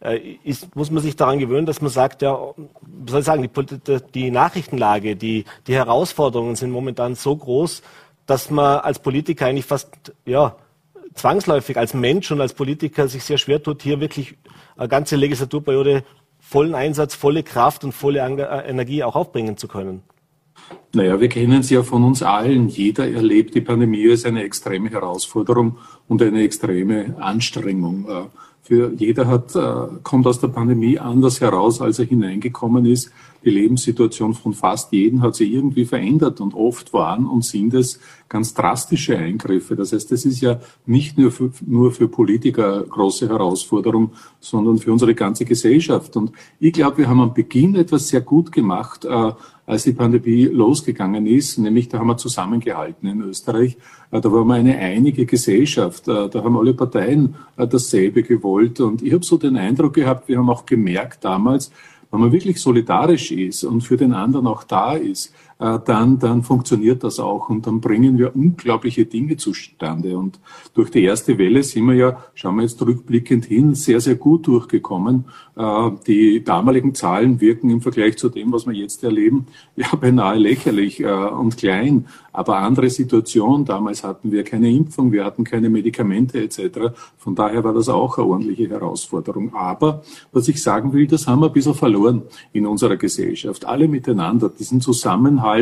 Äh, 0.00 0.36
ist, 0.44 0.74
muss 0.76 0.90
man 0.90 1.02
sich 1.02 1.16
daran 1.16 1.38
gewöhnen, 1.38 1.66
dass 1.66 1.80
man 1.80 1.90
sagt, 1.90 2.22
ja, 2.22 2.38
soll 3.06 3.20
ich 3.20 3.24
sagen, 3.24 3.48
die, 3.48 3.98
die 4.14 4.30
Nachrichtenlage, 4.30 5.16
die, 5.16 5.44
die 5.66 5.74
Herausforderungen 5.74 6.56
sind 6.56 6.70
momentan 6.70 7.14
so 7.14 7.36
groß, 7.36 7.82
dass 8.26 8.50
man 8.50 8.80
als 8.80 8.98
Politiker 8.98 9.46
eigentlich 9.46 9.66
fast, 9.66 10.12
ja, 10.24 10.56
zwangsläufig 11.14 11.76
als 11.76 11.94
Mensch 11.94 12.30
und 12.30 12.40
als 12.40 12.54
Politiker 12.54 13.08
sich 13.08 13.24
sehr 13.24 13.38
schwer 13.38 13.62
tut, 13.62 13.82
hier 13.82 14.00
wirklich 14.00 14.36
eine 14.76 14.88
ganze 14.88 15.16
Legislaturperiode 15.16 16.04
vollen 16.46 16.74
Einsatz, 16.74 17.14
volle 17.14 17.42
Kraft 17.42 17.84
und 17.84 17.92
volle 17.92 18.20
äh, 18.20 18.68
Energie 18.68 19.02
auch 19.02 19.16
aufbringen 19.16 19.56
zu 19.56 19.66
können? 19.66 20.02
Naja, 20.92 21.20
wir 21.20 21.28
kennen 21.28 21.60
es 21.60 21.70
ja 21.70 21.82
von 21.82 22.04
uns 22.04 22.22
allen. 22.22 22.68
Jeder 22.68 23.10
erlebt 23.10 23.54
die 23.54 23.60
Pandemie 23.60 24.08
als 24.10 24.24
eine 24.24 24.44
extreme 24.44 24.90
Herausforderung 24.90 25.78
und 26.06 26.22
eine 26.22 26.42
extreme 26.42 27.16
Anstrengung. 27.18 28.06
Äh, 28.08 28.22
für 28.62 28.92
jeder 28.94 29.26
hat, 29.26 29.54
äh, 29.56 30.00
kommt 30.02 30.26
aus 30.26 30.40
der 30.40 30.48
Pandemie 30.48 30.98
anders 30.98 31.40
heraus, 31.40 31.80
als 31.80 31.98
er 31.98 32.06
hineingekommen 32.06 32.86
ist. 32.86 33.10
Die 33.44 33.50
Lebenssituation 33.50 34.34
von 34.34 34.54
fast 34.54 34.92
jedem 34.92 35.22
hat 35.22 35.34
sich 35.34 35.52
irgendwie 35.52 35.84
verändert 35.84 36.40
und 36.40 36.54
oft 36.54 36.92
waren 36.92 37.26
und 37.26 37.44
sind 37.44 37.74
es 37.74 38.00
ganz 38.28 38.54
drastische 38.54 39.18
Eingriffe. 39.18 39.76
Das 39.76 39.92
heißt, 39.92 40.10
es 40.12 40.24
ist 40.24 40.40
ja 40.40 40.60
nicht 40.86 41.18
nur 41.18 41.30
für, 41.30 41.52
nur 41.66 41.92
für 41.92 42.08
Politiker 42.08 42.82
große 42.82 43.28
Herausforderung, 43.28 44.12
sondern 44.40 44.78
für 44.78 44.92
unsere 44.92 45.14
ganze 45.14 45.44
Gesellschaft. 45.44 46.16
Und 46.16 46.32
ich 46.58 46.72
glaube, 46.72 46.98
wir 46.98 47.08
haben 47.08 47.20
am 47.20 47.34
Beginn 47.34 47.74
etwas 47.74 48.08
sehr 48.08 48.22
gut 48.22 48.50
gemacht, 48.50 49.04
äh, 49.04 49.32
als 49.66 49.84
die 49.84 49.92
Pandemie 49.92 50.44
losgegangen 50.44 51.26
ist, 51.26 51.58
nämlich 51.58 51.88
da 51.88 51.98
haben 51.98 52.08
wir 52.08 52.18
zusammengehalten 52.18 53.08
in 53.08 53.22
Österreich. 53.22 53.78
Äh, 54.10 54.20
da 54.20 54.30
waren 54.30 54.46
wir 54.46 54.54
eine 54.54 54.76
einige 54.76 55.26
Gesellschaft. 55.26 56.06
Äh, 56.08 56.28
da 56.28 56.44
haben 56.44 56.56
alle 56.56 56.74
Parteien 56.74 57.34
äh, 57.56 57.66
dasselbe 57.66 58.22
gewollt. 58.22 58.80
Und 58.80 59.02
ich 59.02 59.12
habe 59.12 59.24
so 59.24 59.38
den 59.38 59.56
Eindruck 59.56 59.94
gehabt, 59.94 60.28
wir 60.28 60.38
haben 60.38 60.50
auch 60.50 60.66
gemerkt 60.66 61.24
damals, 61.24 61.70
wenn 62.14 62.20
man 62.20 62.32
wirklich 62.32 62.60
solidarisch 62.60 63.32
ist 63.32 63.64
und 63.64 63.80
für 63.80 63.96
den 63.96 64.12
anderen 64.12 64.46
auch 64.46 64.62
da 64.62 64.92
ist, 64.94 65.34
dann, 65.64 66.18
dann 66.18 66.42
funktioniert 66.42 67.04
das 67.04 67.18
auch 67.20 67.48
und 67.48 67.66
dann 67.66 67.80
bringen 67.80 68.18
wir 68.18 68.34
unglaubliche 68.34 69.06
Dinge 69.06 69.36
zustande. 69.36 70.18
Und 70.18 70.38
durch 70.74 70.90
die 70.90 71.02
erste 71.02 71.38
Welle 71.38 71.62
sind 71.62 71.86
wir 71.86 71.94
ja, 71.94 72.24
schauen 72.34 72.56
wir 72.56 72.62
jetzt 72.62 72.80
rückblickend 72.82 73.46
hin, 73.46 73.74
sehr, 73.74 74.00
sehr 74.00 74.16
gut 74.16 74.46
durchgekommen. 74.46 75.24
Äh, 75.56 75.90
die 76.06 76.42
damaligen 76.42 76.94
Zahlen 76.94 77.40
wirken 77.40 77.70
im 77.70 77.80
Vergleich 77.80 78.18
zu 78.18 78.28
dem, 78.28 78.52
was 78.52 78.66
wir 78.66 78.74
jetzt 78.74 79.04
erleben, 79.04 79.46
ja 79.76 79.86
beinahe 79.94 80.36
lächerlich 80.36 81.00
äh, 81.00 81.06
und 81.06 81.56
klein. 81.56 82.06
Aber 82.32 82.58
andere 82.58 82.90
Situation, 82.90 83.64
damals 83.64 84.02
hatten 84.02 84.32
wir 84.32 84.42
keine 84.42 84.68
Impfung, 84.68 85.12
wir 85.12 85.24
hatten 85.24 85.44
keine 85.44 85.70
Medikamente 85.70 86.40
etc. 86.40 86.92
Von 87.16 87.36
daher 87.36 87.62
war 87.62 87.72
das 87.72 87.88
auch 87.88 88.18
eine 88.18 88.26
ordentliche 88.26 88.68
Herausforderung. 88.68 89.54
Aber 89.54 90.02
was 90.32 90.48
ich 90.48 90.60
sagen 90.60 90.92
will, 90.92 91.06
das 91.06 91.28
haben 91.28 91.40
wir 91.40 91.46
ein 91.46 91.52
bisschen 91.52 91.74
verloren 91.74 92.22
in 92.52 92.66
unserer 92.66 92.96
Gesellschaft. 92.96 93.64
Alle 93.64 93.86
miteinander, 93.86 94.48
diesen 94.48 94.80
Zusammenhalt, 94.80 95.53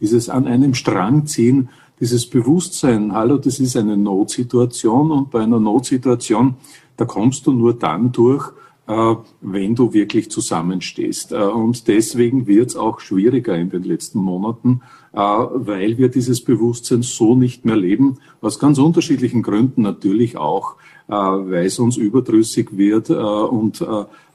dieses 0.00 0.28
an 0.28 0.46
einem 0.46 0.74
Strang 0.74 1.26
ziehen, 1.26 1.68
dieses 2.00 2.28
Bewusstsein, 2.28 3.12
hallo, 3.12 3.38
das 3.38 3.58
ist 3.58 3.76
eine 3.76 3.96
Notsituation 3.96 5.10
und 5.10 5.30
bei 5.30 5.40
einer 5.40 5.60
Notsituation, 5.60 6.56
da 6.96 7.04
kommst 7.04 7.46
du 7.46 7.52
nur 7.52 7.74
dann 7.74 8.12
durch, 8.12 8.52
äh, 8.86 9.16
wenn 9.40 9.74
du 9.74 9.92
wirklich 9.92 10.30
zusammenstehst. 10.30 11.32
Äh, 11.32 11.36
und 11.36 11.88
deswegen 11.88 12.46
wird 12.46 12.70
es 12.70 12.76
auch 12.76 13.00
schwieriger 13.00 13.56
in 13.56 13.68
den 13.68 13.82
letzten 13.82 14.20
Monaten, 14.20 14.82
äh, 15.12 15.18
weil 15.18 15.98
wir 15.98 16.08
dieses 16.08 16.40
Bewusstsein 16.42 17.02
so 17.02 17.34
nicht 17.34 17.64
mehr 17.64 17.76
leben, 17.76 18.18
aus 18.40 18.60
ganz 18.60 18.78
unterschiedlichen 18.78 19.42
Gründen 19.42 19.82
natürlich 19.82 20.36
auch, 20.36 20.76
weil 21.08 21.66
es 21.66 21.78
uns 21.78 21.96
überdrüssig 21.96 22.76
wird 22.76 23.10
und 23.10 23.80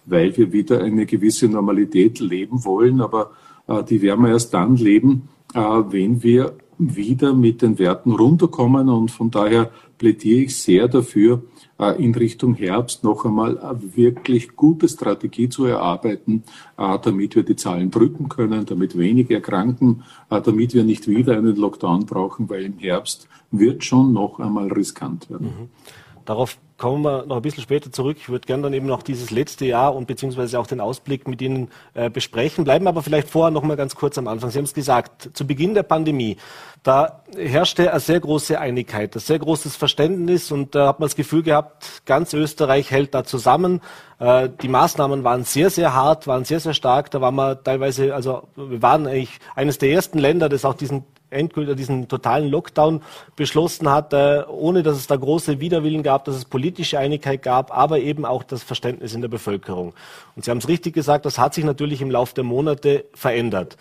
weil 0.05 0.37
wir 0.37 0.53
wieder 0.53 0.81
eine 0.81 1.05
gewisse 1.05 1.49
Normalität 1.49 2.21
leben 2.21 2.63
wollen. 2.63 3.01
Aber 3.01 3.31
die 3.87 4.01
werden 4.01 4.25
wir 4.25 4.31
erst 4.31 4.53
dann 4.53 4.75
leben, 4.75 5.29
wenn 5.53 6.23
wir 6.23 6.55
wieder 6.81 7.33
mit 7.33 7.61
den 7.61 7.77
Werten 7.77 8.11
runterkommen. 8.11 8.89
Und 8.89 9.11
von 9.11 9.29
daher 9.29 9.71
plädiere 9.97 10.41
ich 10.41 10.57
sehr 10.57 10.87
dafür, 10.87 11.43
äh, 11.79 12.03
in 12.03 12.13
Richtung 12.15 12.55
Herbst 12.55 13.03
noch 13.03 13.25
einmal 13.25 13.59
eine 13.59 13.95
wirklich 13.95 14.55
gute 14.55 14.87
Strategie 14.87 15.49
zu 15.49 15.65
erarbeiten, 15.65 16.43
äh, 16.77 16.97
damit 16.99 17.35
wir 17.35 17.43
die 17.43 17.55
Zahlen 17.55 17.91
drücken 17.91 18.29
können, 18.29 18.65
damit 18.65 18.97
weniger 18.97 19.35
erkranken, 19.35 20.03
äh, 20.29 20.41
damit 20.41 20.73
wir 20.73 20.83
nicht 20.83 21.07
wieder 21.07 21.37
einen 21.37 21.55
Lockdown 21.55 22.05
brauchen, 22.05 22.49
weil 22.49 22.65
im 22.65 22.77
Herbst 22.79 23.27
wird 23.51 23.83
schon 23.83 24.13
noch 24.13 24.39
einmal 24.39 24.71
riskant 24.71 25.29
werden. 25.29 25.47
Mhm. 25.47 25.69
Darauf 26.25 26.57
kommen 26.81 27.03
wir 27.03 27.27
noch 27.27 27.35
ein 27.35 27.41
bisschen 27.43 27.61
später 27.61 27.91
zurück. 27.91 28.17
Ich 28.19 28.29
würde 28.29 28.47
gerne 28.47 28.63
dann 28.63 28.73
eben 28.73 28.87
noch 28.87 29.03
dieses 29.03 29.29
letzte 29.29 29.65
Jahr 29.65 29.95
und 29.95 30.07
beziehungsweise 30.07 30.59
auch 30.59 30.65
den 30.65 30.79
Ausblick 30.79 31.27
mit 31.27 31.39
Ihnen 31.39 31.69
äh, 31.93 32.09
besprechen. 32.09 32.63
Bleiben 32.63 32.87
aber 32.87 33.03
vielleicht 33.03 33.29
vorher 33.29 33.51
noch 33.51 33.61
mal 33.61 33.77
ganz 33.77 33.93
kurz 33.93 34.17
am 34.17 34.27
Anfang. 34.27 34.49
Sie 34.49 34.57
haben 34.57 34.65
es 34.65 34.73
gesagt, 34.73 35.29
zu 35.33 35.45
Beginn 35.45 35.75
der 35.75 35.83
Pandemie, 35.83 36.37
da 36.81 37.21
herrschte 37.37 37.91
eine 37.91 37.99
sehr 37.99 38.19
große 38.19 38.59
Einigkeit, 38.59 39.15
ein 39.15 39.19
sehr 39.19 39.37
großes 39.37 39.75
Verständnis 39.75 40.51
und 40.51 40.73
da 40.73 40.87
hat 40.87 40.99
man 40.99 41.05
das 41.05 41.15
Gefühl 41.15 41.43
gehabt, 41.43 42.01
ganz 42.05 42.33
Österreich 42.33 42.89
hält 42.89 43.13
da 43.13 43.23
zusammen. 43.25 43.81
Äh, 44.17 44.49
die 44.63 44.67
Maßnahmen 44.67 45.23
waren 45.23 45.43
sehr, 45.43 45.69
sehr 45.69 45.93
hart, 45.93 46.25
waren 46.25 46.45
sehr, 46.45 46.59
sehr 46.59 46.73
stark. 46.73 47.11
Da 47.11 47.21
waren 47.21 47.35
wir 47.35 47.63
teilweise, 47.63 48.15
also 48.15 48.47
wir 48.55 48.81
waren 48.81 49.05
eigentlich 49.05 49.37
eines 49.53 49.77
der 49.77 49.91
ersten 49.91 50.17
Länder, 50.17 50.49
das 50.49 50.65
auch 50.65 50.73
diesen 50.73 51.05
endgültig 51.31 51.77
diesen 51.77 52.07
totalen 52.07 52.49
Lockdown 52.49 53.01
beschlossen 53.35 53.89
hat, 53.89 54.13
äh, 54.13 54.43
ohne 54.47 54.83
dass 54.83 54.97
es 54.97 55.07
da 55.07 55.15
große 55.15 55.59
Widerwillen 55.59 56.03
gab, 56.03 56.25
dass 56.25 56.35
es 56.35 56.45
politische 56.45 56.99
Einigkeit 56.99 57.41
gab, 57.41 57.75
aber 57.75 57.99
eben 57.99 58.25
auch 58.25 58.43
das 58.43 58.63
Verständnis 58.63 59.15
in 59.15 59.21
der 59.21 59.29
Bevölkerung. 59.29 59.93
Und 60.35 60.45
Sie 60.45 60.51
haben 60.51 60.59
es 60.59 60.67
richtig 60.67 60.93
gesagt, 60.93 61.25
das 61.25 61.39
hat 61.39 61.53
sich 61.53 61.63
natürlich 61.63 62.01
im 62.01 62.11
Laufe 62.11 62.35
der 62.35 62.43
Monate 62.43 63.05
verändert. 63.13 63.77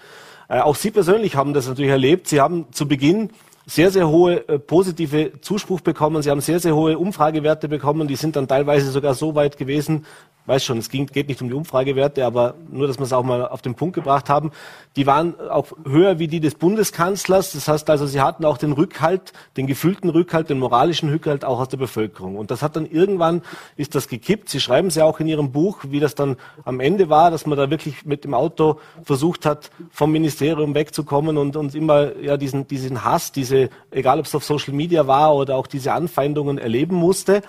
Äh, 0.48 0.60
auch 0.60 0.76
Sie 0.76 0.90
persönlich 0.90 1.36
haben 1.36 1.52
das 1.52 1.68
natürlich 1.68 1.90
erlebt. 1.90 2.28
Sie 2.28 2.40
haben 2.40 2.72
zu 2.72 2.88
Beginn 2.88 3.30
sehr, 3.70 3.92
sehr 3.92 4.08
hohe 4.08 4.48
äh, 4.48 4.58
positive 4.58 5.40
Zuspruch 5.40 5.80
bekommen. 5.80 6.22
Sie 6.22 6.30
haben 6.30 6.40
sehr, 6.40 6.58
sehr 6.58 6.74
hohe 6.74 6.98
Umfragewerte 6.98 7.68
bekommen. 7.68 8.08
Die 8.08 8.16
sind 8.16 8.34
dann 8.34 8.48
teilweise 8.48 8.90
sogar 8.90 9.14
so 9.14 9.36
weit 9.36 9.56
gewesen, 9.56 10.04
weiß 10.46 10.64
schon, 10.64 10.78
es 10.78 10.88
ging, 10.88 11.06
geht 11.06 11.28
nicht 11.28 11.40
um 11.42 11.48
die 11.48 11.54
Umfragewerte, 11.54 12.24
aber 12.24 12.54
nur, 12.70 12.88
dass 12.88 12.98
wir 12.98 13.04
es 13.04 13.12
auch 13.12 13.22
mal 13.22 13.46
auf 13.46 13.62
den 13.62 13.74
Punkt 13.74 13.94
gebracht 13.94 14.28
haben. 14.28 14.50
Die 14.96 15.06
waren 15.06 15.38
auch 15.38 15.68
höher 15.86 16.18
wie 16.18 16.28
die 16.28 16.40
des 16.40 16.56
Bundeskanzlers. 16.56 17.52
Das 17.52 17.68
heißt 17.68 17.88
also, 17.90 18.06
sie 18.06 18.20
hatten 18.20 18.44
auch 18.44 18.58
den 18.58 18.72
Rückhalt, 18.72 19.32
den 19.56 19.66
gefühlten 19.66 20.10
Rückhalt, 20.10 20.50
den 20.50 20.58
moralischen 20.58 21.10
Rückhalt 21.10 21.44
auch 21.44 21.60
aus 21.60 21.68
der 21.68 21.76
Bevölkerung. 21.76 22.36
Und 22.36 22.50
das 22.50 22.62
hat 22.62 22.74
dann 22.74 22.86
irgendwann, 22.86 23.42
ist 23.76 23.94
das 23.94 24.08
gekippt. 24.08 24.48
Sie 24.48 24.60
schreiben 24.60 24.88
es 24.88 24.96
ja 24.96 25.04
auch 25.04 25.20
in 25.20 25.28
Ihrem 25.28 25.52
Buch, 25.52 25.84
wie 25.88 26.00
das 26.00 26.14
dann 26.14 26.36
am 26.64 26.80
Ende 26.80 27.08
war, 27.08 27.30
dass 27.30 27.46
man 27.46 27.56
da 27.56 27.70
wirklich 27.70 28.04
mit 28.04 28.24
dem 28.24 28.34
Auto 28.34 28.80
versucht 29.04 29.46
hat, 29.46 29.70
vom 29.90 30.10
Ministerium 30.10 30.74
wegzukommen 30.74 31.36
und, 31.36 31.54
und 31.54 31.74
immer 31.74 32.16
ja 32.16 32.36
diesen, 32.36 32.66
diesen 32.66 33.04
Hass, 33.04 33.30
diese, 33.30 33.59
egal 33.90 34.18
ob 34.18 34.26
es 34.26 34.34
auf 34.34 34.44
Social 34.44 34.72
Media 34.72 35.06
war 35.06 35.34
oder 35.34 35.56
auch 35.56 35.66
diese 35.66 35.92
Anfeindungen 35.92 36.56
erleben 36.56 36.96
musste. 36.96 37.42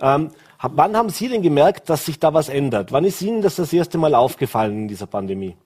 Ähm, 0.00 0.30
Wann 0.62 0.94
haben 0.94 1.08
Sie 1.08 1.28
denn 1.28 1.40
gemerkt, 1.40 1.88
dass 1.88 2.04
sich 2.04 2.18
da 2.18 2.34
was 2.34 2.50
ändert? 2.50 2.92
Wann 2.92 3.04
ist 3.04 3.22
Ihnen 3.22 3.40
das 3.40 3.56
das 3.56 3.72
erste 3.72 3.96
Mal 3.96 4.14
aufgefallen 4.14 4.82
in 4.82 4.88
dieser 4.88 5.06
Pandemie? 5.06 5.56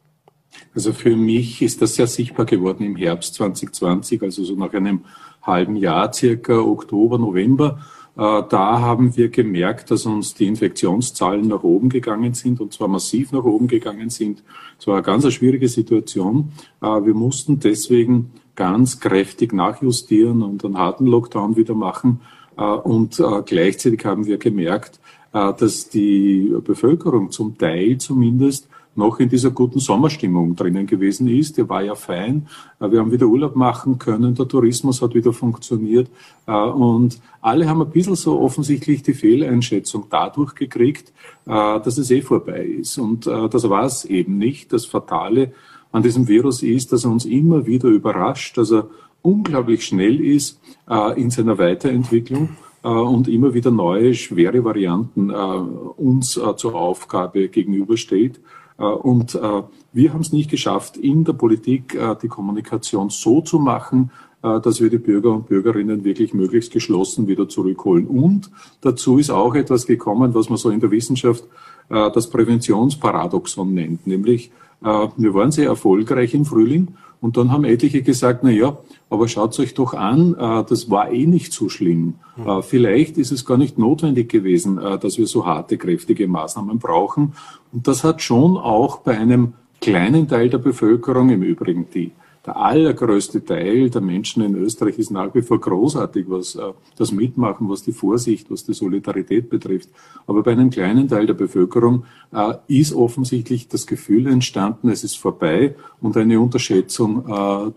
Also 0.73 0.93
für 0.93 1.17
mich 1.17 1.63
ist 1.63 1.83
das 1.83 1.97
sehr 1.97 2.07
sichtbar 2.07 2.47
geworden 2.47 2.85
im 2.85 2.95
Herbst 2.95 3.35
2020, 3.35 4.23
also 4.23 4.45
so 4.45 4.55
nach 4.55 4.73
einem 4.73 5.05
halben 5.43 5.75
Jahr, 5.75 6.13
circa 6.13 6.59
Oktober, 6.61 7.19
November. 7.19 7.81
Äh, 8.17 8.43
da 8.49 8.81
haben 8.81 9.17
wir 9.17 9.31
gemerkt, 9.31 9.91
dass 9.91 10.07
uns 10.07 10.35
die 10.35 10.47
Infektionszahlen 10.47 11.49
nach 11.49 11.65
oben 11.65 11.89
gegangen 11.89 12.35
sind 12.35 12.61
und 12.61 12.73
zwar 12.73 12.87
massiv 12.87 13.33
nach 13.33 13.43
oben 13.43 13.67
gegangen 13.67 14.11
sind. 14.11 14.45
Es 14.79 14.87
war 14.87 14.95
eine 14.95 15.03
ganz 15.03 15.31
schwierige 15.33 15.69
Situation. 15.69 16.53
Äh, 16.81 16.87
wir 16.87 17.15
mussten 17.15 17.59
deswegen 17.59 18.31
ganz 18.55 19.01
kräftig 19.01 19.53
nachjustieren 19.53 20.43
und 20.43 20.64
einen 20.64 20.79
harten 20.79 21.07
Lockdown 21.07 21.57
wieder 21.57 21.75
machen. 21.75 22.21
Äh, 22.57 22.62
und 22.62 23.19
äh, 23.21 23.43
gleichzeitig 23.45 24.05
haben 24.05 24.27
wir 24.27 24.38
gemerkt, 24.38 25.01
äh, 25.33 25.53
dass 25.53 25.88
die 25.88 26.55
Bevölkerung 26.64 27.31
zum 27.31 27.59
Teil 27.59 27.99
zumindest 27.99 28.69
noch 28.97 29.19
in 29.19 29.29
dieser 29.29 29.51
guten 29.51 29.81
Sommerstimmung 29.81 30.55
drinnen 30.55 30.87
gewesen 30.87 31.27
ist. 31.27 31.59
Der 31.59 31.69
war 31.69 31.83
ja 31.83 31.97
fein. 31.97 32.47
Wir 32.79 33.01
haben 33.01 33.11
wieder 33.11 33.27
Urlaub 33.27 33.57
machen 33.57 33.99
können. 33.99 34.37
Der 34.37 34.47
Tourismus 34.47 35.03
hat 35.03 35.17
wieder 35.17 35.33
funktioniert. 35.33 36.09
Und 36.47 37.21
alle 37.40 37.69
haben 37.69 37.83
ein 37.83 37.90
bisschen 37.90 38.14
so 38.14 38.40
offensichtlich 38.40 39.03
die 39.03 39.14
Fehleinschätzung 39.14 40.07
dadurch 40.11 40.55
gekriegt, 40.55 41.12
dass 41.45 41.99
es 41.99 42.09
eh 42.12 42.23
vorbei 42.23 42.64
ist. 42.67 42.97
Und 42.97 43.27
das 43.27 43.69
war 43.69 43.83
es 43.83 44.05
eben 44.05 44.38
nicht. 44.38 44.73
Das 44.73 44.85
Fatale 44.85 45.53
an 45.95 46.03
diesem 46.03 46.27
Virus 46.27 46.65
ist, 46.65 46.93
dass 46.93 47.05
er 47.05 47.13
uns 47.13 47.25
immer 47.25 47.67
wieder 47.67 47.89
überrascht, 47.89 48.59
dass 48.59 48.73
er 48.73 48.89
unglaublich 49.23 49.85
schnell 49.85 50.21
ist 50.21 50.61
äh, 50.91 51.21
in 51.21 51.31
seiner 51.31 51.57
Weiterentwicklung 51.57 52.57
äh, 52.83 52.89
und 52.89 53.29
immer 53.29 53.55
wieder 53.55 53.71
neue, 53.71 54.13
schwere 54.13 54.65
Varianten 54.65 55.31
äh, 55.31 55.35
uns 55.35 56.37
äh, 56.37 56.57
zur 56.57 56.75
Aufgabe 56.75 57.49
gegenüberstellt. 57.49 58.41
Äh, 58.77 58.83
und 58.83 59.37
äh, 59.37 59.63
wir 59.93 60.13
haben 60.13 60.23
es 60.23 60.33
nicht 60.33 60.51
geschafft, 60.51 60.97
in 60.97 61.23
der 61.23 61.35
Politik 61.35 61.97
die 62.23 62.29
Kommunikation 62.29 63.11
so 63.11 63.41
zu 63.41 63.61
machen, 63.61 64.11
dass 64.43 64.81
wir 64.81 64.91
die 64.91 64.99
Bürger 64.99 65.31
und 65.31 65.47
Bürgerinnen 65.47 66.03
wirklich 66.03 66.35
möglichst 66.35 66.73
geschlossen 66.73 67.29
wieder 67.29 67.49
zurückholen. 67.49 68.09
Und 68.09 68.51
dazu 68.81 69.19
ist 69.19 69.31
auch 69.31 69.55
etwas 69.55 69.87
gekommen, 69.87 70.35
was 70.35 70.49
man 70.49 70.59
so 70.59 70.71
in 70.71 70.81
der 70.81 70.91
Wissenschaft 70.91 71.45
das 71.89 72.29
Präventionsparadoxon 72.29 73.73
nennt, 73.73 74.09
nämlich 74.09 74.51
wir 74.81 75.35
waren 75.35 75.51
sehr 75.51 75.69
erfolgreich 75.69 76.35
im 76.35 76.45
Frühling 76.45 76.89
und 77.25 77.39
dann 77.39 77.51
haben 77.51 77.65
etliche 77.65 78.03
gesagt, 78.03 78.41
na 78.43 78.51
ja, 78.51 78.77
aber 79.09 79.29
schaut 79.29 79.59
euch 79.59 79.73
doch 79.73 79.95
an, 79.95 80.35
äh, 80.35 80.63
das 80.69 80.91
war 80.91 81.11
eh 81.11 81.25
nicht 81.25 81.55
so 81.55 81.71
schlimm. 81.71 82.17
Äh, 82.45 82.61
vielleicht 82.61 83.17
ist 83.17 83.33
es 83.33 83.47
gar 83.47 83.57
nicht 83.57 83.79
notwendig 83.79 84.29
gewesen, 84.29 84.77
äh, 84.77 84.99
dass 84.99 85.17
wir 85.17 85.27
so 85.27 85.47
harte, 85.47 85.79
kräftige 85.79 86.29
Maßnahmen 86.29 86.79
brauchen. 86.79 87.33
Und 87.73 87.89
das 87.89 88.05
hat 88.05 88.21
schon 88.21 88.59
auch 88.59 88.99
bei 88.99 89.17
einem 89.17 89.55
kleinen 89.81 90.29
Teil 90.29 90.51
der 90.51 90.59
Bevölkerung, 90.59 91.31
im 91.31 91.43
Übrigen 91.43 91.87
die 91.95 92.13
der 92.47 92.57
allergrößte 92.57 93.43
Teil 93.45 93.89
der 93.89 94.03
Menschen 94.03 94.43
in 94.43 94.55
Österreich 94.57 94.99
ist 94.99 95.11
nach 95.11 95.35
wie 95.35 95.41
vor 95.41 95.61
großartig, 95.61 96.27
was 96.29 96.55
äh, 96.57 96.73
das 96.97 97.11
Mitmachen, 97.11 97.69
was 97.71 97.83
die 97.83 97.93
Vorsicht, 97.93 98.51
was 98.51 98.65
die 98.65 98.75
Solidarität 98.75 99.49
betrifft. 99.49 99.89
Aber 100.27 100.43
bei 100.43 100.53
einem 100.53 100.69
kleinen 100.69 101.09
Teil 101.09 101.27
der 101.27 101.35
Bevölkerung 101.35 102.05
äh, 102.33 102.55
ist 102.69 102.93
offensichtlich 102.93 103.69
das 103.69 103.87
Gefühl 103.87 104.27
entstanden, 104.27 104.91
es 104.91 105.05
ist 105.05 105.17
vorbei 105.17 105.75
und 106.03 106.17
eine 106.17 106.39
Unterschätzung 106.39 107.25
äh, 107.27 107.71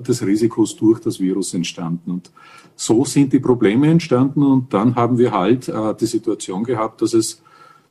des 0.00 0.24
Risikos 0.24 0.76
durch 0.76 1.00
das 1.00 1.18
Virus 1.18 1.54
entstanden. 1.54 2.10
Und 2.10 2.30
so 2.76 3.04
sind 3.04 3.32
die 3.32 3.40
Probleme 3.40 3.88
entstanden 3.88 4.42
und 4.42 4.72
dann 4.72 4.94
haben 4.94 5.18
wir 5.18 5.32
halt 5.32 5.72
die 5.98 6.06
Situation 6.06 6.62
gehabt, 6.62 7.00
dass 7.00 7.14
es 7.14 7.40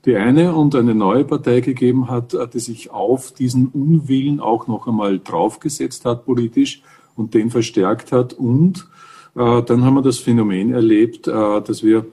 die 0.05 0.15
eine 0.15 0.53
und 0.53 0.75
eine 0.75 0.93
neue 0.93 1.25
Partei 1.25 1.61
gegeben 1.61 2.09
hat, 2.09 2.33
äh, 2.33 2.47
die 2.47 2.59
sich 2.59 2.91
auf 2.91 3.31
diesen 3.31 3.67
Unwillen 3.67 4.39
auch 4.39 4.67
noch 4.67 4.87
einmal 4.87 5.19
draufgesetzt 5.19 6.05
hat 6.05 6.25
politisch 6.25 6.81
und 7.15 7.33
den 7.33 7.49
verstärkt 7.49 8.11
hat. 8.11 8.33
Und 8.33 8.87
äh, 9.35 9.61
dann 9.63 9.83
haben 9.83 9.95
wir 9.95 10.01
das 10.01 10.19
Phänomen 10.19 10.73
erlebt, 10.73 11.27
äh, 11.27 11.61
dass 11.61 11.83
wir 11.83 12.05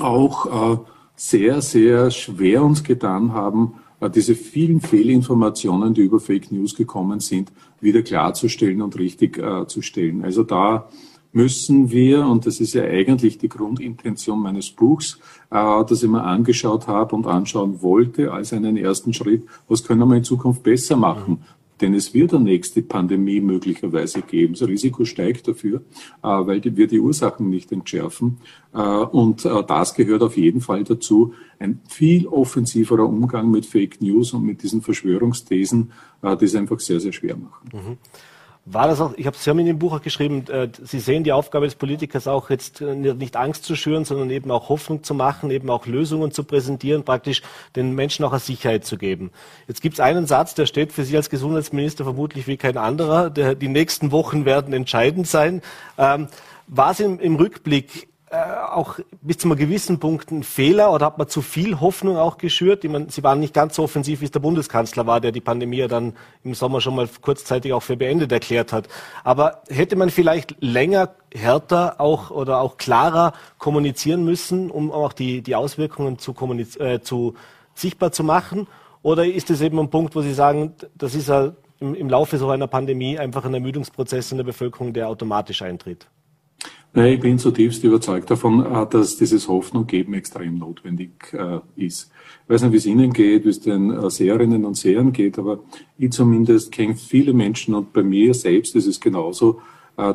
auch 0.00 0.74
äh, 0.74 0.78
sehr, 1.16 1.62
sehr 1.62 2.10
schwer 2.10 2.64
uns 2.64 2.82
getan 2.82 3.32
haben, 3.32 3.74
äh, 4.00 4.10
diese 4.10 4.34
vielen 4.34 4.80
Fehlinformationen, 4.80 5.94
die 5.94 6.02
über 6.02 6.20
Fake 6.20 6.50
News 6.50 6.74
gekommen 6.74 7.20
sind, 7.20 7.52
wieder 7.80 8.02
klarzustellen 8.02 8.82
und 8.82 8.98
richtig 8.98 9.38
äh, 9.38 9.66
zu 9.66 9.82
stellen. 9.82 10.24
Also 10.24 10.42
da 10.42 10.88
müssen 11.34 11.90
wir, 11.90 12.26
und 12.26 12.46
das 12.46 12.60
ist 12.60 12.74
ja 12.74 12.84
eigentlich 12.84 13.38
die 13.38 13.48
Grundintention 13.48 14.40
meines 14.40 14.70
Buchs, 14.70 15.18
äh, 15.50 15.84
das 15.84 16.02
ich 16.02 16.08
mir 16.08 16.22
angeschaut 16.22 16.86
habe 16.86 17.14
und 17.16 17.26
anschauen 17.26 17.82
wollte 17.82 18.32
als 18.32 18.52
einen 18.52 18.76
ersten 18.76 19.12
Schritt, 19.12 19.42
was 19.68 19.84
können 19.84 20.08
wir 20.08 20.16
in 20.16 20.24
Zukunft 20.24 20.62
besser 20.62 20.96
machen? 20.96 21.44
Denn 21.80 21.92
es 21.92 22.14
wird 22.14 22.32
eine 22.32 22.44
nächste 22.44 22.82
Pandemie 22.82 23.40
möglicherweise 23.40 24.22
geben. 24.22 24.54
Das 24.54 24.68
Risiko 24.68 25.04
steigt 25.04 25.48
dafür, 25.48 25.82
äh, 26.22 26.28
weil 26.28 26.62
wir 26.62 26.86
die 26.86 27.00
Ursachen 27.00 27.50
nicht 27.50 27.72
entschärfen. 27.72 28.38
Äh, 28.72 28.78
und 28.78 29.44
äh, 29.44 29.62
das 29.66 29.94
gehört 29.94 30.22
auf 30.22 30.36
jeden 30.36 30.60
Fall 30.60 30.84
dazu. 30.84 31.34
Ein 31.58 31.80
viel 31.88 32.28
offensiverer 32.28 33.08
Umgang 33.08 33.50
mit 33.50 33.66
Fake 33.66 34.00
News 34.00 34.32
und 34.34 34.44
mit 34.44 34.62
diesen 34.62 34.82
Verschwörungsthesen, 34.82 35.92
die 36.22 36.44
es 36.44 36.54
einfach 36.54 36.80
sehr, 36.80 37.00
sehr 37.00 37.12
schwer 37.12 37.36
machen. 37.36 37.68
Mhm. 37.72 37.98
War 38.66 38.88
das 38.88 38.98
auch, 39.02 39.12
ich 39.18 39.26
habe, 39.26 39.36
Sie 39.36 39.50
haben 39.50 39.58
in 39.58 39.66
dem 39.66 39.78
Buch 39.78 39.92
auch 39.92 40.00
geschrieben, 40.00 40.46
äh, 40.48 40.68
Sie 40.82 40.98
sehen 40.98 41.22
die 41.22 41.32
Aufgabe 41.32 41.66
des 41.66 41.74
Politikers 41.74 42.26
auch 42.26 42.48
jetzt 42.48 42.80
äh, 42.80 42.94
nicht 42.94 43.36
Angst 43.36 43.64
zu 43.64 43.76
schüren, 43.76 44.06
sondern 44.06 44.30
eben 44.30 44.50
auch 44.50 44.70
Hoffnung 44.70 45.02
zu 45.02 45.12
machen, 45.12 45.50
eben 45.50 45.68
auch 45.68 45.86
Lösungen 45.86 46.32
zu 46.32 46.44
präsentieren, 46.44 47.04
praktisch 47.04 47.42
den 47.76 47.94
Menschen 47.94 48.24
auch 48.24 48.30
eine 48.30 48.40
Sicherheit 48.40 48.86
zu 48.86 48.96
geben. 48.96 49.30
Jetzt 49.68 49.82
gibt 49.82 49.94
es 49.94 50.00
einen 50.00 50.26
Satz, 50.26 50.54
der 50.54 50.64
steht 50.64 50.92
für 50.92 51.04
Sie 51.04 51.14
als 51.14 51.28
Gesundheitsminister 51.28 52.04
vermutlich 52.04 52.46
wie 52.46 52.56
kein 52.56 52.78
anderer. 52.78 53.28
Der, 53.28 53.54
die 53.54 53.68
nächsten 53.68 54.12
Wochen 54.12 54.46
werden 54.46 54.72
entscheidend 54.72 55.26
sein. 55.26 55.60
Ähm, 55.98 56.28
war 56.66 56.92
es 56.92 57.00
im, 57.00 57.20
im 57.20 57.36
Rückblick 57.36 58.08
auch 58.72 58.98
bis 59.22 59.38
zu 59.38 59.48
einem 59.48 59.56
gewissen 59.56 59.98
Punkt 59.98 60.30
ein 60.30 60.42
Fehler 60.42 60.92
oder 60.92 61.06
hat 61.06 61.18
man 61.18 61.28
zu 61.28 61.42
viel 61.42 61.80
Hoffnung 61.80 62.16
auch 62.16 62.38
geschürt? 62.38 62.84
Ich 62.84 62.90
meine, 62.90 63.10
Sie 63.10 63.22
waren 63.22 63.40
nicht 63.40 63.54
ganz 63.54 63.76
so 63.76 63.84
offensiv, 63.84 64.20
wie 64.20 64.26
es 64.26 64.30
der 64.30 64.40
Bundeskanzler 64.40 65.06
war, 65.06 65.20
der 65.20 65.32
die 65.32 65.40
Pandemie 65.40 65.78
ja 65.78 65.88
dann 65.88 66.14
im 66.42 66.54
Sommer 66.54 66.80
schon 66.80 66.96
mal 66.96 67.08
kurzzeitig 67.20 67.72
auch 67.72 67.82
für 67.82 67.96
beendet 67.96 68.32
erklärt 68.32 68.72
hat. 68.72 68.88
Aber 69.22 69.62
hätte 69.68 69.96
man 69.96 70.10
vielleicht 70.10 70.56
länger, 70.60 71.10
härter 71.32 72.00
auch 72.00 72.30
oder 72.30 72.60
auch 72.60 72.76
klarer 72.76 73.32
kommunizieren 73.58 74.24
müssen, 74.24 74.70
um 74.70 74.92
auch 74.92 75.12
die, 75.12 75.42
die 75.42 75.56
Auswirkungen 75.56 76.18
zu, 76.18 76.34
äh, 76.78 77.00
zu 77.00 77.34
sichtbar 77.74 78.12
zu 78.12 78.24
machen? 78.24 78.66
Oder 79.02 79.26
ist 79.26 79.50
es 79.50 79.60
eben 79.60 79.78
ein 79.78 79.90
Punkt, 79.90 80.14
wo 80.14 80.22
Sie 80.22 80.34
sagen, 80.34 80.74
das 80.94 81.14
ist 81.14 81.28
ja 81.28 81.52
im, 81.80 81.94
im 81.94 82.08
Laufe 82.08 82.38
so 82.38 82.48
einer 82.48 82.66
Pandemie 82.66 83.18
einfach 83.18 83.44
ein 83.44 83.54
Ermüdungsprozess 83.54 84.32
in 84.32 84.38
der 84.38 84.44
Bevölkerung, 84.44 84.92
der 84.92 85.08
automatisch 85.08 85.62
eintritt? 85.62 86.06
Nein, 86.96 87.14
ich 87.14 87.20
bin 87.20 87.40
zutiefst 87.40 87.82
überzeugt 87.82 88.30
davon, 88.30 88.64
äh, 88.64 88.86
dass 88.88 89.16
dieses 89.16 89.48
Hoffnung 89.48 89.88
geben 89.88 90.14
extrem 90.14 90.58
notwendig 90.58 91.10
äh, 91.32 91.58
ist. 91.74 92.12
Ich 92.44 92.50
weiß 92.50 92.62
nicht, 92.62 92.72
wie 92.72 92.76
es 92.76 92.86
Ihnen 92.86 93.12
geht, 93.12 93.44
wie 93.44 93.48
es 93.48 93.60
den 93.60 93.90
äh, 93.90 94.08
Seherinnen 94.08 94.64
und 94.64 94.76
Sehern 94.76 95.12
geht, 95.12 95.36
aber 95.36 95.58
ich 95.98 96.12
zumindest 96.12 96.70
kenne 96.70 96.94
viele 96.94 97.32
Menschen 97.32 97.74
und 97.74 97.92
bei 97.92 98.04
mir 98.04 98.32
selbst 98.32 98.76
ist 98.76 98.86
es 98.86 99.00
genauso, 99.00 99.60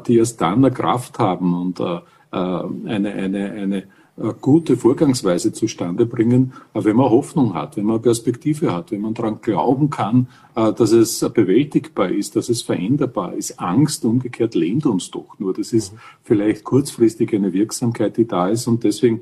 die 0.07 0.17
erst 0.17 0.41
dann 0.41 0.65
eine 0.65 0.71
Kraft 0.71 1.19
haben 1.19 1.53
und 1.53 1.79
eine, 1.79 2.03
eine, 2.83 3.51
eine 3.51 3.83
gute 4.41 4.77
Vorgangsweise 4.77 5.53
zustande 5.53 6.05
bringen, 6.05 6.53
wenn 6.73 6.95
man 6.95 7.09
Hoffnung 7.09 7.53
hat, 7.53 7.77
wenn 7.77 7.85
man 7.85 8.01
Perspektive 8.01 8.73
hat, 8.73 8.91
wenn 8.91 9.01
man 9.01 9.13
daran 9.13 9.39
glauben 9.41 9.89
kann, 9.89 10.27
äh, 10.55 10.73
dass 10.73 10.91
es 10.91 11.19
bewältigbar 11.33 12.09
ist, 12.09 12.35
dass 12.35 12.49
es 12.49 12.61
veränderbar 12.61 13.33
ist. 13.33 13.59
Angst 13.59 14.05
umgekehrt 14.05 14.55
lehnt 14.55 14.85
uns 14.85 15.11
doch 15.11 15.39
nur. 15.39 15.53
Das 15.53 15.73
ist 15.73 15.93
vielleicht 16.23 16.63
kurzfristig 16.63 17.33
eine 17.33 17.53
Wirksamkeit, 17.53 18.17
die 18.17 18.27
da 18.27 18.49
ist 18.49 18.67
und 18.67 18.83
deswegen 18.83 19.21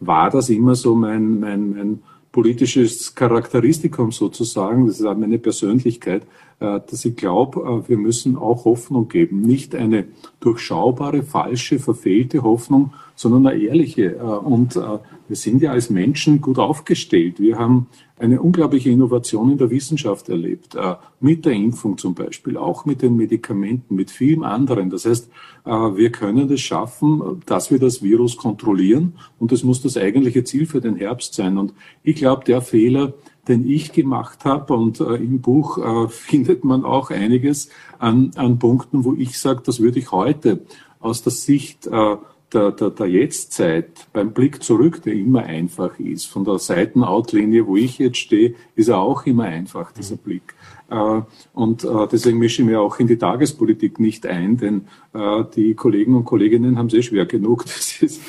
war 0.00 0.30
das 0.30 0.48
immer 0.48 0.74
so 0.74 0.94
mein, 0.94 1.40
mein, 1.40 1.70
mein 1.70 2.02
politisches 2.32 3.14
Charakteristikum 3.14 4.12
sozusagen, 4.12 4.86
das 4.86 5.00
ist 5.00 5.06
auch 5.06 5.16
meine 5.16 5.38
Persönlichkeit, 5.38 6.22
äh, 6.22 6.26
dass 6.60 7.04
ich 7.04 7.14
glaube, 7.14 7.60
äh, 7.60 7.88
wir 7.88 7.96
müssen 7.96 8.36
auch 8.36 8.64
Hoffnung 8.64 9.08
geben. 9.08 9.42
Nicht 9.42 9.74
eine 9.74 10.06
durchschaubare, 10.40 11.22
falsche, 11.22 11.78
verfehlte 11.78 12.42
Hoffnung, 12.42 12.92
sondern 13.14 13.46
eine 13.46 13.62
ehrliche. 13.62 14.16
Äh, 14.16 14.20
und 14.20 14.74
wir 14.74 15.36
sind 15.36 15.62
ja 15.62 15.72
als 15.72 15.90
Menschen 15.90 16.40
gut 16.40 16.58
aufgestellt. 16.58 17.38
Wir 17.38 17.58
haben 17.58 17.86
eine 18.18 18.40
unglaubliche 18.40 18.90
Innovation 18.90 19.52
in 19.52 19.58
der 19.58 19.70
Wissenschaft 19.70 20.28
erlebt, 20.28 20.76
mit 21.20 21.44
der 21.44 21.52
Impfung 21.52 21.98
zum 21.98 22.14
Beispiel, 22.14 22.56
auch 22.56 22.86
mit 22.86 23.02
den 23.02 23.14
Medikamenten, 23.14 23.94
mit 23.94 24.10
vielem 24.10 24.42
anderen. 24.42 24.88
Das 24.88 25.04
heißt, 25.04 25.30
wir 25.64 26.10
können 26.10 26.50
es 26.50 26.62
schaffen, 26.62 27.42
dass 27.44 27.70
wir 27.70 27.78
das 27.78 28.02
Virus 28.02 28.38
kontrollieren 28.38 29.12
und 29.38 29.52
das 29.52 29.62
muss 29.62 29.82
das 29.82 29.98
eigentliche 29.98 30.42
Ziel 30.44 30.66
für 30.66 30.80
den 30.80 30.96
Herbst 30.96 31.34
sein. 31.34 31.58
Und 31.58 31.74
ich 32.02 32.16
glaube, 32.16 32.44
der 32.44 32.62
Fehler, 32.62 33.12
den 33.48 33.68
ich 33.68 33.92
gemacht 33.92 34.44
habe. 34.44 34.74
Und 34.74 35.00
äh, 35.00 35.14
im 35.14 35.40
Buch 35.40 35.78
äh, 35.78 36.08
findet 36.08 36.64
man 36.64 36.84
auch 36.84 37.10
einiges 37.10 37.70
an, 37.98 38.30
an 38.36 38.58
Punkten, 38.58 39.04
wo 39.04 39.14
ich 39.14 39.38
sage, 39.38 39.62
das 39.64 39.80
würde 39.80 39.98
ich 39.98 40.12
heute 40.12 40.60
aus 41.00 41.22
der 41.22 41.32
Sicht 41.32 41.86
äh, 41.86 42.16
der, 42.52 42.72
der, 42.72 42.90
der 42.90 43.06
Jetztzeit 43.06 44.06
beim 44.12 44.32
Blick 44.32 44.62
zurück, 44.62 45.02
der 45.02 45.14
immer 45.14 45.42
einfach 45.42 45.98
ist, 45.98 46.26
von 46.26 46.44
der 46.44 46.58
Seitenautlinie, 46.58 47.66
wo 47.66 47.76
ich 47.76 47.98
jetzt 47.98 48.18
stehe, 48.18 48.54
ist 48.74 48.88
er 48.88 48.98
auch 48.98 49.26
immer 49.26 49.44
einfach, 49.44 49.92
dieser 49.92 50.16
mhm. 50.16 50.20
Blick. 50.20 50.54
Äh, 50.90 51.20
und 51.52 51.84
äh, 51.84 52.08
deswegen 52.10 52.38
mische 52.38 52.62
ich 52.62 52.68
mir 52.68 52.80
auch 52.80 52.98
in 52.98 53.06
die 53.06 53.18
Tagespolitik 53.18 54.00
nicht 54.00 54.26
ein, 54.26 54.56
denn 54.56 54.86
äh, 55.12 55.44
die 55.54 55.74
Kollegen 55.74 56.14
und 56.14 56.24
Kolleginnen 56.24 56.78
haben 56.78 56.86
es 56.86 56.94
eh 56.94 57.02
schwer 57.02 57.26
genug. 57.26 57.64
Das 57.78 58.02
ist 58.02 58.22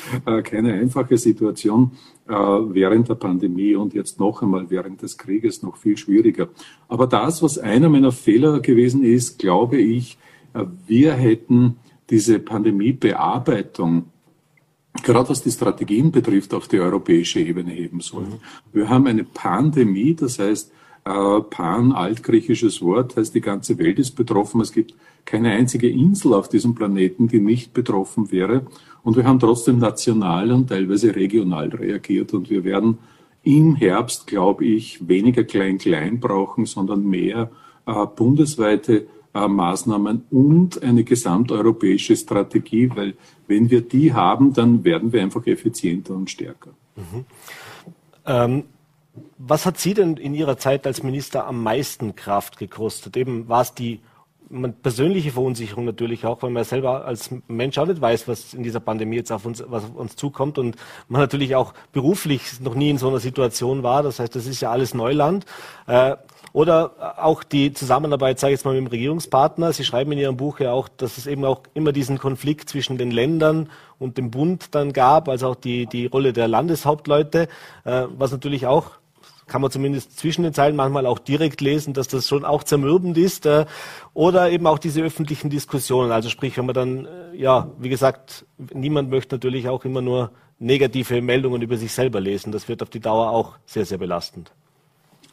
keine 0.44 0.72
einfache 0.74 1.16
Situation 1.16 1.92
während 2.26 3.08
der 3.08 3.14
Pandemie 3.14 3.74
und 3.74 3.94
jetzt 3.94 4.20
noch 4.20 4.42
einmal 4.42 4.68
während 4.68 5.02
des 5.02 5.16
Krieges 5.16 5.62
noch 5.62 5.76
viel 5.76 5.96
schwieriger. 5.96 6.48
Aber 6.88 7.06
das, 7.06 7.42
was 7.42 7.58
einer 7.58 7.88
meiner 7.88 8.12
Fehler 8.12 8.60
gewesen 8.60 9.04
ist, 9.04 9.38
glaube 9.38 9.78
ich, 9.78 10.18
wir 10.86 11.12
hätten 11.14 11.76
diese 12.08 12.38
Pandemiebearbeitung 12.38 14.06
gerade 15.02 15.28
was 15.28 15.42
die 15.42 15.50
Strategien 15.50 16.10
betrifft, 16.10 16.52
auf 16.54 16.68
die 16.68 16.80
europäische 16.80 17.40
Ebene 17.40 17.70
heben 17.70 18.00
sollen. 18.00 18.30
Mhm. 18.30 18.40
Wir 18.72 18.88
haben 18.88 19.06
eine 19.06 19.24
Pandemie, 19.24 20.14
das 20.14 20.38
heißt, 20.38 20.72
Pan, 21.04 21.92
altgriechisches 21.92 22.82
Wort, 22.82 23.16
heißt 23.16 23.34
die 23.34 23.40
ganze 23.40 23.78
Welt 23.78 23.98
ist 23.98 24.12
betroffen. 24.12 24.60
Es 24.60 24.72
gibt 24.72 24.94
keine 25.24 25.50
einzige 25.50 25.88
Insel 25.88 26.34
auf 26.34 26.48
diesem 26.48 26.74
Planeten, 26.74 27.28
die 27.28 27.40
nicht 27.40 27.72
betroffen 27.72 28.30
wäre. 28.30 28.66
Und 29.02 29.16
wir 29.16 29.24
haben 29.24 29.38
trotzdem 29.38 29.78
national 29.78 30.52
und 30.52 30.68
teilweise 30.68 31.16
regional 31.16 31.68
reagiert. 31.68 32.34
Und 32.34 32.50
wir 32.50 32.64
werden 32.64 32.98
im 33.42 33.76
Herbst, 33.76 34.26
glaube 34.26 34.66
ich, 34.66 35.08
weniger 35.08 35.44
Klein-Klein 35.44 36.20
brauchen, 36.20 36.66
sondern 36.66 37.06
mehr 37.06 37.50
äh, 37.86 38.06
bundesweite 38.06 39.06
äh, 39.32 39.48
Maßnahmen 39.48 40.24
und 40.30 40.82
eine 40.82 41.04
gesamteuropäische 41.04 42.16
Strategie, 42.16 42.90
weil 42.94 43.14
wenn 43.46 43.70
wir 43.70 43.80
die 43.80 44.12
haben, 44.12 44.52
dann 44.52 44.84
werden 44.84 45.12
wir 45.12 45.22
einfach 45.22 45.46
effizienter 45.46 46.14
und 46.14 46.28
stärker. 46.30 46.70
Mhm. 46.96 47.24
Ähm 48.26 48.64
was 49.38 49.66
hat 49.66 49.78
Sie 49.78 49.94
denn 49.94 50.16
in 50.16 50.34
Ihrer 50.34 50.58
Zeit 50.58 50.86
als 50.86 51.02
Minister 51.02 51.46
am 51.46 51.62
meisten 51.62 52.14
Kraft 52.14 52.58
gekostet? 52.58 53.16
Eben 53.16 53.48
war 53.48 53.62
es 53.62 53.74
die 53.74 54.00
persönliche 54.82 55.30
Verunsicherung 55.30 55.84
natürlich 55.84 56.26
auch, 56.26 56.42
weil 56.42 56.50
man 56.50 56.64
selber 56.64 57.04
als 57.04 57.30
Mensch 57.46 57.78
auch 57.78 57.86
nicht 57.86 58.00
weiß, 58.00 58.26
was 58.26 58.52
in 58.52 58.64
dieser 58.64 58.80
Pandemie 58.80 59.16
jetzt 59.16 59.30
auf 59.30 59.46
uns, 59.46 59.62
was 59.68 59.84
auf 59.84 59.94
uns 59.94 60.16
zukommt 60.16 60.58
und 60.58 60.76
man 61.08 61.20
natürlich 61.20 61.54
auch 61.54 61.72
beruflich 61.92 62.60
noch 62.60 62.74
nie 62.74 62.90
in 62.90 62.98
so 62.98 63.08
einer 63.08 63.20
Situation 63.20 63.84
war. 63.84 64.02
Das 64.02 64.18
heißt, 64.18 64.34
das 64.34 64.46
ist 64.46 64.60
ja 64.60 64.72
alles 64.72 64.92
Neuland. 64.92 65.46
Äh, 65.86 66.16
oder 66.52 67.14
auch 67.22 67.44
die 67.44 67.72
Zusammenarbeit, 67.72 68.40
sage 68.40 68.52
ich 68.52 68.58
jetzt 68.58 68.64
mal, 68.64 68.74
mit 68.74 68.80
dem 68.80 68.86
Regierungspartner. 68.88 69.72
Sie 69.72 69.84
schreiben 69.84 70.10
in 70.10 70.18
Ihrem 70.18 70.36
Buch 70.36 70.58
ja 70.58 70.72
auch, 70.72 70.88
dass 70.88 71.16
es 71.16 71.28
eben 71.28 71.44
auch 71.44 71.62
immer 71.74 71.92
diesen 71.92 72.18
Konflikt 72.18 72.68
zwischen 72.68 72.98
den 72.98 73.12
Ländern 73.12 73.70
und 74.00 74.18
dem 74.18 74.32
Bund 74.32 74.74
dann 74.74 74.92
gab, 74.92 75.28
also 75.28 75.48
auch 75.48 75.54
die, 75.54 75.86
die 75.86 76.06
Rolle 76.06 76.32
der 76.32 76.48
Landeshauptleute, 76.48 77.46
äh, 77.84 78.06
was 78.16 78.32
natürlich 78.32 78.66
auch 78.66 78.99
kann 79.50 79.60
man 79.60 79.70
zumindest 79.70 80.16
zwischen 80.16 80.44
den 80.44 80.54
Zeilen 80.54 80.76
manchmal 80.76 81.04
auch 81.04 81.18
direkt 81.18 81.60
lesen, 81.60 81.92
dass 81.92 82.08
das 82.08 82.28
schon 82.28 82.44
auch 82.44 82.62
zermürbend 82.62 83.18
ist. 83.18 83.44
Äh, 83.44 83.66
oder 84.14 84.50
eben 84.50 84.66
auch 84.66 84.78
diese 84.78 85.02
öffentlichen 85.02 85.50
Diskussionen. 85.50 86.12
Also 86.12 86.28
sprich, 86.28 86.56
wenn 86.56 86.66
man 86.66 86.74
dann, 86.74 87.04
äh, 87.04 87.36
ja, 87.36 87.70
wie 87.78 87.88
gesagt, 87.88 88.46
niemand 88.72 89.10
möchte 89.10 89.34
natürlich 89.34 89.68
auch 89.68 89.84
immer 89.84 90.00
nur 90.00 90.30
negative 90.60 91.20
Meldungen 91.20 91.62
über 91.62 91.76
sich 91.76 91.92
selber 91.92 92.20
lesen. 92.20 92.52
Das 92.52 92.68
wird 92.68 92.82
auf 92.82 92.90
die 92.90 93.00
Dauer 93.00 93.30
auch 93.30 93.56
sehr, 93.66 93.84
sehr 93.84 93.98
belastend. 93.98 94.52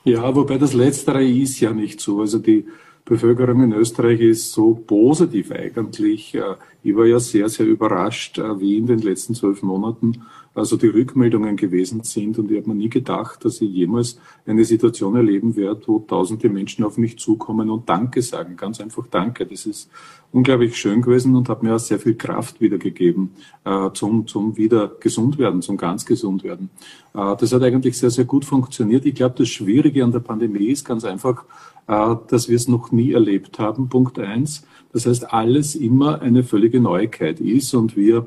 Ja, 0.03 0.36
wobei 0.36 0.57
das 0.57 0.74
Letztere 0.74 1.24
ist 1.24 1.59
ja 1.59 1.72
nicht 1.72 2.01
so. 2.01 2.22
Also 2.22 2.39
die 2.39 2.65
Bevölkerung 3.05 3.61
in 3.61 3.74
Österreich 3.74 4.20
ist 4.20 4.51
so 4.51 4.74
positiv 4.74 5.51
eigentlich. 5.51 6.34
Äh, 6.34 6.55
ich 6.84 6.95
war 6.95 7.05
ja 7.05 7.20
sehr, 7.20 7.49
sehr 7.49 7.68
überrascht, 7.68 8.39
wie 8.39 8.78
in 8.78 8.88
den 8.88 8.99
letzten 8.99 9.36
zwölf 9.36 9.61
Monaten 9.61 10.24
also 10.58 10.76
die 10.76 10.88
Rückmeldungen 10.88 11.55
gewesen 11.55 12.03
sind. 12.03 12.39
Und 12.39 12.51
ich 12.51 12.58
habe 12.58 12.70
mir 12.70 12.76
nie 12.76 12.89
gedacht, 12.89 13.45
dass 13.45 13.62
ich 13.62 13.70
jemals 13.70 14.20
eine 14.45 14.66
Situation 14.66 15.16
erleben 15.16 15.55
werde, 15.55 15.82
wo 15.86 15.99
tausende 15.99 16.49
Menschen 16.49 16.84
auf 16.84 16.97
mich 16.97 17.20
zukommen 17.20 17.70
und 17.70 17.88
Danke 17.88 18.22
sagen. 18.22 18.58
Ganz 18.58 18.82
einfach 18.82 19.05
Danke. 19.08 19.45
Das 19.45 19.66
ist 19.66 19.89
unglaublich 20.32 20.76
schön 20.76 21.01
gewesen 21.01 21.36
und 21.36 21.47
hat 21.47 21.64
mir 21.64 21.76
auch 21.76 21.80
sehr 21.80 21.99
viel 21.99 22.16
Kraft 22.16 22.60
wiedergegeben 22.60 23.32
äh, 23.66 23.91
zum, 23.93 24.28
zum 24.28 24.58
wieder 24.58 24.91
gesund 24.99 25.38
werden, 25.38 25.62
zum 25.62 25.78
ganz 25.78 26.05
gesund 26.05 26.43
werden. 26.43 26.70
Äh, 27.14 27.36
das 27.38 27.53
hat 27.53 27.62
eigentlich 27.62 27.97
sehr, 27.97 28.10
sehr 28.10 28.26
gut 28.26 28.43
funktioniert. 28.43 29.05
Ich 29.05 29.16
glaube, 29.16 29.36
das 29.38 29.49
Schwierige 29.49 30.03
an 30.03 30.12
der 30.12 30.20
Pandemie 30.20 30.68
ist 30.68 30.86
ganz 30.86 31.05
einfach, 31.05 31.45
äh, 31.88 32.16
dass 32.28 32.49
wir 32.49 32.55
es 32.55 32.68
noch 32.68 32.91
nie 32.91 33.14
erlebt 33.14 33.60
haben. 33.60 33.89
Punkt 33.89 34.20
eins. 34.20 34.66
Das 34.91 35.05
heißt, 35.05 35.32
alles 35.32 35.76
immer 35.76 36.22
eine 36.22 36.43
völlige 36.43 36.80
Neuigkeit 36.80 37.39
ist 37.39 37.74
und 37.74 37.95
wir 37.95 38.26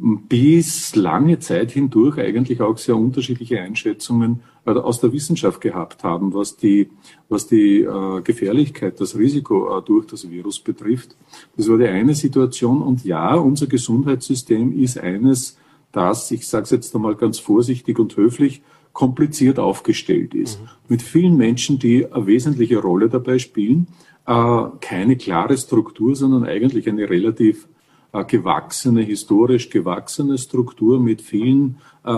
bis 0.00 0.96
lange 0.96 1.40
Zeit 1.40 1.72
hindurch 1.72 2.18
eigentlich 2.18 2.62
auch 2.62 2.78
sehr 2.78 2.96
unterschiedliche 2.96 3.60
Einschätzungen 3.60 4.40
äh, 4.64 4.70
aus 4.70 5.00
der 5.00 5.12
Wissenschaft 5.12 5.60
gehabt 5.60 6.04
haben, 6.04 6.32
was 6.32 6.56
die, 6.56 6.88
was 7.28 7.46
die 7.46 7.82
äh, 7.82 8.22
Gefährlichkeit, 8.22 8.98
das 8.98 9.18
Risiko 9.18 9.78
äh, 9.78 9.82
durch 9.82 10.06
das 10.06 10.30
Virus 10.30 10.58
betrifft. 10.58 11.16
Das 11.56 11.68
war 11.68 11.76
die 11.76 11.86
eine 11.86 12.14
Situation. 12.14 12.80
Und 12.80 13.04
ja, 13.04 13.34
unser 13.34 13.66
Gesundheitssystem 13.66 14.72
ist 14.72 14.98
eines, 14.98 15.58
das, 15.92 16.30
ich 16.30 16.48
sage 16.48 16.64
es 16.64 16.70
jetzt 16.70 16.94
einmal 16.94 17.14
ganz 17.14 17.38
vorsichtig 17.38 17.98
und 17.98 18.16
höflich, 18.16 18.62
kompliziert 18.94 19.58
aufgestellt 19.58 20.34
ist. 20.34 20.60
Mhm. 20.60 20.68
Mit 20.88 21.02
vielen 21.02 21.36
Menschen, 21.36 21.78
die 21.78 22.10
eine 22.10 22.26
wesentliche 22.26 22.78
Rolle 22.78 23.10
dabei 23.10 23.38
spielen, 23.38 23.86
äh, 24.26 24.62
keine 24.80 25.16
klare 25.16 25.58
Struktur, 25.58 26.16
sondern 26.16 26.44
eigentlich 26.44 26.88
eine 26.88 27.10
relativ 27.10 27.68
gewachsene, 28.12 29.02
historisch 29.02 29.70
gewachsene 29.70 30.38
Struktur 30.38 31.00
mit 31.00 31.22
vielen 31.22 31.78
äh, 32.04 32.10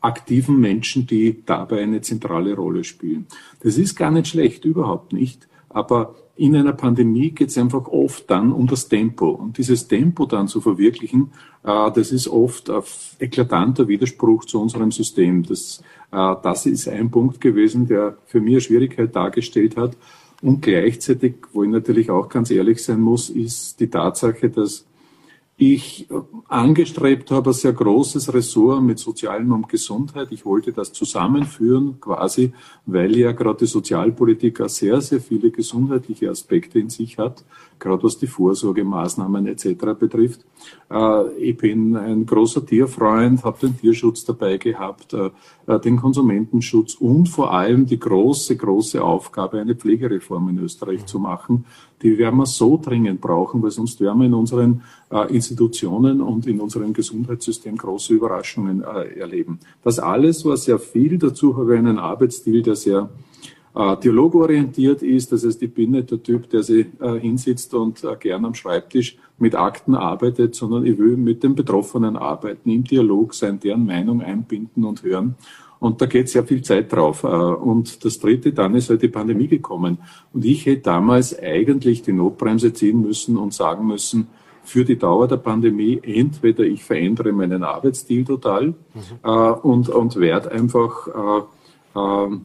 aktiven 0.00 0.58
Menschen, 0.60 1.06
die 1.06 1.42
dabei 1.44 1.82
eine 1.82 2.00
zentrale 2.00 2.54
Rolle 2.54 2.84
spielen. 2.84 3.26
Das 3.62 3.78
ist 3.78 3.96
gar 3.96 4.10
nicht 4.10 4.28
schlecht, 4.28 4.64
überhaupt 4.64 5.12
nicht. 5.12 5.48
Aber 5.68 6.14
in 6.36 6.56
einer 6.56 6.72
Pandemie 6.72 7.30
geht 7.30 7.50
es 7.50 7.58
einfach 7.58 7.86
oft 7.86 8.30
dann 8.30 8.52
um 8.52 8.66
das 8.66 8.88
Tempo. 8.88 9.28
Und 9.28 9.58
dieses 9.58 9.88
Tempo 9.88 10.24
dann 10.24 10.48
zu 10.48 10.60
verwirklichen, 10.60 11.32
äh, 11.62 11.90
das 11.92 12.12
ist 12.12 12.28
oft 12.28 12.70
ein 12.70 12.82
eklatanter 13.18 13.88
Widerspruch 13.88 14.46
zu 14.46 14.60
unserem 14.60 14.90
System. 14.90 15.42
Das, 15.42 15.82
äh, 16.10 16.34
das 16.42 16.66
ist 16.66 16.88
ein 16.88 17.10
Punkt 17.10 17.40
gewesen, 17.40 17.86
der 17.86 18.16
für 18.24 18.40
mich 18.40 18.54
eine 18.54 18.60
Schwierigkeit 18.62 19.14
dargestellt 19.14 19.76
hat. 19.76 19.96
Und 20.42 20.62
gleichzeitig, 20.62 21.34
wo 21.52 21.62
ich 21.62 21.70
natürlich 21.70 22.10
auch 22.10 22.30
ganz 22.30 22.50
ehrlich 22.50 22.82
sein 22.82 23.00
muss, 23.00 23.28
ist 23.28 23.78
die 23.78 23.90
Tatsache, 23.90 24.48
dass 24.48 24.86
ich 25.60 26.08
angestrebt 26.48 27.30
habe, 27.30 27.50
ein 27.50 27.52
sehr 27.52 27.74
großes 27.74 28.32
Ressort 28.32 28.82
mit 28.82 28.98
Sozialen 28.98 29.52
und 29.52 29.68
Gesundheit. 29.68 30.28
Ich 30.30 30.46
wollte 30.46 30.72
das 30.72 30.94
zusammenführen, 30.94 32.00
quasi, 32.00 32.54
weil 32.86 33.14
ja 33.14 33.32
gerade 33.32 33.58
die 33.58 33.66
Sozialpolitik 33.66 34.62
sehr, 34.68 35.02
sehr 35.02 35.20
viele 35.20 35.50
gesundheitliche 35.50 36.30
Aspekte 36.30 36.78
in 36.78 36.88
sich 36.88 37.18
hat. 37.18 37.44
Gerade 37.80 38.02
was 38.04 38.18
die 38.18 38.26
Vorsorgemaßnahmen 38.26 39.46
etc. 39.46 39.98
betrifft. 39.98 40.44
Äh, 40.90 41.32
ich 41.38 41.56
bin 41.56 41.96
ein 41.96 42.26
großer 42.26 42.64
Tierfreund, 42.64 43.42
habe 43.42 43.58
den 43.60 43.76
Tierschutz 43.76 44.24
dabei 44.24 44.58
gehabt, 44.58 45.14
äh, 45.14 45.30
äh, 45.66 45.80
den 45.80 45.96
Konsumentenschutz 45.96 46.94
und 46.94 47.28
vor 47.28 47.52
allem 47.52 47.86
die 47.86 47.98
große, 47.98 48.56
große 48.56 49.02
Aufgabe, 49.02 49.60
eine 49.60 49.74
Pflegereform 49.74 50.50
in 50.50 50.58
Österreich 50.58 51.06
zu 51.06 51.18
machen. 51.18 51.64
Die 52.02 52.16
werden 52.18 52.36
wir 52.36 52.46
so 52.46 52.78
dringend 52.82 53.20
brauchen, 53.20 53.62
weil 53.62 53.70
sonst 53.70 54.00
werden 54.00 54.20
wir 54.20 54.26
in 54.26 54.34
unseren 54.34 54.82
Institutionen 55.28 56.22
und 56.22 56.46
in 56.46 56.58
unserem 56.58 56.94
Gesundheitssystem 56.94 57.76
große 57.76 58.14
Überraschungen 58.14 58.80
erleben. 58.80 59.58
Das 59.84 59.98
alles 59.98 60.46
war 60.46 60.56
sehr 60.56 60.78
viel. 60.78 61.18
Dazu 61.18 61.58
habe 61.58 61.74
ich 61.74 61.78
einen 61.78 61.98
Arbeitsstil, 61.98 62.62
der 62.62 62.76
sehr 62.76 63.10
äh, 63.74 63.96
dialogorientiert 63.98 65.02
ist. 65.02 65.30
Das 65.32 65.44
heißt, 65.44 65.62
ich 65.62 65.72
bin 65.72 65.92
nicht 65.92 66.10
der 66.10 66.22
Typ, 66.22 66.50
der 66.50 66.62
sich 66.62 66.86
äh, 67.00 67.20
hinsitzt 67.20 67.72
und 67.74 68.02
äh, 68.02 68.16
gern 68.18 68.44
am 68.44 68.54
Schreibtisch 68.54 69.16
mit 69.38 69.54
Akten 69.54 69.94
arbeitet, 69.94 70.54
sondern 70.54 70.84
ich 70.84 70.98
will 70.98 71.16
mit 71.16 71.42
den 71.42 71.54
Betroffenen 71.54 72.16
arbeiten, 72.16 72.68
im 72.70 72.84
Dialog 72.84 73.32
sein, 73.32 73.60
deren 73.60 73.86
Meinung 73.86 74.22
einbinden 74.22 74.84
und 74.84 75.02
hören. 75.02 75.36
Und 75.78 76.02
da 76.02 76.06
geht 76.06 76.28
sehr 76.28 76.44
viel 76.44 76.62
Zeit 76.62 76.92
drauf. 76.92 77.24
Und 77.24 78.04
das 78.04 78.18
Dritte, 78.18 78.52
dann 78.52 78.74
ist 78.74 78.90
halt 78.90 79.00
die 79.00 79.08
Pandemie 79.08 79.48
gekommen. 79.48 79.96
Und 80.34 80.44
ich 80.44 80.66
hätte 80.66 80.82
damals 80.82 81.38
eigentlich 81.38 82.02
die 82.02 82.12
Notbremse 82.12 82.74
ziehen 82.74 83.00
müssen 83.00 83.38
und 83.38 83.54
sagen 83.54 83.86
müssen, 83.86 84.26
für 84.62 84.84
die 84.84 84.98
Dauer 84.98 85.26
der 85.26 85.38
Pandemie, 85.38 85.98
entweder 86.02 86.64
ich 86.64 86.84
verändere 86.84 87.32
meinen 87.32 87.62
Arbeitsstil 87.62 88.26
total 88.26 88.66
mhm. 88.66 88.74
und, 89.62 89.88
und 89.88 90.16
werde 90.16 90.52
einfach 90.52 91.08
äh, 91.08 91.98
äh, 91.98 92.38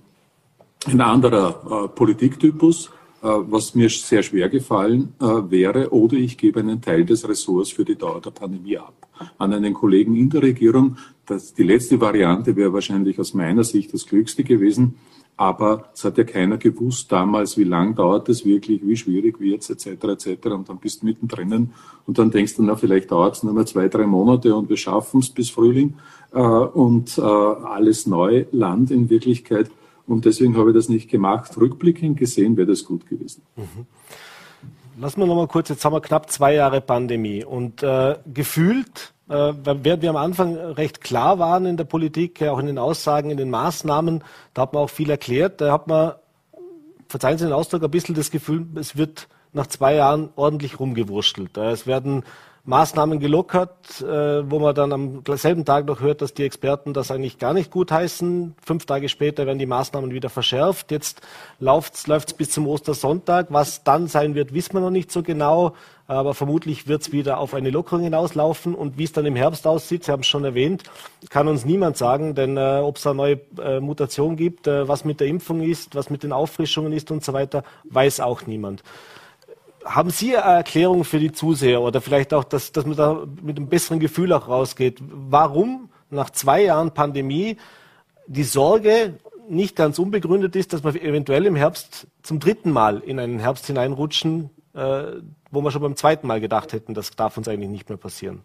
ein 0.88 1.02
anderer 1.02 1.86
äh, 1.86 1.88
Politiktypus, 1.90 2.88
äh, 3.22 3.28
was 3.28 3.76
mir 3.76 3.90
sehr 3.90 4.24
schwer 4.24 4.50
gefallen 4.50 5.14
äh, 5.20 5.26
wäre, 5.50 5.92
oder 5.92 6.16
ich 6.16 6.38
gebe 6.38 6.60
einen 6.60 6.82
Teil 6.82 7.06
des 7.06 7.28
Ressorts 7.28 7.72
für 7.72 7.86
die 7.86 7.96
Dauer 7.96 8.22
der 8.22 8.32
Pandemie 8.32 8.78
ab 8.78 8.94
an 9.38 9.54
einen 9.54 9.74
Kollegen 9.74 10.16
in 10.16 10.30
der 10.30 10.42
Regierung. 10.42 10.98
Das, 11.26 11.54
die 11.54 11.64
letzte 11.64 12.02
Variante 12.02 12.56
wäre 12.56 12.74
wahrscheinlich 12.74 13.18
aus 13.18 13.34
meiner 13.34 13.64
Sicht 13.64 13.94
das 13.94 14.06
Klügste 14.06 14.44
gewesen. 14.44 14.96
Aber 15.38 15.90
es 15.94 16.04
hat 16.04 16.18
ja 16.18 16.24
keiner 16.24 16.58
gewusst 16.58 17.12
damals, 17.12 17.58
wie 17.58 17.64
lang 17.64 17.96
dauert 17.96 18.30
es 18.30 18.46
wirklich, 18.46 18.82
wie 18.86 18.96
schwierig 18.96 19.40
wird 19.40 19.62
es, 19.62 19.70
etc., 19.70 20.04
etc. 20.04 20.48
Und 20.48 20.70
dann 20.70 20.78
bist 20.78 21.02
du 21.02 21.08
mittendrin 21.08 21.72
und 22.06 22.18
dann 22.18 22.32
denkst 22.32 22.56
du, 22.56 22.64
na, 22.64 22.76
vielleicht 22.76 23.12
dauert 23.12 23.36
es 23.36 23.44
nur 23.44 23.54
mal 23.54 23.68
zwei, 23.68 23.90
drei 23.90 24.06
Monate 24.06 24.56
und 24.56 24.70
wir 24.70 24.78
schaffen 24.78 25.20
es 25.20 25.30
bis 25.30 25.50
Frühling 25.50 25.96
und 26.32 27.20
alles 27.20 28.08
neu. 28.08 28.46
Land 28.52 28.92
in 28.92 29.10
Wirklichkeit 29.10 29.70
und 30.08 30.26
deswegen 30.26 30.58
habe 30.58 30.72
ich 30.72 30.76
das 30.76 30.90
nicht 30.90 31.10
gemacht. 31.10 31.58
Rückblickend 31.58 32.18
gesehen 32.18 32.58
wäre 32.58 32.68
das 32.68 32.84
gut 32.86 33.08
gewesen. 33.08 33.42
Mhm. 33.56 33.86
Lassen 34.98 35.20
wir 35.20 35.26
noch 35.26 35.36
mal 35.36 35.48
kurz, 35.48 35.70
jetzt 35.70 35.84
haben 35.84 35.94
wir 35.94 36.02
knapp 36.02 36.32
zwei 36.32 36.54
Jahre 36.54 36.80
Pandemie 36.80 37.44
und 37.44 37.84
äh, 37.84 38.18
gefühlt, 38.34 39.14
äh, 39.28 39.54
während 39.64 40.02
wir 40.02 40.10
am 40.10 40.16
Anfang 40.16 40.56
recht 40.56 41.02
klar 41.02 41.38
waren 41.38 41.66
in 41.66 41.76
der 41.76 41.84
Politik, 41.84 42.42
auch 42.44 42.60
in 42.60 42.68
den 42.68 42.78
Aussagen, 42.78 43.30
in 43.30 43.38
den 43.38 43.50
Maßnahmen, 43.50 44.24
da 44.54 44.62
hat 44.62 44.74
man 44.74 44.84
auch 44.84 44.90
viel 44.90 45.10
erklärt, 45.10 45.60
da 45.60 45.74
hat 45.74 45.88
man, 45.88 46.14
verzeihen 47.10 47.38
Sie 47.38 47.44
den 47.44 47.54
Ausdruck, 47.54 47.84
ein 47.84 47.92
bisschen 47.92 48.16
das 48.16 48.32
Gefühl, 48.32 48.66
es 48.76 48.96
wird 48.96 49.28
nach 49.52 49.68
zwei 49.68 49.96
Jahren 49.96 50.30
ordentlich 50.36 50.80
rumgewurschtelt. 50.80 51.58
Es 51.58 51.88
werden 51.88 52.24
Maßnahmen 52.68 53.20
gelockert, 53.20 54.02
äh, 54.02 54.50
wo 54.50 54.58
man 54.58 54.74
dann 54.74 54.92
am 54.92 55.24
selben 55.36 55.66
Tag 55.66 55.86
noch 55.86 56.00
hört, 56.00 56.24
dass 56.24 56.34
die 56.34 56.44
Experten 56.44 56.94
das 56.94 57.12
eigentlich 57.12 57.38
gar 57.38 57.54
nicht 57.54 57.70
gut 57.70 57.92
heißen. 57.92 58.56
Fünf 58.66 58.88
Tage 58.88 59.08
später 59.08 59.46
werden 59.46 59.60
die 59.60 59.68
Maßnahmen 59.68 60.12
wieder 60.12 60.30
verschärft. 60.30 60.92
Jetzt 60.92 61.22
läuft 61.60 61.94
es 62.08 62.34
bis 62.34 62.50
zum 62.50 62.68
Ostersonntag. 62.68 63.48
Was 63.50 63.84
dann 63.84 64.08
sein 64.08 64.34
wird, 64.34 64.54
wissen 64.54 64.74
wir 64.74 64.82
noch 64.82 64.90
nicht 64.90 65.12
so 65.12 65.22
genau. 65.22 65.74
Aber 66.08 66.34
vermutlich 66.34 66.88
wird 66.88 67.04
es 67.04 67.12
wieder 67.12 67.38
auf 67.38 67.54
eine 67.54 67.70
Lockerung 67.70 68.04
hinauslaufen. 68.04 68.74
Und 68.74 68.98
wie 68.98 69.04
es 69.04 69.12
dann 69.12 69.28
im 69.28 69.36
Herbst 69.36 69.68
aussieht, 69.68 70.04
Sie 70.04 70.12
haben 70.12 70.22
es 70.22 70.28
schon 70.28 70.44
erwähnt, 70.44 70.84
kann 71.30 71.48
uns 71.48 71.66
niemand 71.66 71.98
sagen. 71.98 72.34
Denn 72.34 72.58
äh, 72.58 72.80
ob 72.82 72.98
es 72.98 73.06
eine 73.06 73.16
neue 73.16 73.40
äh, 73.62 73.80
Mutation 73.80 74.38
gibt, 74.38 74.66
äh, 74.66 74.88
was 74.88 75.06
mit 75.06 75.20
der 75.20 75.28
Impfung 75.28 75.62
ist, 75.62 75.94
was 75.94 76.10
mit 76.10 76.24
den 76.24 76.32
Auffrischungen 76.32 76.94
ist 76.94 77.12
und 77.12 77.24
so 77.24 77.34
weiter, 77.34 77.64
weiß 77.84 78.22
auch 78.22 78.48
niemand. 78.48 78.82
Haben 79.86 80.10
Sie 80.10 80.36
eine 80.36 80.58
Erklärung 80.58 81.04
für 81.04 81.20
die 81.20 81.32
Zuseher 81.32 81.82
oder 81.82 82.02
vielleicht 82.02 82.34
auch, 82.34 82.44
dass, 82.44 82.72
dass 82.72 82.86
man 82.86 82.98
da 82.98 83.26
mit 83.42 83.58
einem 83.58 83.68
besseren 83.68 84.00
Gefühl 84.00 84.34
auch 84.34 84.48
rausgeht? 84.48 85.00
Warum 85.02 85.90
nach 86.10 86.32
zwei 86.32 86.64
Jahren 86.64 86.92
Pandemie 86.92 87.58
die 88.28 88.44
Sorge 88.44 89.20
nicht 89.48 89.76
ganz 89.76 90.00
unbegründet 90.00 90.56
ist, 90.56 90.74
dass 90.74 90.84
wir 90.84 91.02
eventuell 91.02 91.46
im 91.46 91.56
Herbst 91.56 92.08
zum 92.24 92.40
dritten 92.40 92.72
Mal 92.72 93.00
in 93.00 93.20
einen 93.20 93.40
Herbst 93.40 93.68
hineinrutschen, 93.68 94.50
äh, 94.74 95.04
wo 95.52 95.62
wir 95.62 95.72
schon 95.72 95.82
beim 95.82 95.96
zweiten 95.96 96.28
Mal 96.28 96.42
gedacht 96.42 96.74
hätten, 96.74 96.94
das 96.94 97.12
darf 97.12 97.38
uns 97.38 97.48
eigentlich 97.48 97.70
nicht 97.70 97.88
mehr 97.88 97.98
passieren? 97.98 98.42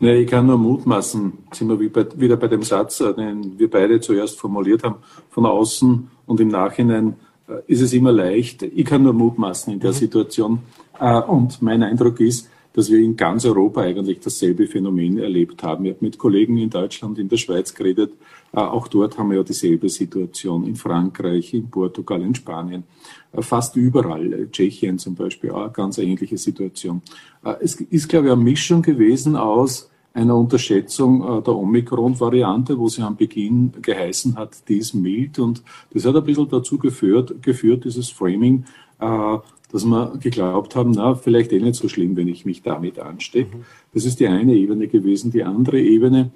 Nee, 0.00 0.22
ich 0.22 0.30
kann 0.30 0.46
nur 0.46 0.58
mutmaßen, 0.58 1.32
sind 1.52 1.68
wir 1.68 1.78
wieder 1.80 2.36
bei 2.36 2.48
dem 2.48 2.62
Satz, 2.62 3.00
äh, 3.00 3.14
den 3.14 3.58
wir 3.58 3.70
beide 3.70 4.00
zuerst 4.00 4.38
formuliert 4.38 4.82
haben, 4.82 4.96
von 5.30 5.46
außen 5.46 6.10
und 6.26 6.40
im 6.40 6.48
Nachhinein 6.48 7.16
ist 7.66 7.80
es 7.80 7.92
immer 7.92 8.12
leicht. 8.12 8.62
Ich 8.62 8.84
kann 8.84 9.02
nur 9.02 9.12
mutmaßen 9.12 9.72
in 9.72 9.80
der 9.80 9.90
mhm. 9.90 9.96
Situation. 9.96 10.58
Äh, 10.98 11.20
und 11.20 11.60
mein 11.62 11.82
Eindruck 11.82 12.20
ist, 12.20 12.48
dass 12.72 12.90
wir 12.90 12.98
in 12.98 13.16
ganz 13.16 13.44
Europa 13.44 13.82
eigentlich 13.82 14.18
dasselbe 14.18 14.66
Phänomen 14.66 15.18
erlebt 15.18 15.62
haben. 15.62 15.84
Ich 15.84 15.92
habe 15.92 16.04
mit 16.04 16.18
Kollegen 16.18 16.58
in 16.58 16.70
Deutschland, 16.70 17.18
in 17.18 17.28
der 17.28 17.36
Schweiz 17.36 17.72
geredet. 17.74 18.12
Äh, 18.52 18.60
auch 18.60 18.88
dort 18.88 19.18
haben 19.18 19.30
wir 19.30 19.38
ja 19.38 19.42
dieselbe 19.42 19.88
Situation. 19.88 20.66
In 20.66 20.74
Frankreich, 20.76 21.54
in 21.54 21.70
Portugal, 21.70 22.22
in 22.22 22.34
Spanien, 22.34 22.84
fast 23.32 23.76
überall. 23.76 24.48
Tschechien 24.50 24.98
zum 24.98 25.14
Beispiel, 25.14 25.50
auch 25.50 25.62
eine 25.62 25.72
ganz 25.72 25.98
ähnliche 25.98 26.38
Situation. 26.38 27.02
Es 27.60 27.74
ist, 27.74 28.08
glaube 28.08 28.26
ich, 28.26 28.32
eine 28.32 28.42
Mischung 28.42 28.80
gewesen 28.80 29.36
aus 29.36 29.90
einer 30.14 30.36
Unterschätzung 30.36 31.22
äh, 31.22 31.42
der 31.42 31.56
Omikron-Variante, 31.56 32.78
wo 32.78 32.88
sie 32.88 33.02
am 33.02 33.16
Beginn 33.16 33.72
geheißen 33.82 34.36
hat, 34.36 34.68
die 34.68 34.78
ist 34.78 34.94
mild. 34.94 35.38
Und 35.38 35.62
das 35.92 36.06
hat 36.06 36.16
ein 36.16 36.24
bisschen 36.24 36.48
dazu 36.48 36.78
geführt, 36.78 37.42
geführt 37.42 37.84
dieses 37.84 38.10
Framing, 38.10 38.64
äh, 39.00 39.38
dass 39.72 39.84
wir 39.84 40.16
geglaubt 40.20 40.76
haben, 40.76 40.92
na, 40.92 41.16
vielleicht 41.16 41.52
eh 41.52 41.58
nicht 41.58 41.74
so 41.74 41.88
schlimm, 41.88 42.16
wenn 42.16 42.28
ich 42.28 42.46
mich 42.46 42.62
damit 42.62 43.00
anstecke. 43.00 43.56
Mhm. 43.56 43.64
Das 43.92 44.04
ist 44.04 44.20
die 44.20 44.28
eine 44.28 44.54
Ebene 44.54 44.86
gewesen. 44.86 45.32
Die 45.32 45.42
andere 45.42 45.80
Ebene, 45.80 46.30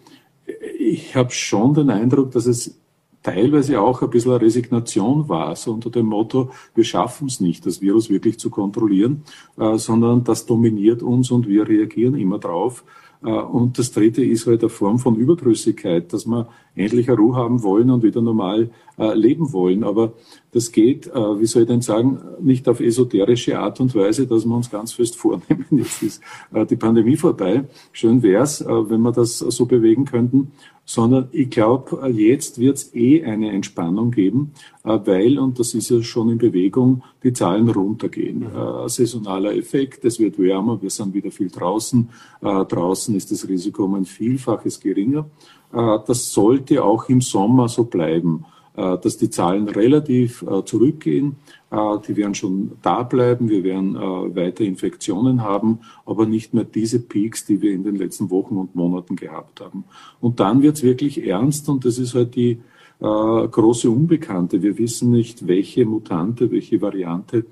ich 0.79 1.14
habe 1.14 1.31
schon 1.31 1.74
den 1.74 1.91
Eindruck, 1.91 2.33
dass 2.33 2.47
es 2.47 2.76
teilweise 3.22 3.81
auch 3.81 4.03
ein 4.03 4.11
bisschen 4.11 4.33
eine 4.33 4.41
Resignation 4.41 5.29
war, 5.29 5.55
so 5.55 5.72
unter 5.72 5.91
dem 5.91 6.07
Motto, 6.07 6.51
wir 6.74 6.85
schaffen 6.85 7.29
es 7.29 7.41
nicht, 7.41 7.64
das 7.66 7.81
Virus 7.81 8.11
wirklich 8.11 8.39
zu 8.39 8.51
kontrollieren, 8.51 9.22
äh, 9.57 9.76
sondern 9.76 10.24
das 10.24 10.47
dominiert 10.47 11.03
uns 11.03 11.31
und 11.31 11.47
wir 11.47 11.68
reagieren 11.68 12.16
immer 12.16 12.39
drauf. 12.39 12.85
Äh, 13.23 13.31
und 13.31 13.79
das 13.79 13.93
dritte 13.93 14.25
ist 14.25 14.47
halt 14.47 14.62
eine 14.62 14.71
Form 14.71 14.99
von 14.99 15.16
Überdrüssigkeit, 15.16 16.12
dass 16.12 16.27
wir 16.27 16.49
endlich 16.79 17.09
eine 17.09 17.18
Ruhe 17.18 17.37
haben 17.37 17.62
wollen 17.62 17.91
und 17.91 18.03
wieder 18.03 18.22
normal 18.22 18.70
äh, 18.99 19.14
leben 19.14 19.53
wollen. 19.53 19.85
Aber 19.85 20.12
das 20.53 20.72
geht, 20.72 21.07
äh, 21.07 21.41
wie 21.41 21.47
soll 21.47 21.62
ich 21.62 21.68
denn 21.68 21.83
sagen, 21.83 22.20
nicht 22.41 22.68
auf 22.68 22.81
esoterische 22.81 23.59
Art 23.59 23.81
und 23.81 23.95
Weise, 23.95 24.26
dass 24.26 24.45
wir 24.45 24.57
uns 24.57 24.70
ganz 24.70 24.93
fest 24.93 25.16
vornehmen, 25.16 25.66
jetzt 25.70 26.03
ist 26.03 26.22
die 26.70 26.76
Pandemie 26.76 27.16
vorbei. 27.16 27.64
Schön 27.93 28.22
wär's, 28.22 28.64
wenn 28.64 29.03
wir 29.03 29.12
das 29.12 29.39
so 29.39 29.66
bewegen 29.66 30.05
könnten 30.05 30.53
sondern 30.89 31.29
ich 31.33 31.51
glaube, 31.51 32.09
jetzt 32.09 32.59
wird 32.59 32.79
es 32.79 32.95
eh 32.95 33.22
eine 33.22 33.53
Entspannung 33.53 34.11
geben, 34.11 34.53
weil, 34.83 35.39
und 35.39 35.59
das 35.59 35.74
ist 35.74 35.91
ja 35.91 36.03
schon 36.03 36.31
in 36.31 36.39
Bewegung, 36.39 37.03
die 37.22 37.35
Zahlen 37.35 37.68
runtergehen. 37.68 38.39
Mhm. 38.39 38.89
saisonaler 38.89 39.55
Effekt, 39.55 40.07
es 40.07 40.18
wird 40.18 40.39
wärmer, 40.39 40.81
wir 40.81 40.89
sind 40.89 41.12
wieder 41.12 41.31
viel 41.31 41.51
draußen. 41.51 42.09
draußen 42.41 43.14
ist 43.14 43.31
das 43.31 43.47
Risiko 43.47 43.85
um 43.85 43.97
ein 43.97 44.07
Vielfaches 44.07 44.81
geringer. 44.81 45.26
das 45.70 46.33
sollte 46.33 46.68
auch 46.77 47.09
im 47.09 47.21
Sommer 47.21 47.69
so 47.69 47.85
bleiben. 47.85 48.45
Äh, 48.79 48.97
dass 48.99 49.16
die 49.16 49.29
Zahlen 49.29 49.69
relativ 49.69 50.43
äh, 50.43 50.64
zurückgehen. 50.64 51.35
Äh, 51.73 51.99
die 52.07 52.16
werden 52.16 52.37
schon 52.37 52.73
da 52.81 53.03
bleiben. 53.03 53.49
Wir 53.49 53.64
werden 53.64 53.95
weiter 53.97 54.62
Infektionen 54.62 55.43
haben, 55.43 55.81
aber 56.07 56.27
nicht 56.27 56.55
mehr 56.55 56.62
diese 56.62 57.01
Peaks, 57.01 57.45
die 57.45 57.61
wir 57.61 57.73
in 57.73 57.83
den 57.83 57.97
letzten 57.97 58.31
Wochen 58.31 58.57
und 58.57 58.77
Monaten 58.77 59.16
gehabt 59.16 59.61
haben. 59.61 59.83
Und 60.21 60.39
dann 60.39 60.62
wird 60.62 60.77
es 60.77 60.85
wirklich 60.85 61.27
ernst 61.27 61.69
und 61.69 61.85
das 61.85 61.99
ist 61.99 62.14
halt 62.14 62.37
die 62.37 62.61
große 63.01 63.89
Unbekannte. 63.91 64.62
Wir 64.62 64.77
wissen 64.79 65.11
nicht, 65.11 65.47
welche 65.47 65.85
Mutante, 65.87 66.51
welche 66.51 66.81
Variante 66.81 67.47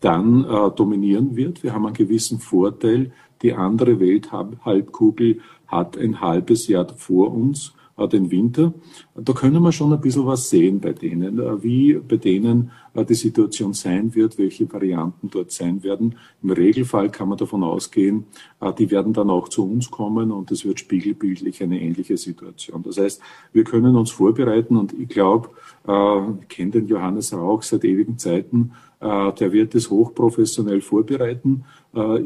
dann 0.00 0.44
äh, 0.44 0.70
dominieren 0.76 1.36
wird. 1.36 1.62
Wir 1.62 1.74
haben 1.74 1.86
einen 1.86 1.94
gewissen 1.94 2.38
Vorteil. 2.38 3.12
Die 3.42 3.52
andere 3.52 4.00
Welthalbkugel 4.00 5.40
hat 5.66 5.98
ein 5.98 6.20
halbes 6.20 6.68
Jahr 6.68 6.88
vor 6.96 7.34
uns 7.34 7.74
den 8.08 8.30
Winter. 8.30 8.72
Da 9.14 9.32
können 9.32 9.62
wir 9.62 9.72
schon 9.72 9.92
ein 9.92 10.00
bisschen 10.00 10.26
was 10.26 10.50
sehen 10.50 10.80
bei 10.80 10.92
denen, 10.92 11.38
äh, 11.38 11.62
wie 11.62 11.94
bei 11.94 12.16
denen 12.16 12.70
die 12.94 13.14
Situation 13.14 13.72
sein 13.72 14.14
wird, 14.14 14.38
welche 14.38 14.70
Varianten 14.72 15.30
dort 15.30 15.50
sein 15.52 15.82
werden. 15.82 16.16
Im 16.42 16.50
Regelfall 16.50 17.10
kann 17.10 17.28
man 17.28 17.38
davon 17.38 17.62
ausgehen, 17.62 18.24
äh, 18.60 18.72
die 18.72 18.90
werden 18.90 19.12
dann 19.12 19.30
auch 19.30 19.48
zu 19.48 19.64
uns 19.64 19.90
kommen 19.90 20.30
und 20.30 20.50
es 20.50 20.64
wird 20.64 20.80
spiegelbildlich 20.80 21.62
eine 21.62 21.80
ähnliche 21.80 22.16
Situation. 22.16 22.82
Das 22.82 22.98
heißt, 22.98 23.20
wir 23.52 23.64
können 23.64 23.96
uns 23.96 24.10
vorbereiten 24.10 24.76
und 24.76 24.92
ich 24.92 25.08
glaube, 25.08 25.50
ich 25.82 26.48
kenne 26.48 26.72
den 26.72 26.88
Johannes 26.88 27.32
Rauch 27.32 27.62
seit 27.62 27.84
ewigen 27.84 28.18
Zeiten, 28.18 28.72
der 29.00 29.52
wird 29.52 29.74
es 29.74 29.88
hochprofessionell 29.88 30.82
vorbereiten. 30.82 31.64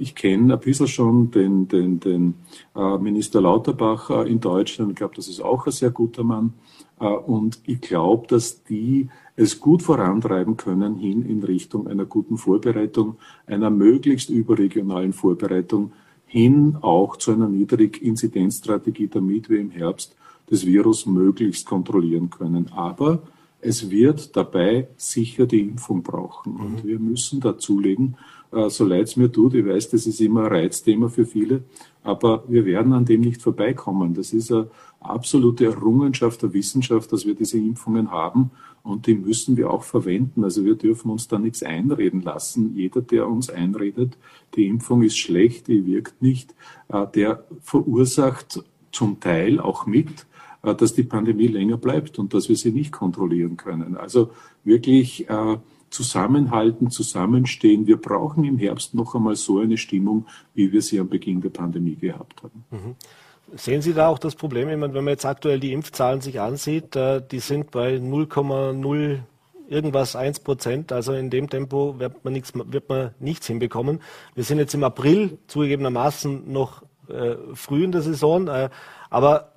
Ich 0.01 0.17
kenne 0.17 0.55
ein 0.55 0.61
bisschen 0.61 0.89
schon 0.89 1.31
den, 1.31 1.69
den, 1.69 2.01
den 2.01 2.35
Minister 2.75 3.41
Lauterbach 3.41 4.11
in 4.27 4.41
Deutschland. 4.41 4.91
Ich 4.91 4.97
glaube, 4.97 5.15
das 5.15 5.29
ist 5.29 5.41
auch 5.41 5.67
ein 5.67 5.73
sehr 5.73 5.91
guter 5.91 6.25
Mann. 6.25 6.55
Und 6.99 7.61
ich 7.65 7.81
glaube, 7.81 8.27
dass 8.27 8.65
die 8.65 9.09
es 9.37 9.61
gut 9.61 9.83
vorantreiben 9.83 10.57
können 10.57 10.97
hin 10.97 11.23
in 11.23 11.43
Richtung 11.43 11.89
einer 11.89 12.05
guten 12.05 12.37
Vorbereitung, 12.37 13.17
einer 13.47 13.71
möglichst 13.71 14.31
überregionalen 14.31 15.13
Vorbereitung 15.13 15.93
hin 16.27 16.77
auch 16.81 17.17
zu 17.17 17.33
einer 17.33 17.49
Niedriginzidenzstrategie, 17.49 19.09
damit 19.09 19.49
wir 19.49 19.61
im 19.61 19.71
Herbst 19.71 20.17
das 20.47 20.67
Virus 20.67 21.07
möglichst 21.07 21.67
kontrollieren 21.67 22.31
können. 22.31 22.71
Aber 22.73 23.23
es 23.61 23.91
wird 23.91 24.37
dabei 24.37 24.89
sicher 24.97 25.47
die 25.47 25.61
Impfung 25.61 26.03
brauchen. 26.03 26.57
Und 26.57 26.85
mhm. 26.85 26.89
wir 26.89 26.99
müssen 26.99 27.41
dazulegen, 27.41 28.17
äh, 28.53 28.69
so 28.69 28.85
leid 28.85 29.05
es 29.05 29.17
mir 29.17 29.33
tut, 29.33 29.55
ich 29.55 29.67
weiß, 29.67 29.91
das 29.91 30.07
ist 30.07 30.21
immer 30.21 30.43
ein 30.43 30.53
Reizthema 30.53 31.09
für 31.09 31.25
viele, 31.25 31.65
aber 32.03 32.45
wir 32.47 32.67
werden 32.67 32.93
an 32.93 33.05
dem 33.05 33.23
nicht 33.23 33.41
vorbeikommen. 33.41 34.15
Das 34.15 34.33
ist 34.33 34.53
eine 34.53 34.69
absolute 35.01 35.65
Errungenschaft 35.67 36.43
der 36.43 36.53
Wissenschaft, 36.53 37.13
dass 37.13 37.27
wir 37.27 37.35
diese 37.35 37.59
Impfungen 37.59 38.11
haben 38.11 38.51
und 38.85 39.07
die 39.07 39.15
müssen 39.15 39.57
wir 39.57 39.71
auch 39.71 39.83
verwenden. 39.83 40.45
Also 40.45 40.65
wir 40.65 40.77
dürfen 40.77 41.11
uns 41.11 41.27
da 41.27 41.39
nichts 41.39 41.63
einreden 41.63 42.21
lassen. 42.21 42.77
Jeder, 42.77 43.01
der 43.01 43.27
uns 43.27 43.49
einredet, 43.51 44.17
die 44.55 44.67
Impfung 44.69 45.03
ist 45.03 45.19
schlecht, 45.19 45.67
die 45.69 45.87
wirkt 45.87 46.23
nicht, 46.23 46.55
äh, 46.89 47.07
der 47.15 47.45
verursacht 47.63 48.63
zum 48.93 49.19
Teil 49.19 49.59
auch 49.59 49.87
mit, 49.87 50.27
äh, 50.63 50.75
dass 50.75 50.93
die 50.93 51.03
Pandemie 51.03 51.47
länger 51.47 51.79
bleibt 51.79 52.19
und 52.19 52.35
dass 52.35 52.51
wir 52.51 52.57
sie 52.57 52.73
nicht 52.73 52.93
kontrollieren 52.93 53.57
können. 53.57 53.97
Also 53.97 54.31
wirklich 54.65 55.29
äh, 55.31 55.57
zusammenhalten, 55.89 56.91
zusammenstehen. 56.91 57.87
Wir 57.87 57.97
brauchen 57.97 58.45
im 58.45 58.59
Herbst 58.59 58.95
noch 58.95 59.15
einmal 59.15 59.37
so 59.37 59.61
eine 59.61 59.79
Stimmung, 59.79 60.27
wie 60.55 60.73
wir 60.73 60.83
sie 60.83 61.01
am 61.01 61.09
Beginn 61.09 61.41
der 61.41 61.51
Pandemie 61.51 61.97
gehabt 61.97 62.43
haben. 62.43 62.65
Mhm. 62.71 62.95
Sehen 63.57 63.83
Sie 63.83 63.95
da 63.95 64.09
auch 64.09 64.19
das 64.19 64.35
Problem, 64.35 64.69
wenn 64.69 64.81
man 64.81 65.09
jetzt 65.09 65.25
aktuell 65.25 65.61
die 65.61 65.73
Impfzahlen 65.73 66.21
sich 66.21 66.41
ansieht, 66.41 66.97
äh, 66.97 67.23
die 67.23 67.39
sind 67.39 67.71
bei 67.71 67.97
0,0 67.97 69.21
irgendwas 69.69 70.17
1 70.17 70.41
Prozent. 70.41 70.93
Also 70.93 71.13
in 71.13 71.31
dem 71.31 71.49
Tempo 71.49 71.99
wird 71.99 72.25
man, 72.25 72.33
nichts, 72.33 72.53
wird 72.55 72.89
man 72.89 73.15
nichts 73.19 73.47
hinbekommen. 73.47 74.01
Wir 74.35 74.45
sind 74.45 74.59
jetzt 74.59 74.75
im 74.75 74.85
April 74.85 75.39
zugegebenermaßen 75.47 76.53
noch 76.53 76.83
äh, 77.09 77.37
früh 77.55 77.85
in 77.85 77.93
der 77.93 78.03
Saison, 78.03 78.49
äh, 78.49 78.71
aber 79.11 79.54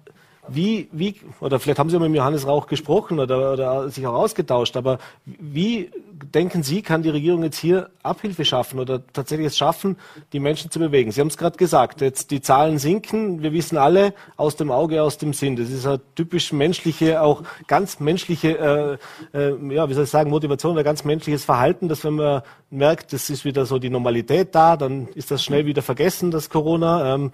wie, 0.49 0.89
wie, 0.91 1.15
oder 1.39 1.59
vielleicht 1.59 1.79
haben 1.79 1.89
Sie 1.89 1.99
mit 1.99 2.13
Johannes 2.15 2.47
Rauch 2.47 2.67
gesprochen 2.67 3.19
oder, 3.19 3.53
oder 3.53 3.89
sich 3.89 4.05
auch 4.07 4.13
ausgetauscht, 4.13 4.77
aber 4.77 4.99
wie 5.25 5.89
denken 6.33 6.63
Sie, 6.63 6.81
kann 6.81 7.03
die 7.03 7.09
Regierung 7.09 7.43
jetzt 7.43 7.57
hier 7.57 7.89
Abhilfe 8.03 8.45
schaffen 8.45 8.79
oder 8.79 9.05
tatsächlich 9.07 9.47
es 9.47 9.57
schaffen, 9.57 9.97
die 10.33 10.39
Menschen 10.39 10.71
zu 10.71 10.79
bewegen? 10.79 11.11
Sie 11.11 11.21
haben 11.21 11.27
es 11.27 11.37
gerade 11.37 11.57
gesagt, 11.57 12.01
jetzt 12.01 12.31
die 12.31 12.41
Zahlen 12.41 12.79
sinken, 12.79 13.43
wir 13.43 13.53
wissen 13.53 13.77
alle, 13.77 14.13
aus 14.35 14.55
dem 14.55 14.71
Auge, 14.71 15.03
aus 15.03 15.17
dem 15.17 15.33
Sinn. 15.33 15.55
Das 15.55 15.69
ist 15.69 15.85
eine 15.85 16.01
typisch 16.15 16.51
menschliche, 16.51 17.21
auch 17.21 17.43
ganz 17.67 17.99
menschliche, 17.99 18.99
äh, 19.33 19.37
äh, 19.37 19.73
ja, 19.73 19.89
wie 19.89 19.93
soll 19.93 20.05
ich 20.05 20.09
sagen, 20.09 20.29
Motivation 20.29 20.73
oder 20.73 20.83
ganz 20.83 21.03
menschliches 21.03 21.45
Verhalten, 21.45 21.87
dass 21.87 22.03
wenn 22.03 22.15
man 22.15 22.41
merkt, 22.69 23.13
das 23.13 23.29
ist 23.29 23.45
wieder 23.45 23.65
so 23.65 23.79
die 23.79 23.89
Normalität 23.89 24.53
da, 24.55 24.77
dann 24.77 25.07
ist 25.15 25.31
das 25.31 25.43
schnell 25.43 25.65
wieder 25.65 25.81
vergessen, 25.81 26.31
das 26.31 26.49
Corona. 26.49 27.15
Ähm, 27.15 27.31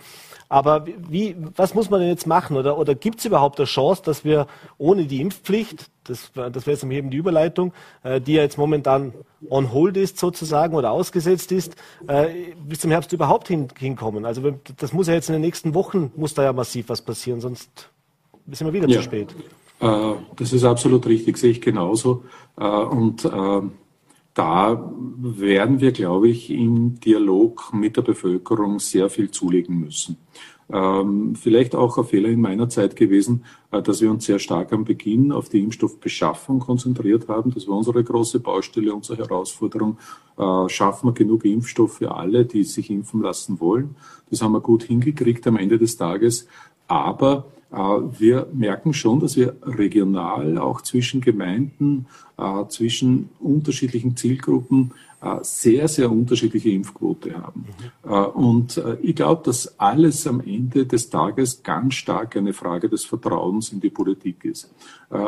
aber 0.53 0.85
wie, 1.09 1.35
was 1.55 1.73
muss 1.73 1.89
man 1.89 1.99
denn 1.99 2.09
jetzt 2.09 2.27
machen? 2.27 2.57
Oder, 2.57 2.77
oder 2.77 2.93
gibt 2.93 3.17
es 3.17 3.25
überhaupt 3.25 3.59
eine 3.59 3.65
Chance, 3.65 4.03
dass 4.05 4.23
wir 4.23 4.45
ohne 4.77 5.05
die 5.05 5.19
Impfpflicht, 5.19 5.89
das, 6.03 6.31
das 6.35 6.67
wäre 6.67 6.77
jetzt 6.77 6.83
eben 6.83 7.09
die 7.09 7.17
Überleitung, 7.17 7.73
äh, 8.03 8.21
die 8.21 8.33
ja 8.33 8.43
jetzt 8.43 8.59
momentan 8.59 9.13
on 9.49 9.73
hold 9.73 9.97
ist 9.97 10.19
sozusagen 10.19 10.75
oder 10.75 10.91
ausgesetzt 10.91 11.51
ist, 11.51 11.75
äh, 12.07 12.27
bis 12.67 12.81
zum 12.81 12.91
Herbst 12.91 13.11
überhaupt 13.13 13.47
hin, 13.47 13.67
hinkommen? 13.75 14.25
Also 14.25 14.53
das 14.77 14.93
muss 14.93 15.07
ja 15.07 15.15
jetzt 15.15 15.27
in 15.27 15.33
den 15.33 15.41
nächsten 15.41 15.73
Wochen, 15.73 16.11
muss 16.15 16.35
da 16.35 16.43
ja 16.43 16.53
massiv 16.53 16.87
was 16.87 17.01
passieren, 17.01 17.41
sonst 17.41 17.89
sind 18.51 18.67
wir 18.67 18.73
wieder 18.73 18.87
ja. 18.87 18.97
zu 18.97 19.03
spät. 19.05 19.33
Äh, 19.79 20.13
das 20.35 20.53
ist 20.53 20.65
absolut 20.65 21.07
richtig, 21.07 21.39
sehe 21.39 21.49
ich 21.49 21.61
genauso. 21.61 22.25
Äh, 22.59 22.67
und 22.67 23.25
äh, 23.25 23.61
da 24.33 24.91
werden 25.17 25.79
wir, 25.79 25.91
glaube 25.91 26.29
ich, 26.29 26.49
im 26.49 26.99
Dialog 26.99 27.71
mit 27.73 27.97
der 27.97 28.01
Bevölkerung 28.01 28.79
sehr 28.79 29.09
viel 29.09 29.29
zulegen 29.29 29.79
müssen. 29.79 30.17
Ähm, 30.71 31.35
vielleicht 31.35 31.75
auch 31.75 31.97
ein 31.97 32.05
Fehler 32.05 32.29
in 32.29 32.41
meiner 32.41 32.69
Zeit 32.69 32.95
gewesen, 32.95 33.43
äh, 33.71 33.81
dass 33.81 34.01
wir 34.01 34.09
uns 34.09 34.25
sehr 34.25 34.39
stark 34.39 34.71
am 34.73 34.85
Beginn 34.85 35.31
auf 35.31 35.49
die 35.49 35.61
Impfstoffbeschaffung 35.61 36.59
konzentriert 36.59 37.27
haben. 37.27 37.51
Das 37.53 37.67
war 37.67 37.77
unsere 37.77 38.03
große 38.03 38.39
Baustelle, 38.39 38.95
unsere 38.95 39.19
Herausforderung. 39.19 39.97
Äh, 40.37 40.69
schaffen 40.69 41.09
wir 41.09 41.13
genug 41.13 41.45
Impfstoff 41.45 41.97
für 41.97 42.15
alle, 42.15 42.45
die 42.45 42.63
sich 42.63 42.89
impfen 42.89 43.21
lassen 43.21 43.59
wollen? 43.59 43.95
Das 44.29 44.41
haben 44.41 44.53
wir 44.53 44.61
gut 44.61 44.83
hingekriegt 44.83 45.45
am 45.45 45.57
Ende 45.57 45.77
des 45.77 45.97
Tages. 45.97 46.47
Aber 46.87 47.45
wir 47.73 48.47
merken 48.53 48.93
schon, 48.93 49.19
dass 49.19 49.35
wir 49.35 49.55
regional 49.63 50.57
auch 50.57 50.81
zwischen 50.81 51.21
Gemeinden, 51.21 52.05
äh, 52.37 52.67
zwischen 52.67 53.29
unterschiedlichen 53.39 54.15
Zielgruppen 54.15 54.91
äh, 55.21 55.37
sehr, 55.41 55.87
sehr 55.87 56.11
unterschiedliche 56.11 56.69
Impfquote 56.69 57.33
haben. 57.35 57.65
Und 58.33 58.81
ich 59.01 59.15
glaube, 59.15 59.41
dass 59.45 59.79
alles 59.79 60.27
am 60.27 60.41
Ende 60.41 60.85
des 60.85 61.09
Tages 61.09 61.63
ganz 61.63 61.95
stark 61.95 62.35
eine 62.35 62.53
Frage 62.53 62.89
des 62.89 63.05
Vertrauens 63.05 63.71
in 63.71 63.79
die 63.79 63.89
Politik 63.89 64.43
ist. 64.45 64.69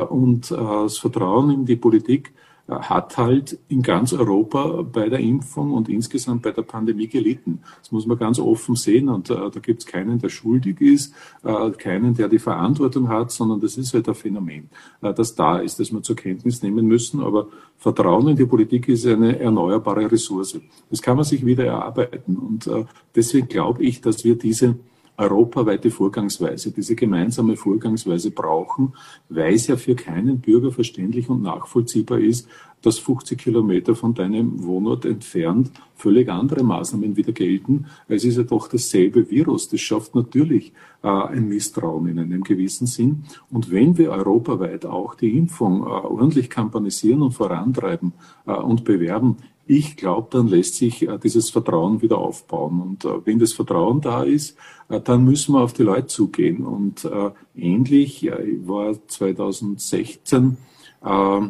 Und 0.09 0.51
das 0.51 0.97
Vertrauen 0.97 1.51
in 1.51 1.65
die 1.65 1.77
Politik 1.77 2.33
hat 2.67 3.17
halt 3.17 3.59
in 3.67 3.83
ganz 3.83 4.11
Europa 4.11 4.81
bei 4.81 5.07
der 5.07 5.19
Impfung 5.19 5.71
und 5.73 5.87
insgesamt 5.87 6.41
bei 6.41 6.51
der 6.51 6.63
Pandemie 6.63 7.07
gelitten. 7.07 7.59
Das 7.79 7.91
muss 7.91 8.07
man 8.07 8.17
ganz 8.17 8.39
offen 8.39 8.75
sehen 8.75 9.07
und 9.07 9.29
äh, 9.29 9.35
da 9.35 9.59
gibt 9.59 9.81
es 9.81 9.85
keinen, 9.85 10.17
der 10.17 10.29
schuldig 10.29 10.81
ist, 10.81 11.13
äh, 11.43 11.69
keinen, 11.71 12.15
der 12.15 12.27
die 12.27 12.39
Verantwortung 12.39 13.07
hat, 13.07 13.31
sondern 13.31 13.59
das 13.59 13.77
ist 13.77 13.93
halt 13.93 14.09
ein 14.09 14.15
Phänomen, 14.15 14.69
äh, 15.01 15.13
das 15.13 15.35
da 15.35 15.59
ist, 15.59 15.79
das 15.79 15.91
wir 15.91 16.01
zur 16.01 16.15
Kenntnis 16.15 16.63
nehmen 16.63 16.87
müssen. 16.87 17.21
Aber 17.21 17.47
Vertrauen 17.77 18.29
in 18.29 18.35
die 18.35 18.45
Politik 18.45 18.87
ist 18.87 19.05
eine 19.05 19.37
erneuerbare 19.39 20.11
Ressource. 20.11 20.59
Das 20.89 21.01
kann 21.01 21.17
man 21.17 21.25
sich 21.25 21.45
wieder 21.45 21.65
erarbeiten 21.65 22.35
und 22.35 22.65
äh, 22.65 22.85
deswegen 23.15 23.47
glaube 23.47 23.83
ich, 23.83 24.01
dass 24.01 24.23
wir 24.23 24.35
diese 24.35 24.75
europaweite 25.17 25.91
Vorgangsweise, 25.91 26.71
diese 26.71 26.95
gemeinsame 26.95 27.55
Vorgangsweise 27.55 28.31
brauchen, 28.31 28.93
weil 29.29 29.53
es 29.53 29.67
ja 29.67 29.77
für 29.77 29.95
keinen 29.95 30.39
Bürger 30.39 30.71
verständlich 30.71 31.29
und 31.29 31.41
nachvollziehbar 31.41 32.19
ist, 32.19 32.47
dass 32.81 32.99
50 32.99 33.39
Kilometer 33.39 33.95
von 33.95 34.13
deinem 34.13 34.63
Wohnort 34.63 35.05
entfernt 35.05 35.71
völlig 35.95 36.29
andere 36.29 36.63
Maßnahmen 36.63 37.15
wieder 37.15 37.31
gelten. 37.31 37.85
Es 38.07 38.23
ist 38.23 38.37
ja 38.37 38.43
doch 38.43 38.67
dasselbe 38.67 39.29
Virus. 39.31 39.69
Das 39.69 39.81
schafft 39.81 40.13
natürlich 40.13 40.71
äh, 41.01 41.07
ein 41.07 41.47
Misstrauen 41.47 42.07
in 42.07 42.19
einem 42.19 42.43
gewissen 42.43 42.85
Sinn. 42.85 43.23
Und 43.49 43.71
wenn 43.71 43.97
wir 43.97 44.11
europaweit 44.11 44.85
auch 44.85 45.15
die 45.15 45.35
Impfung 45.35 45.81
äh, 45.81 45.85
ordentlich 45.85 46.49
kampanisieren 46.49 47.23
und 47.23 47.31
vorantreiben 47.31 48.13
äh, 48.45 48.51
und 48.51 48.83
bewerben, 48.83 49.37
ich 49.67 49.97
glaube, 49.97 50.27
dann 50.31 50.47
lässt 50.47 50.75
sich 50.75 51.07
äh, 51.07 51.17
dieses 51.17 51.49
Vertrauen 51.49 52.01
wieder 52.01 52.17
aufbauen. 52.17 52.81
Und 52.81 53.05
äh, 53.05 53.25
wenn 53.25 53.39
das 53.39 53.53
Vertrauen 53.53 54.01
da 54.01 54.23
ist, 54.23 54.57
äh, 54.89 55.01
dann 55.01 55.23
müssen 55.25 55.53
wir 55.53 55.61
auf 55.61 55.73
die 55.73 55.83
Leute 55.83 56.07
zugehen. 56.07 56.65
Und 56.65 57.07
ähnlich, 57.55 58.25
ich 58.25 58.67
war 58.67 58.95
2016 59.07 60.57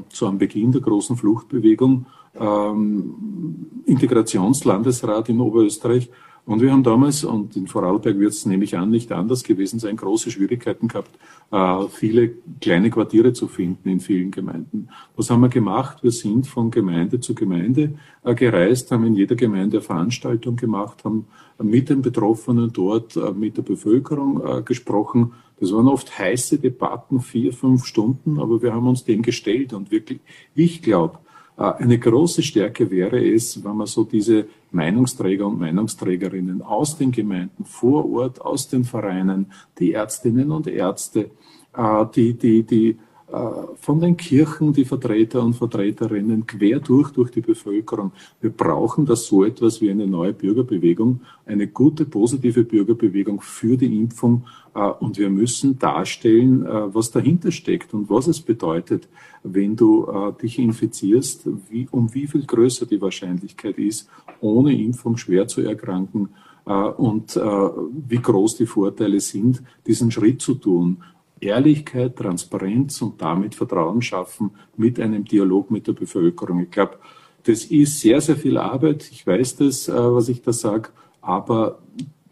zu 0.10 0.26
einem 0.26 0.38
Beginn 0.38 0.72
der 0.74 0.82
großen 0.82 1.16
Fluchtbewegung 1.16 2.08
ähm, 2.38 3.84
Integrationslandesrat 3.86 5.30
in 5.30 5.40
Oberösterreich 5.40 6.10
und 6.46 6.62
wir 6.62 6.72
haben 6.72 6.84
damals, 6.84 7.24
und 7.24 7.56
in 7.56 7.66
Vorarlberg 7.66 8.20
wird 8.20 8.32
es 8.32 8.46
nämlich 8.46 8.78
an 8.78 8.92
nicht 8.92 9.12
anders 9.12 9.44
gewesen 9.44 9.80
sein, 9.80 9.96
große 9.96 10.30
Schwierigkeiten 10.30 10.88
gehabt, 10.88 11.10
äh, 11.52 11.88
viele 11.90 12.34
kleine 12.62 12.92
Quartiere 12.92 13.34
zu 13.34 13.48
finden 13.48 13.90
in 13.90 14.00
vielen 14.00 14.30
Gemeinden. 14.30 14.90
Was 15.16 15.32
haben 15.32 15.42
wir 15.42 15.50
gemacht? 15.50 16.04
Wir 16.04 16.12
sind 16.12 16.46
von 16.46 16.70
Gemeinde 16.70 17.20
zu 17.20 17.34
Gemeinde 17.34 17.96
äh, 18.24 18.36
gereist, 18.36 18.92
haben 18.92 19.06
in 19.06 19.16
jeder 19.16 19.36
Gemeinde 19.36 19.78
eine 19.78 19.86
Veranstaltung 19.86 20.56
gemacht, 20.56 21.04
haben 21.04 21.26
mit 21.62 21.90
den 21.90 22.04
Betroffenen 22.04 22.72
dort, 22.72 23.16
äh, 23.16 23.32
mit 23.32 23.58
der 23.58 23.64
Bevölkerung 23.64 24.64
gesprochen. 24.66 25.34
Das 25.60 25.72
waren 25.72 25.88
oft 25.88 26.20
heiße 26.20 26.60
Debatten, 26.60 27.22
vier, 27.22 27.54
fünf 27.54 27.86
Stunden, 27.86 28.40
aber 28.40 28.62
wir 28.62 28.74
haben 28.74 28.88
uns 28.88 29.04
dem 29.04 29.22
gestellt 29.22 29.74
und 29.74 29.90
wirklich, 29.90 30.20
ich 30.54 30.82
glaube, 30.82 31.20
eine 31.58 31.98
große 31.98 32.44
Stärke 32.44 32.90
wäre 32.92 33.24
es, 33.26 33.64
wenn 33.64 33.78
man 33.78 33.88
so 33.88 34.04
diese 34.04 34.46
Meinungsträger 34.72 35.48
und 35.48 35.60
Meinungsträgerinnen 35.60 36.62
aus 36.62 36.98
den 36.98 37.12
Gemeinden 37.12 37.64
vor 37.64 38.10
Ort, 38.12 38.42
aus 38.42 38.68
den 38.68 38.84
Vereinen, 38.84 39.52
die 39.80 39.94
Ärztinnen 39.94 40.52
und 40.52 40.68
Ärzte, 40.68 41.32
äh, 41.76 42.06
die, 42.14 42.34
die, 42.34 42.64
die 42.64 42.98
von 43.28 44.00
den 44.00 44.18
Kirchen, 44.18 44.72
die 44.72 44.86
Vertreter 44.86 45.44
und 45.44 45.56
Vertreterinnen, 45.56 46.46
quer 46.46 46.80
durch, 46.80 47.10
durch 47.12 47.32
die 47.32 47.42
Bevölkerung. 47.42 48.12
Wir 48.40 48.52
brauchen 48.52 49.06
das 49.06 49.26
so 49.26 49.44
etwas 49.44 49.82
wie 49.82 49.90
eine 49.90 50.06
neue 50.06 50.32
Bürgerbewegung, 50.32 51.22
eine 51.46 51.68
gute, 51.68 52.06
positive 52.06 52.64
Bürgerbewegung 52.64 53.42
für 53.42 53.78
die 53.78 53.98
Impfung. 53.98 54.46
Äh, 54.76 54.80
und 54.80 55.18
wir 55.18 55.32
müssen 55.32 55.80
darstellen, 55.80 56.66
äh, 56.66 56.94
was 56.94 57.10
dahinter 57.10 57.52
steckt 57.52 57.96
und 57.96 58.10
was 58.12 58.28
es 58.28 58.42
bedeutet, 58.42 59.08
wenn 59.44 59.76
du 59.76 60.08
dich 60.42 60.58
infizierst, 60.58 61.48
wie, 61.70 61.88
um 61.92 62.12
wie 62.16 62.26
viel 62.26 62.48
größer 62.48 62.88
die 62.88 63.00
Wahrscheinlichkeit 63.00 63.78
ist, 63.78 64.10
ohne 64.42 64.74
Impfung 64.74 65.18
schwer 65.18 65.48
zu 65.48 65.62
erkranken 65.62 66.30
und 66.98 67.36
wie 67.36 68.18
groß 68.18 68.58
die 68.58 68.66
Vorteile 68.66 69.20
sind, 69.20 69.62
diesen 69.86 70.10
Schritt 70.10 70.42
zu 70.42 70.56
tun. 70.56 70.98
Ehrlichkeit, 71.40 72.16
Transparenz 72.16 73.02
und 73.02 73.22
damit 73.22 73.56
Vertrauen 73.56 74.02
schaffen 74.02 74.52
mit 74.78 75.00
einem 75.00 75.26
Dialog 75.26 75.72
mit 75.72 75.88
der 75.88 75.94
Bevölkerung. 75.94 76.62
Ich 76.62 76.72
glaube, 76.72 76.98
das 77.44 77.66
ist 77.66 78.00
sehr, 78.00 78.22
sehr 78.22 78.36
viel 78.36 78.58
Arbeit. 78.58 79.10
Ich 79.12 79.26
weiß 79.26 79.58
das, 79.58 79.88
äh, 79.88 79.94
was 79.94 80.30
ich 80.30 80.42
da 80.42 80.54
sage, 80.54 80.90
aber 81.22 81.80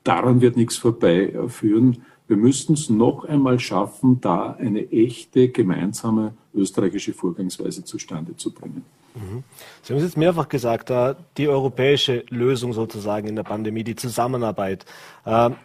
daran 0.04 0.42
wird 0.42 0.58
nichts 0.58 0.78
vorbeiführen. 0.78 2.04
Wir 2.28 2.38
müssten 2.38 2.74
es 2.74 2.90
noch 2.90 3.26
einmal 3.26 3.60
schaffen, 3.60 4.22
da 4.22 4.54
eine 4.54 4.92
echte 4.92 5.50
gemeinsame 5.50 6.34
österreichische 6.54 7.14
Vorgangsweise 7.14 7.84
zustande 7.84 8.36
zu 8.38 8.52
bringen. 8.52 8.84
Mhm. 9.16 9.44
Sie 9.82 9.94
haben 9.94 10.00
es 10.00 10.06
jetzt 10.06 10.18
mehrfach 10.18 10.50
gesagt, 10.50 10.92
die 11.38 11.48
europäische 11.48 12.24
Lösung 12.30 12.74
sozusagen 12.74 13.28
in 13.28 13.36
der 13.36 13.44
Pandemie, 13.44 13.84
die 13.84 13.96
Zusammenarbeit. 13.96 14.86
Ähm, 15.26 15.56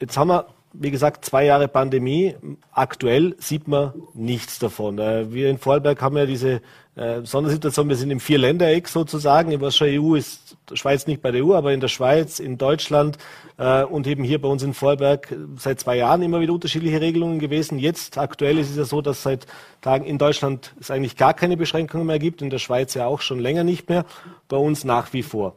jetzt 0.00 0.16
haben 0.16 0.28
wir 0.28 0.46
wie 0.74 0.90
gesagt, 0.90 1.24
zwei 1.24 1.44
Jahre 1.44 1.68
Pandemie. 1.68 2.34
Aktuell 2.72 3.36
sieht 3.38 3.68
man 3.68 3.92
nichts 4.12 4.58
davon. 4.58 4.98
Äh, 4.98 5.32
wir 5.32 5.48
in 5.48 5.58
Vorarlberg 5.58 6.02
haben 6.02 6.16
ja 6.16 6.26
diese 6.26 6.60
äh, 6.96 7.22
Sondersituation. 7.22 7.88
Wir 7.88 7.96
sind 7.96 8.10
im 8.10 8.20
Vierländereck 8.20 8.88
sozusagen. 8.88 9.52
In 9.52 9.60
was 9.60 9.80
EU 9.80 10.14
ist 10.16 10.56
Schweiz 10.72 11.06
nicht 11.06 11.22
bei 11.22 11.30
der 11.30 11.44
EU, 11.44 11.54
aber 11.54 11.72
in 11.72 11.80
der 11.80 11.88
Schweiz, 11.88 12.40
in 12.40 12.58
Deutschland 12.58 13.18
äh, 13.56 13.84
und 13.84 14.06
eben 14.06 14.24
hier 14.24 14.40
bei 14.40 14.48
uns 14.48 14.62
in 14.62 14.74
Vorarlberg 14.74 15.34
seit 15.56 15.80
zwei 15.80 15.96
Jahren 15.96 16.22
immer 16.22 16.40
wieder 16.40 16.52
unterschiedliche 16.52 17.00
Regelungen 17.00 17.38
gewesen. 17.38 17.78
Jetzt 17.78 18.18
aktuell 18.18 18.58
ist 18.58 18.70
es 18.70 18.76
ja 18.76 18.84
so, 18.84 19.00
dass 19.00 19.22
seit 19.22 19.46
Tagen 19.80 20.04
in 20.04 20.18
Deutschland 20.18 20.74
es 20.80 20.90
eigentlich 20.90 21.16
gar 21.16 21.34
keine 21.34 21.56
Beschränkungen 21.56 22.06
mehr 22.06 22.18
gibt. 22.18 22.42
In 22.42 22.50
der 22.50 22.58
Schweiz 22.58 22.94
ja 22.94 23.06
auch 23.06 23.20
schon 23.20 23.38
länger 23.38 23.62
nicht 23.62 23.88
mehr. 23.88 24.04
Bei 24.48 24.56
uns 24.56 24.84
nach 24.84 25.12
wie 25.12 25.22
vor. 25.22 25.56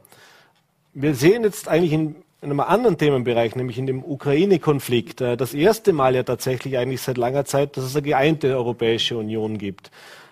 Wir 0.93 1.15
sehen 1.15 1.43
jetzt 1.43 1.67
eigentlich 1.67 1.93
in 1.93 2.15
in 2.41 2.51
einem 2.51 2.59
anderen 2.59 2.97
Themenbereich, 2.97 3.55
nämlich 3.55 3.77
in 3.77 3.87
dem 3.87 4.03
Ukraine-Konflikt, 4.03 5.21
äh, 5.21 5.37
das 5.37 5.53
erste 5.53 5.93
Mal 5.93 6.15
ja 6.15 6.23
tatsächlich 6.23 6.77
eigentlich 6.77 7.01
seit 7.01 7.17
langer 7.17 7.45
Zeit, 7.45 7.77
dass 7.77 7.83
es 7.83 7.95
eine 7.95 8.03
geeinte 8.03 8.55
Europäische 8.55 9.17
Union 9.17 9.57
gibt. 9.57 9.91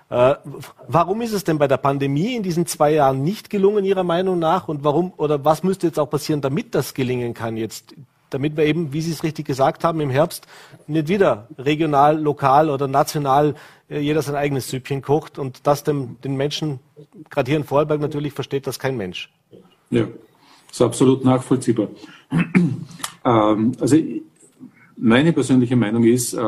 Äh, 0.09 0.35
warum 0.87 1.21
ist 1.21 1.33
es 1.33 1.43
denn 1.43 1.57
bei 1.57 1.67
der 1.67 1.77
Pandemie 1.77 2.35
in 2.35 2.43
diesen 2.43 2.67
zwei 2.67 2.93
Jahren 2.93 3.23
nicht 3.23 3.49
gelungen, 3.49 3.85
Ihrer 3.85 4.03
Meinung 4.03 4.37
nach? 4.37 4.67
Und 4.67 4.83
warum 4.83 5.13
oder 5.17 5.43
was 5.43 5.63
müsste 5.63 5.87
jetzt 5.87 5.99
auch 5.99 6.09
passieren, 6.09 6.41
damit 6.41 6.75
das 6.75 6.93
gelingen 6.93 7.33
kann 7.33 7.57
jetzt? 7.57 7.95
Damit 8.29 8.55
wir 8.55 8.65
eben, 8.65 8.93
wie 8.93 9.01
Sie 9.01 9.11
es 9.11 9.23
richtig 9.23 9.45
gesagt 9.45 9.83
haben, 9.83 9.99
im 10.01 10.09
Herbst 10.09 10.45
nicht 10.87 11.07
wieder 11.07 11.47
regional, 11.57 12.19
lokal 12.19 12.69
oder 12.69 12.87
national 12.87 13.55
äh, 13.89 13.99
jeder 13.99 14.21
sein 14.21 14.35
eigenes 14.35 14.69
Süppchen 14.69 15.01
kocht 15.01 15.39
und 15.39 15.65
das 15.65 15.83
dem, 15.83 16.17
den 16.23 16.35
Menschen, 16.35 16.79
gerade 17.31 17.49
hier 17.49 17.57
in 17.57 17.63
Vorarlberg 17.63 17.99
natürlich, 17.99 18.33
versteht 18.33 18.67
das 18.67 18.77
kein 18.77 18.97
Mensch. 18.97 19.31
Ja, 19.89 20.07
ist 20.75 20.81
absolut 20.81 21.23
nachvollziehbar. 21.23 21.87
ähm, 23.25 23.71
also 23.79 23.97
meine 24.97 25.33
persönliche 25.33 25.75
Meinung 25.75 26.03
ist, 26.03 26.33
äh, 26.33 26.39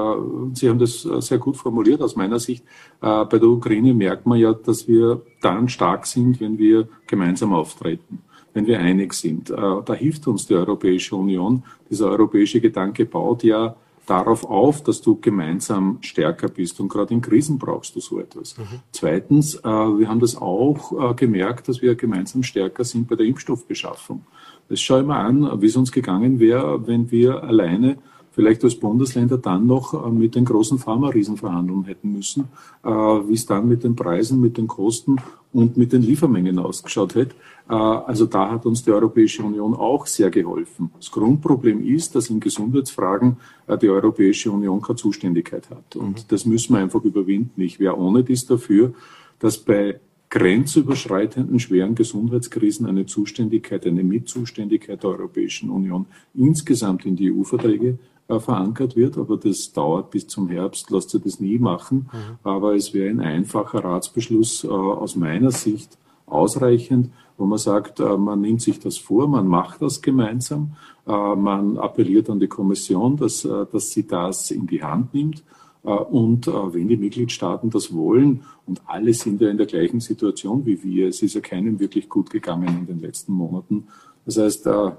Sie 0.54 0.70
haben 0.70 0.80
das 0.80 1.06
äh, 1.06 1.22
sehr 1.22 1.38
gut 1.38 1.58
formuliert 1.58 2.02
aus 2.02 2.16
meiner 2.16 2.40
Sicht, 2.40 2.64
äh, 3.02 3.26
bei 3.26 3.40
der 3.40 3.48
Ukraine 3.48 3.94
merkt 3.94 4.26
man 4.26 4.40
ja, 4.40 4.54
dass 4.54 4.88
wir 4.88 5.22
dann 5.42 5.70
stark 5.70 6.06
sind, 6.06 6.42
wenn 6.42 6.58
wir 6.58 6.88
gemeinsam 7.08 7.54
auftreten, 7.54 8.20
wenn 8.54 8.68
wir 8.68 8.80
einig 8.80 9.14
sind. 9.14 9.50
Da 9.50 9.94
hilft 9.94 10.28
uns 10.28 10.48
die 10.48 10.56
Europäische 10.56 11.16
Union. 11.16 11.64
Dieser 11.90 12.10
europäische 12.10 12.60
Gedanke 12.60 13.06
baut 13.06 13.44
ja 13.44 13.76
darauf 14.08 14.46
auf, 14.46 14.82
dass 14.82 15.02
du 15.02 15.20
gemeinsam 15.20 16.00
stärker 16.02 16.48
bist. 16.48 16.80
Und 16.80 16.90
gerade 16.90 17.14
in 17.14 17.22
Krisen 17.22 17.60
brauchst 17.60 17.96
du 17.96 18.00
so 18.00 18.20
etwas. 18.20 18.58
Mhm. 18.58 18.80
Zweitens, 18.92 19.56
äh, 19.56 19.64
wir 19.64 20.08
haben 20.08 20.20
das 20.20 20.36
auch 20.36 21.12
äh, 21.12 21.14
gemerkt, 21.14 21.68
dass 21.68 21.82
wir 21.82 21.96
gemeinsam 21.96 22.42
stärker 22.42 22.84
sind 22.84 23.08
bei 23.08 23.16
der 23.16 23.26
Impfstoffbeschaffung. 23.26 24.26
Das 24.70 24.82
schau 24.82 25.00
ich 25.00 25.06
mal 25.06 25.24
an, 25.24 25.62
wie 25.62 25.68
es 25.68 25.76
uns 25.76 25.92
gegangen 25.92 26.40
wäre, 26.40 26.88
wenn 26.88 27.12
wir 27.12 27.44
alleine 27.44 27.98
vielleicht 28.38 28.64
als 28.64 28.76
Bundesländer 28.76 29.40
dann 29.40 29.66
noch 29.66 29.96
äh, 29.96 30.12
mit 30.12 30.36
den 30.36 30.46
großen 30.46 30.78
Pharma-Riesen 30.78 31.38
verhandeln 31.38 31.86
hätten 31.86 32.14
müssen, 32.14 32.50
äh, 32.84 32.88
wie 32.88 33.34
es 33.34 33.48
dann 33.48 33.68
mit 33.68 33.84
den 33.84 33.96
Preisen, 33.96 34.40
mit 34.40 34.60
den 34.60 34.68
Kosten 34.68 35.16
und 35.54 35.76
mit 35.76 35.92
den 35.92 36.04
Liefermengen 36.04 36.60
ausgeschaut 36.60 37.16
hätte. 37.16 37.36
Äh, 37.68 37.74
also 37.74 38.28
da 38.28 38.52
hat 38.52 38.68
uns 38.68 38.84
die 38.84 38.92
Europäische 38.92 39.42
Union 39.42 39.74
auch 39.74 40.06
sehr 40.06 40.30
geholfen. 40.30 40.92
Das 40.98 41.10
Grundproblem 41.10 41.84
ist, 41.84 42.14
dass 42.14 42.30
in 42.30 42.40
Gesundheitsfragen 42.40 43.38
die 43.82 43.90
Europäische 43.90 44.52
Union 44.52 44.84
keine 44.84 44.98
Zuständigkeit 44.98 45.72
hat. 45.72 45.96
Und 45.96 46.20
mhm. 46.20 46.28
das 46.28 46.46
müssen 46.46 46.74
wir 46.74 46.80
einfach 46.80 47.04
überwinden. 47.04 47.60
Ich 47.60 47.80
wäre 47.80 47.98
ohne 47.98 48.24
dies 48.24 48.46
dafür, 48.46 48.94
dass 49.40 49.58
bei 49.58 50.00
grenzüberschreitenden 50.30 51.60
schweren 51.60 51.96
Gesundheitskrisen 51.96 52.86
eine 52.86 53.08
Zuständigkeit, 53.08 53.88
eine 53.88 54.04
Mitzuständigkeit 54.04 55.02
der 55.02 55.10
Europäischen 55.10 55.70
Union 55.70 56.06
insgesamt 56.36 57.06
in 57.06 57.16
die 57.16 57.32
EU-Verträge 57.32 57.98
verankert 58.28 58.96
wird, 58.96 59.18
aber 59.18 59.38
das 59.38 59.72
dauert 59.72 60.12
bis 60.12 60.28
zum 60.28 60.50
Herbst, 60.50 60.90
lasst 60.90 61.14
ihr 61.14 61.22
das 61.22 61.40
nie 61.40 61.60
machen. 61.60 62.10
Mhm. 62.12 62.38
Aber 62.44 62.76
es 62.76 62.94
wäre 62.94 63.10
ein 63.10 63.22
einfacher 63.22 63.84
Ratsbeschluss 63.84 64.64
äh, 64.64 64.68
aus 64.68 65.16
meiner 65.16 65.52
Sicht 65.52 65.98
ausreichend, 66.26 67.10
wo 67.38 67.46
man 67.46 67.58
sagt, 67.58 68.00
äh, 68.00 68.18
man 68.18 68.42
nimmt 68.42 68.62
sich 68.62 68.80
das 68.80 68.98
vor, 68.98 69.28
man 69.28 69.48
macht 69.48 69.82
das 69.82 70.02
gemeinsam, 70.02 70.76
äh, 71.08 71.36
man 71.36 71.78
appelliert 71.78 72.30
an 72.30 72.40
die 72.40 72.48
Kommission, 72.48 73.16
dass, 73.16 73.46
äh, 73.46 73.66
dass 73.72 73.92
sie 73.92 74.06
das 74.06 74.52
in 74.52 74.68
die 74.68 74.84
Hand 74.84 75.14
nimmt. 75.14 75.44
Äh, 75.84 75.90
und 75.90 76.48
wenn 76.48 76.88
die 76.88 76.98
Mitgliedstaaten 76.98 77.70
das 77.70 77.94
wollen, 77.94 78.44
und 78.66 78.82
alle 78.86 79.14
sind 79.14 79.40
ja 79.40 79.50
in 79.50 79.58
der 79.58 79.68
gleichen 79.68 80.02
Situation 80.02 80.66
wie 80.66 80.84
wir, 80.84 81.08
es 81.08 81.22
ist 81.22 81.36
ja 81.36 81.42
keinem 81.42 81.80
wirklich 81.80 82.10
gut 82.10 82.30
gegangen 82.30 82.80
in 82.80 82.86
den 82.86 83.00
letzten 83.00 83.32
Monaten, 83.32 83.88
das 84.28 84.38
heißt, 84.38 84.68
äh, 84.68 84.92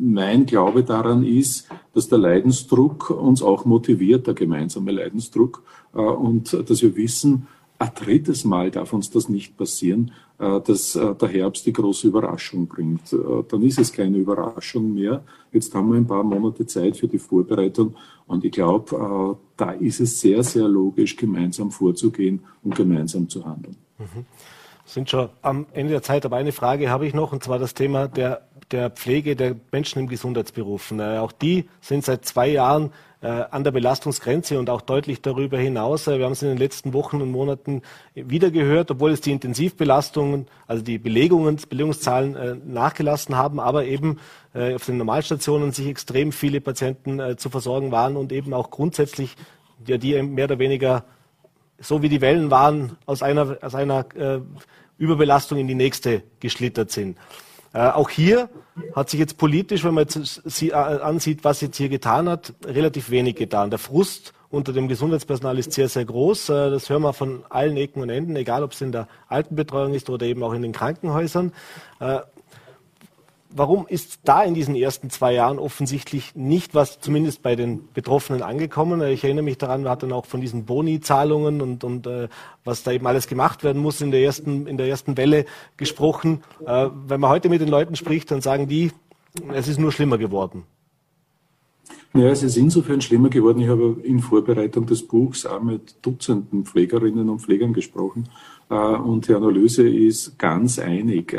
mein 0.00 0.46
Glaube 0.46 0.84
daran 0.84 1.22
ist, 1.22 1.68
dass 1.92 2.08
der 2.08 2.16
Leidensdruck 2.16 3.10
uns 3.10 3.42
auch 3.42 3.66
motiviert, 3.66 4.26
der 4.26 4.32
gemeinsame 4.32 4.90
Leidensdruck, 4.90 5.62
äh, 5.94 5.98
und 5.98 6.54
dass 6.54 6.80
wir 6.80 6.96
wissen, 6.96 7.46
ein 7.78 7.90
drittes 7.94 8.46
Mal 8.46 8.70
darf 8.70 8.94
uns 8.94 9.10
das 9.10 9.28
nicht 9.28 9.58
passieren, 9.58 10.12
äh, 10.38 10.60
dass 10.62 10.94
der 10.94 11.28
Herbst 11.28 11.66
die 11.66 11.74
große 11.74 12.08
Überraschung 12.08 12.66
bringt. 12.66 13.14
Dann 13.48 13.62
ist 13.62 13.78
es 13.78 13.92
keine 13.92 14.16
Überraschung 14.16 14.94
mehr. 14.94 15.22
Jetzt 15.52 15.74
haben 15.74 15.90
wir 15.90 15.98
ein 15.98 16.06
paar 16.06 16.24
Monate 16.24 16.64
Zeit 16.64 16.96
für 16.96 17.08
die 17.08 17.18
Vorbereitung 17.18 17.94
und 18.26 18.46
ich 18.46 18.52
glaube, 18.52 19.36
da 19.58 19.72
ist 19.72 20.00
es 20.00 20.20
sehr, 20.20 20.42
sehr 20.42 20.68
logisch, 20.68 21.16
gemeinsam 21.16 21.70
vorzugehen 21.70 22.40
und 22.62 22.74
gemeinsam 22.74 23.28
zu 23.28 23.44
handeln. 23.44 23.76
Mhm 23.98 24.24
sind 24.84 25.10
schon 25.10 25.30
am 25.42 25.66
Ende 25.72 25.92
der 25.92 26.02
Zeit, 26.02 26.24
aber 26.26 26.36
eine 26.36 26.52
Frage 26.52 26.90
habe 26.90 27.06
ich 27.06 27.14
noch, 27.14 27.32
und 27.32 27.42
zwar 27.42 27.58
das 27.58 27.74
Thema 27.74 28.08
der, 28.08 28.42
der 28.70 28.90
Pflege 28.90 29.36
der 29.36 29.56
Menschen 29.72 30.00
im 30.00 30.08
Gesundheitsberufen. 30.08 31.00
Äh, 31.00 31.18
auch 31.18 31.32
die 31.32 31.68
sind 31.80 32.04
seit 32.04 32.24
zwei 32.24 32.48
Jahren 32.48 32.92
äh, 33.24 33.28
an 33.50 33.64
der 33.64 33.70
Belastungsgrenze 33.70 34.58
und 34.58 34.68
auch 34.68 34.82
deutlich 34.82 35.22
darüber 35.22 35.56
hinaus. 35.56 36.06
Äh, 36.06 36.18
wir 36.18 36.26
haben 36.26 36.32
es 36.32 36.42
in 36.42 36.48
den 36.48 36.58
letzten 36.58 36.92
Wochen 36.92 37.22
und 37.22 37.30
Monaten 37.30 37.82
wieder 38.14 38.50
gehört, 38.50 38.90
obwohl 38.90 39.12
es 39.12 39.22
die 39.22 39.32
Intensivbelastungen, 39.32 40.46
also 40.66 40.82
die 40.84 40.98
Belegungen, 40.98 41.58
Belegungszahlen 41.68 42.36
äh, 42.36 42.56
nachgelassen 42.64 43.36
haben, 43.36 43.60
aber 43.60 43.86
eben 43.86 44.18
äh, 44.52 44.74
auf 44.74 44.84
den 44.84 44.98
Normalstationen 44.98 45.72
sich 45.72 45.86
extrem 45.86 46.32
viele 46.32 46.60
Patienten 46.60 47.18
äh, 47.18 47.36
zu 47.36 47.48
versorgen 47.48 47.90
waren 47.90 48.16
und 48.16 48.32
eben 48.32 48.52
auch 48.52 48.70
grundsätzlich 48.70 49.36
ja, 49.86 49.96
die 49.96 50.22
mehr 50.22 50.44
oder 50.44 50.58
weniger 50.58 51.04
so 51.78 52.02
wie 52.02 52.08
die 52.08 52.20
Wellen 52.20 52.50
waren, 52.50 52.96
aus 53.06 53.22
einer, 53.22 53.58
aus 53.60 53.74
einer 53.74 54.06
äh, 54.14 54.40
Überbelastung 54.98 55.58
in 55.58 55.68
die 55.68 55.74
nächste 55.74 56.22
geschlittert 56.40 56.90
sind. 56.90 57.18
Äh, 57.72 57.90
auch 57.90 58.08
hier 58.08 58.48
hat 58.94 59.10
sich 59.10 59.18
jetzt 59.18 59.36
politisch, 59.36 59.82
wenn 59.84 59.94
man 59.94 60.04
jetzt 60.04 60.42
sie, 60.44 60.70
äh, 60.70 60.74
ansieht, 60.74 61.42
was 61.42 61.60
jetzt 61.60 61.76
hier 61.76 61.88
getan 61.88 62.28
hat, 62.28 62.52
relativ 62.64 63.10
wenig 63.10 63.34
getan. 63.34 63.70
Der 63.70 63.80
Frust 63.80 64.32
unter 64.48 64.72
dem 64.72 64.86
Gesundheitspersonal 64.86 65.58
ist 65.58 65.72
sehr, 65.72 65.88
sehr 65.88 66.04
groß. 66.04 66.48
Äh, 66.50 66.70
das 66.70 66.88
hören 66.88 67.02
wir 67.02 67.12
von 67.12 67.42
allen 67.48 67.76
Ecken 67.76 68.00
und 68.00 68.10
Enden, 68.10 68.36
egal 68.36 68.62
ob 68.62 68.72
es 68.72 68.80
in 68.80 68.92
der 68.92 69.08
Altenbetreuung 69.28 69.94
ist 69.94 70.08
oder 70.08 70.24
eben 70.26 70.42
auch 70.44 70.52
in 70.52 70.62
den 70.62 70.72
Krankenhäusern. 70.72 71.52
Äh, 73.54 73.58
warum 73.58 73.86
ist 73.86 74.20
da 74.24 74.42
in 74.42 74.54
diesen 74.54 74.74
ersten 74.74 75.10
zwei 75.10 75.34
Jahren 75.34 75.58
offensichtlich 75.58 76.34
nicht 76.34 76.74
was, 76.74 77.00
zumindest 77.00 77.42
bei 77.42 77.56
den 77.56 77.88
Betroffenen, 77.92 78.42
angekommen? 78.42 79.00
Ich 79.02 79.24
erinnere 79.24 79.44
mich 79.44 79.58
daran, 79.58 79.84
wir 79.84 79.90
hatten 79.90 80.12
auch 80.12 80.26
von 80.26 80.40
diesen 80.40 80.64
Boni-Zahlungen 80.64 81.60
und, 81.60 81.84
und 81.84 82.06
äh, 82.06 82.28
was 82.64 82.82
da 82.82 82.92
eben 82.92 83.06
alles 83.06 83.26
gemacht 83.26 83.64
werden 83.64 83.80
muss 83.80 84.00
in 84.00 84.10
der 84.10 84.22
ersten, 84.22 84.66
in 84.66 84.76
der 84.76 84.88
ersten 84.88 85.16
Welle 85.16 85.44
gesprochen. 85.76 86.42
Äh, 86.66 86.88
wenn 87.06 87.20
man 87.20 87.30
heute 87.30 87.48
mit 87.48 87.60
den 87.60 87.68
Leuten 87.68 87.96
spricht, 87.96 88.30
dann 88.30 88.40
sagen 88.40 88.68
die, 88.68 88.92
es 89.52 89.68
ist 89.68 89.80
nur 89.80 89.92
schlimmer 89.92 90.18
geworden. 90.18 90.64
Ja, 92.16 92.28
es 92.28 92.44
ist 92.44 92.56
insofern 92.56 93.00
schlimmer 93.00 93.28
geworden. 93.28 93.60
Ich 93.60 93.68
habe 93.68 93.96
in 94.04 94.20
Vorbereitung 94.20 94.86
des 94.86 95.04
Buchs 95.04 95.44
auch 95.44 95.60
mit 95.60 95.96
Dutzenden 96.02 96.64
Pflegerinnen 96.64 97.28
und 97.28 97.40
Pflegern 97.40 97.72
gesprochen. 97.72 98.28
Äh, 98.70 98.74
und 98.74 99.26
die 99.28 99.34
Analyse 99.34 99.88
ist 99.88 100.38
ganz 100.38 100.78
einig. 100.78 101.36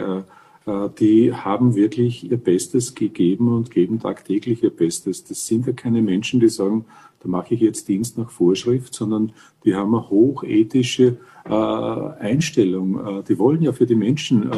Äh, 0.65 0.71
äh, 0.71 0.89
die 0.99 1.33
haben 1.33 1.75
wirklich 1.75 2.29
ihr 2.29 2.37
Bestes 2.37 2.95
gegeben 2.95 3.53
und 3.53 3.71
geben 3.71 3.99
tagtäglich 3.99 4.63
ihr 4.63 4.69
Bestes. 4.69 5.23
Das 5.23 5.45
sind 5.47 5.67
ja 5.67 5.73
keine 5.73 6.01
Menschen, 6.01 6.39
die 6.39 6.49
sagen, 6.49 6.85
da 7.19 7.29
mache 7.29 7.53
ich 7.53 7.61
jetzt 7.61 7.87
Dienst 7.87 8.17
nach 8.17 8.29
Vorschrift, 8.29 8.93
sondern 8.93 9.31
die 9.63 9.75
haben 9.75 9.95
eine 9.95 10.09
hochethische 10.09 11.17
Einstellung. 11.43 13.23
Die 13.27 13.39
wollen 13.39 13.61
ja 13.61 13.71
für 13.71 13.85
die 13.85 13.95
Menschen 13.95 14.49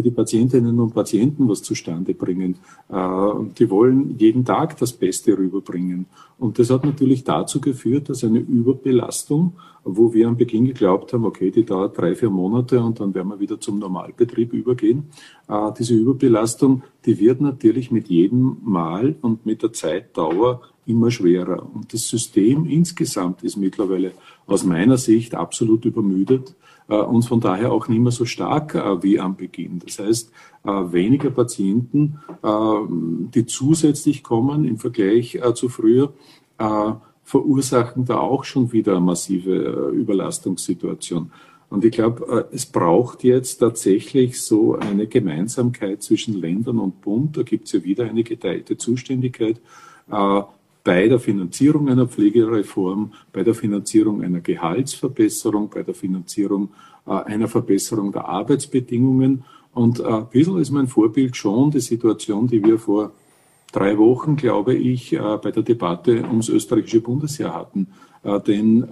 für 0.00 0.04
die 0.04 0.10
Patientinnen 0.10 0.80
und 0.80 0.94
Patienten 0.94 1.46
was 1.46 1.62
zustande 1.62 2.14
bringen. 2.14 2.56
Äh, 2.88 2.96
die 3.58 3.68
wollen 3.68 4.16
jeden 4.16 4.46
Tag 4.46 4.78
das 4.78 4.94
Beste 4.94 5.36
rüberbringen. 5.36 6.06
Und 6.38 6.58
das 6.58 6.70
hat 6.70 6.86
natürlich 6.86 7.22
dazu 7.22 7.60
geführt, 7.60 8.08
dass 8.08 8.24
eine 8.24 8.38
Überbelastung, 8.38 9.52
wo 9.84 10.14
wir 10.14 10.26
am 10.26 10.38
Beginn 10.38 10.64
geglaubt 10.64 11.12
haben, 11.12 11.26
okay, 11.26 11.50
die 11.50 11.66
dauert 11.66 11.98
drei, 11.98 12.14
vier 12.14 12.30
Monate 12.30 12.80
und 12.80 12.98
dann 12.98 13.14
werden 13.14 13.28
wir 13.28 13.40
wieder 13.40 13.60
zum 13.60 13.78
Normalbetrieb 13.78 14.54
übergehen. 14.54 15.10
Äh, 15.48 15.70
diese 15.78 15.94
Überbelastung, 15.94 16.82
die 17.04 17.18
wird 17.18 17.42
natürlich 17.42 17.90
mit 17.90 18.08
jedem 18.08 18.56
Mal 18.64 19.16
und 19.20 19.44
mit 19.44 19.62
der 19.62 19.74
Zeitdauer 19.74 20.62
immer 20.86 21.10
schwerer. 21.10 21.68
Und 21.74 21.92
das 21.92 22.08
System 22.08 22.64
insgesamt 22.64 23.42
ist 23.42 23.58
mittlerweile 23.58 24.12
aus 24.46 24.64
meiner 24.64 24.96
Sicht 24.96 25.34
absolut 25.34 25.84
übermüdet 25.84 26.54
und 26.94 27.22
von 27.22 27.40
daher 27.40 27.72
auch 27.72 27.88
nicht 27.88 28.00
mehr 28.00 28.12
so 28.12 28.24
stark 28.24 28.74
äh, 28.74 29.02
wie 29.02 29.20
am 29.20 29.36
Beginn. 29.36 29.80
Das 29.84 29.98
heißt, 29.98 30.32
äh, 30.64 30.68
weniger 30.68 31.30
Patienten, 31.30 32.18
die 32.42 33.46
zusätzlich 33.46 34.22
kommen 34.22 34.64
im 34.64 34.78
Vergleich 34.78 35.38
zu 35.54 35.68
früher, 35.68 36.12
verursachen 37.24 38.04
da 38.04 38.18
auch 38.18 38.44
schon 38.44 38.72
wieder 38.72 38.92
eine 38.92 39.00
massive 39.00 39.90
Überlastungssituation. 39.94 41.32
Und 41.70 41.84
ich 41.84 41.92
glaube, 41.92 42.48
es 42.52 42.66
braucht 42.66 43.24
jetzt 43.24 43.58
tatsächlich 43.58 44.42
so 44.42 44.76
eine 44.76 45.06
Gemeinsamkeit 45.06 46.02
zwischen 46.02 46.34
Ländern 46.34 46.78
und 46.78 47.00
Bund. 47.00 47.36
Da 47.36 47.42
gibt 47.42 47.66
es 47.66 47.72
ja 47.72 47.84
wieder 47.84 48.04
eine 48.04 48.24
geteilte 48.24 48.76
Zuständigkeit 48.76 49.60
bei 50.84 51.08
der 51.08 51.18
Finanzierung 51.18 51.88
einer 51.88 52.06
Pflegereform, 52.06 53.12
bei 53.32 53.42
der 53.42 53.54
Finanzierung 53.54 54.22
einer 54.22 54.40
Gehaltsverbesserung, 54.40 55.68
bei 55.68 55.82
der 55.82 55.94
Finanzierung 55.94 56.70
äh, 57.06 57.12
einer 57.12 57.48
Verbesserung 57.48 58.12
der 58.12 58.26
Arbeitsbedingungen. 58.26 59.44
Und 59.72 60.00
äh, 60.00 60.04
ein 60.04 60.28
bisschen 60.30 60.58
ist 60.58 60.70
mein 60.70 60.88
Vorbild 60.88 61.36
schon 61.36 61.70
die 61.70 61.80
Situation, 61.80 62.46
die 62.46 62.64
wir 62.64 62.78
vor 62.78 63.12
drei 63.72 63.98
Wochen, 63.98 64.36
glaube 64.36 64.74
ich, 64.74 65.12
äh, 65.12 65.38
bei 65.42 65.50
der 65.50 65.62
Debatte 65.62 66.24
ums 66.24 66.48
österreichische 66.48 67.00
Bundesjahr 67.00 67.54
hatten. 67.54 67.88
Denn 68.22 68.86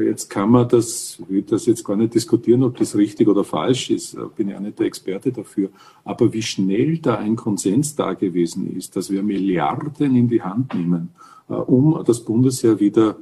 Jetzt 0.00 0.30
kann 0.30 0.50
man 0.50 0.68
das, 0.68 1.18
ich 1.20 1.28
will 1.28 1.42
das 1.42 1.66
jetzt 1.66 1.84
gar 1.84 1.96
nicht 1.96 2.14
diskutieren, 2.14 2.62
ob 2.62 2.78
das 2.78 2.96
richtig 2.96 3.28
oder 3.28 3.44
falsch 3.44 3.90
ist, 3.90 4.16
bin 4.36 4.48
ja 4.48 4.58
nicht 4.58 4.78
der 4.78 4.86
Experte 4.86 5.32
dafür. 5.32 5.68
Aber 6.04 6.32
wie 6.32 6.42
schnell 6.42 6.98
da 6.98 7.16
ein 7.16 7.36
Konsens 7.36 7.94
da 7.94 8.14
gewesen 8.14 8.74
ist, 8.74 8.96
dass 8.96 9.10
wir 9.10 9.22
Milliarden 9.22 10.16
in 10.16 10.28
die 10.28 10.42
Hand 10.42 10.74
nehmen, 10.74 11.10
äh, 11.48 11.54
um 11.54 12.02
das 12.06 12.20
Bundesheer 12.20 12.80
wieder, 12.80 13.16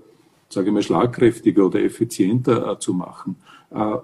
sage 0.48 0.68
ich 0.68 0.72
mal, 0.72 0.82
schlagkräftiger 0.82 1.66
oder 1.66 1.82
effizienter 1.82 2.72
äh, 2.72 2.78
zu 2.78 2.94
machen. 2.94 3.36
Äh, 3.70 3.96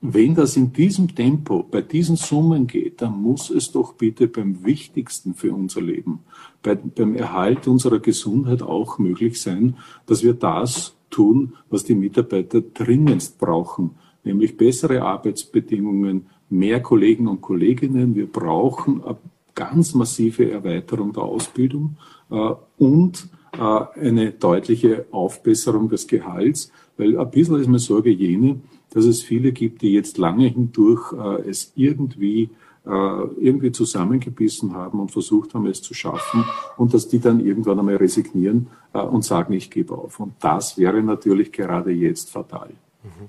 wenn 0.00 0.34
das 0.34 0.56
in 0.56 0.72
diesem 0.72 1.14
Tempo, 1.14 1.64
bei 1.68 1.80
diesen 1.80 2.16
Summen 2.16 2.66
geht, 2.66 3.02
dann 3.02 3.20
muss 3.20 3.50
es 3.50 3.72
doch 3.72 3.94
bitte 3.94 4.28
beim 4.28 4.64
Wichtigsten 4.64 5.34
für 5.34 5.52
unser 5.52 5.80
Leben, 5.80 6.20
bei, 6.62 6.76
beim 6.76 7.16
Erhalt 7.16 7.66
unserer 7.66 7.98
Gesundheit 7.98 8.62
auch 8.62 8.98
möglich 8.98 9.40
sein, 9.40 9.76
dass 10.06 10.22
wir 10.22 10.34
das 10.34 10.95
tun, 11.10 11.54
was 11.70 11.84
die 11.84 11.94
Mitarbeiter 11.94 12.60
dringendst 12.60 13.38
brauchen, 13.38 13.90
nämlich 14.24 14.56
bessere 14.56 15.02
Arbeitsbedingungen, 15.02 16.26
mehr 16.50 16.80
Kollegen 16.80 17.28
und 17.28 17.40
Kolleginnen. 17.40 18.14
Wir 18.14 18.26
brauchen 18.26 19.02
eine 19.04 19.16
ganz 19.54 19.94
massive 19.94 20.50
Erweiterung 20.50 21.12
der 21.12 21.22
Ausbildung 21.22 21.96
äh, 22.30 22.52
und 22.78 23.28
äh, 23.52 24.00
eine 24.00 24.32
deutliche 24.32 25.06
Aufbesserung 25.10 25.88
des 25.88 26.06
Gehalts, 26.06 26.70
weil 26.96 27.18
ein 27.18 27.30
bisschen 27.30 27.60
ist 27.60 27.66
meine 27.66 27.78
Sorge 27.78 28.10
jene, 28.10 28.60
dass 28.90 29.04
es 29.04 29.22
viele 29.22 29.52
gibt, 29.52 29.82
die 29.82 29.92
jetzt 29.92 30.18
lange 30.18 30.46
hindurch 30.46 31.12
äh, 31.12 31.48
es 31.48 31.72
irgendwie 31.74 32.50
irgendwie 32.86 33.72
zusammengebissen 33.72 34.74
haben 34.74 35.00
und 35.00 35.10
versucht 35.10 35.54
haben, 35.54 35.66
es 35.66 35.82
zu 35.82 35.92
schaffen 35.92 36.44
und 36.76 36.94
dass 36.94 37.08
die 37.08 37.18
dann 37.18 37.40
irgendwann 37.40 37.78
einmal 37.78 37.96
resignieren 37.96 38.68
äh, 38.92 38.98
und 38.98 39.24
sagen, 39.24 39.52
ich 39.52 39.70
gebe 39.70 39.94
auf. 39.94 40.20
Und 40.20 40.34
das 40.40 40.78
wäre 40.78 41.02
natürlich 41.02 41.52
gerade 41.52 41.90
jetzt 41.90 42.30
fatal. 42.30 42.70
Mhm. 43.02 43.28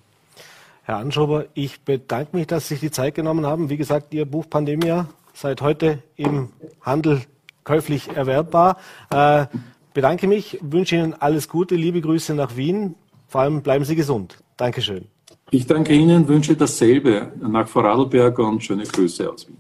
Herr 0.84 0.98
Anschober, 0.98 1.46
ich 1.54 1.82
bedanke 1.82 2.38
mich, 2.38 2.48
dass 2.48 2.68
Sie 2.68 2.76
sich 2.76 2.82
die 2.82 2.92
Zeit 2.92 3.16
genommen 3.16 3.46
haben. 3.46 3.70
Wie 3.70 3.78
gesagt, 3.78 4.14
Ihr 4.14 4.26
Buch 4.26 4.50
Pandemia 4.50 5.08
seit 5.34 5.62
heute 5.62 6.02
im 6.16 6.50
Handel 6.82 7.22
käuflich 7.64 8.10
erwerbbar. 8.16 8.78
Äh, 9.10 9.48
bedanke 9.94 10.28
mich, 10.28 10.60
wünsche 10.62 10.96
Ihnen 10.96 11.14
alles 11.14 11.50
Gute, 11.50 11.76
liebe 11.76 12.00
Grüße 12.00 12.34
nach 12.34 12.56
Wien. 12.56 12.96
Vor 13.28 13.42
allem 13.42 13.62
bleiben 13.64 13.84
Sie 13.84 13.96
gesund. 13.96 14.38
Dankeschön. 14.56 15.08
Ich 15.50 15.66
danke 15.66 15.94
Ihnen, 15.94 16.28
wünsche 16.28 16.58
dasselbe 16.58 17.32
nach 17.40 17.70
Vorarlberg 17.70 18.38
und 18.40 18.62
schöne 18.62 18.84
Grüße 18.84 19.32
aus 19.32 19.48
Wien. 19.48 19.58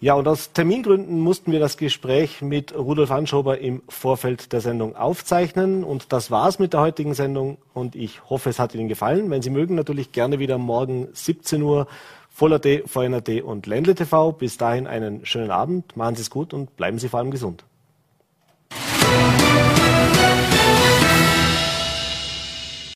Ja, 0.00 0.14
und 0.14 0.28
aus 0.28 0.52
Termingründen 0.52 1.20
mussten 1.20 1.50
wir 1.50 1.58
das 1.58 1.76
Gespräch 1.76 2.40
mit 2.40 2.72
Rudolf 2.74 3.10
Anschober 3.10 3.58
im 3.58 3.82
Vorfeld 3.88 4.52
der 4.52 4.60
Sendung 4.60 4.96
aufzeichnen. 4.96 5.82
Und 5.82 6.12
das 6.12 6.30
war's 6.30 6.58
mit 6.58 6.72
der 6.72 6.80
heutigen 6.80 7.14
Sendung. 7.14 7.58
Und 7.74 7.96
ich 7.96 8.30
hoffe, 8.30 8.48
es 8.48 8.58
hat 8.58 8.74
Ihnen 8.74 8.88
gefallen. 8.88 9.28
Wenn 9.28 9.42
Sie 9.42 9.50
mögen, 9.50 9.74
natürlich 9.74 10.12
gerne 10.12 10.38
wieder 10.38 10.56
morgen 10.56 11.08
17 11.12 11.60
Uhr 11.60 11.88
Voller.d, 12.30 12.84
VNRD 12.86 13.42
und 13.42 13.66
Ländle 13.66 13.96
TV. 13.96 14.32
Bis 14.32 14.56
dahin 14.56 14.86
einen 14.86 15.26
schönen 15.26 15.50
Abend. 15.50 15.96
Machen 15.96 16.14
Sie 16.14 16.22
es 16.22 16.30
gut 16.30 16.54
und 16.54 16.76
bleiben 16.76 16.98
Sie 16.98 17.08
vor 17.08 17.18
allem 17.18 17.32
gesund. 17.32 17.64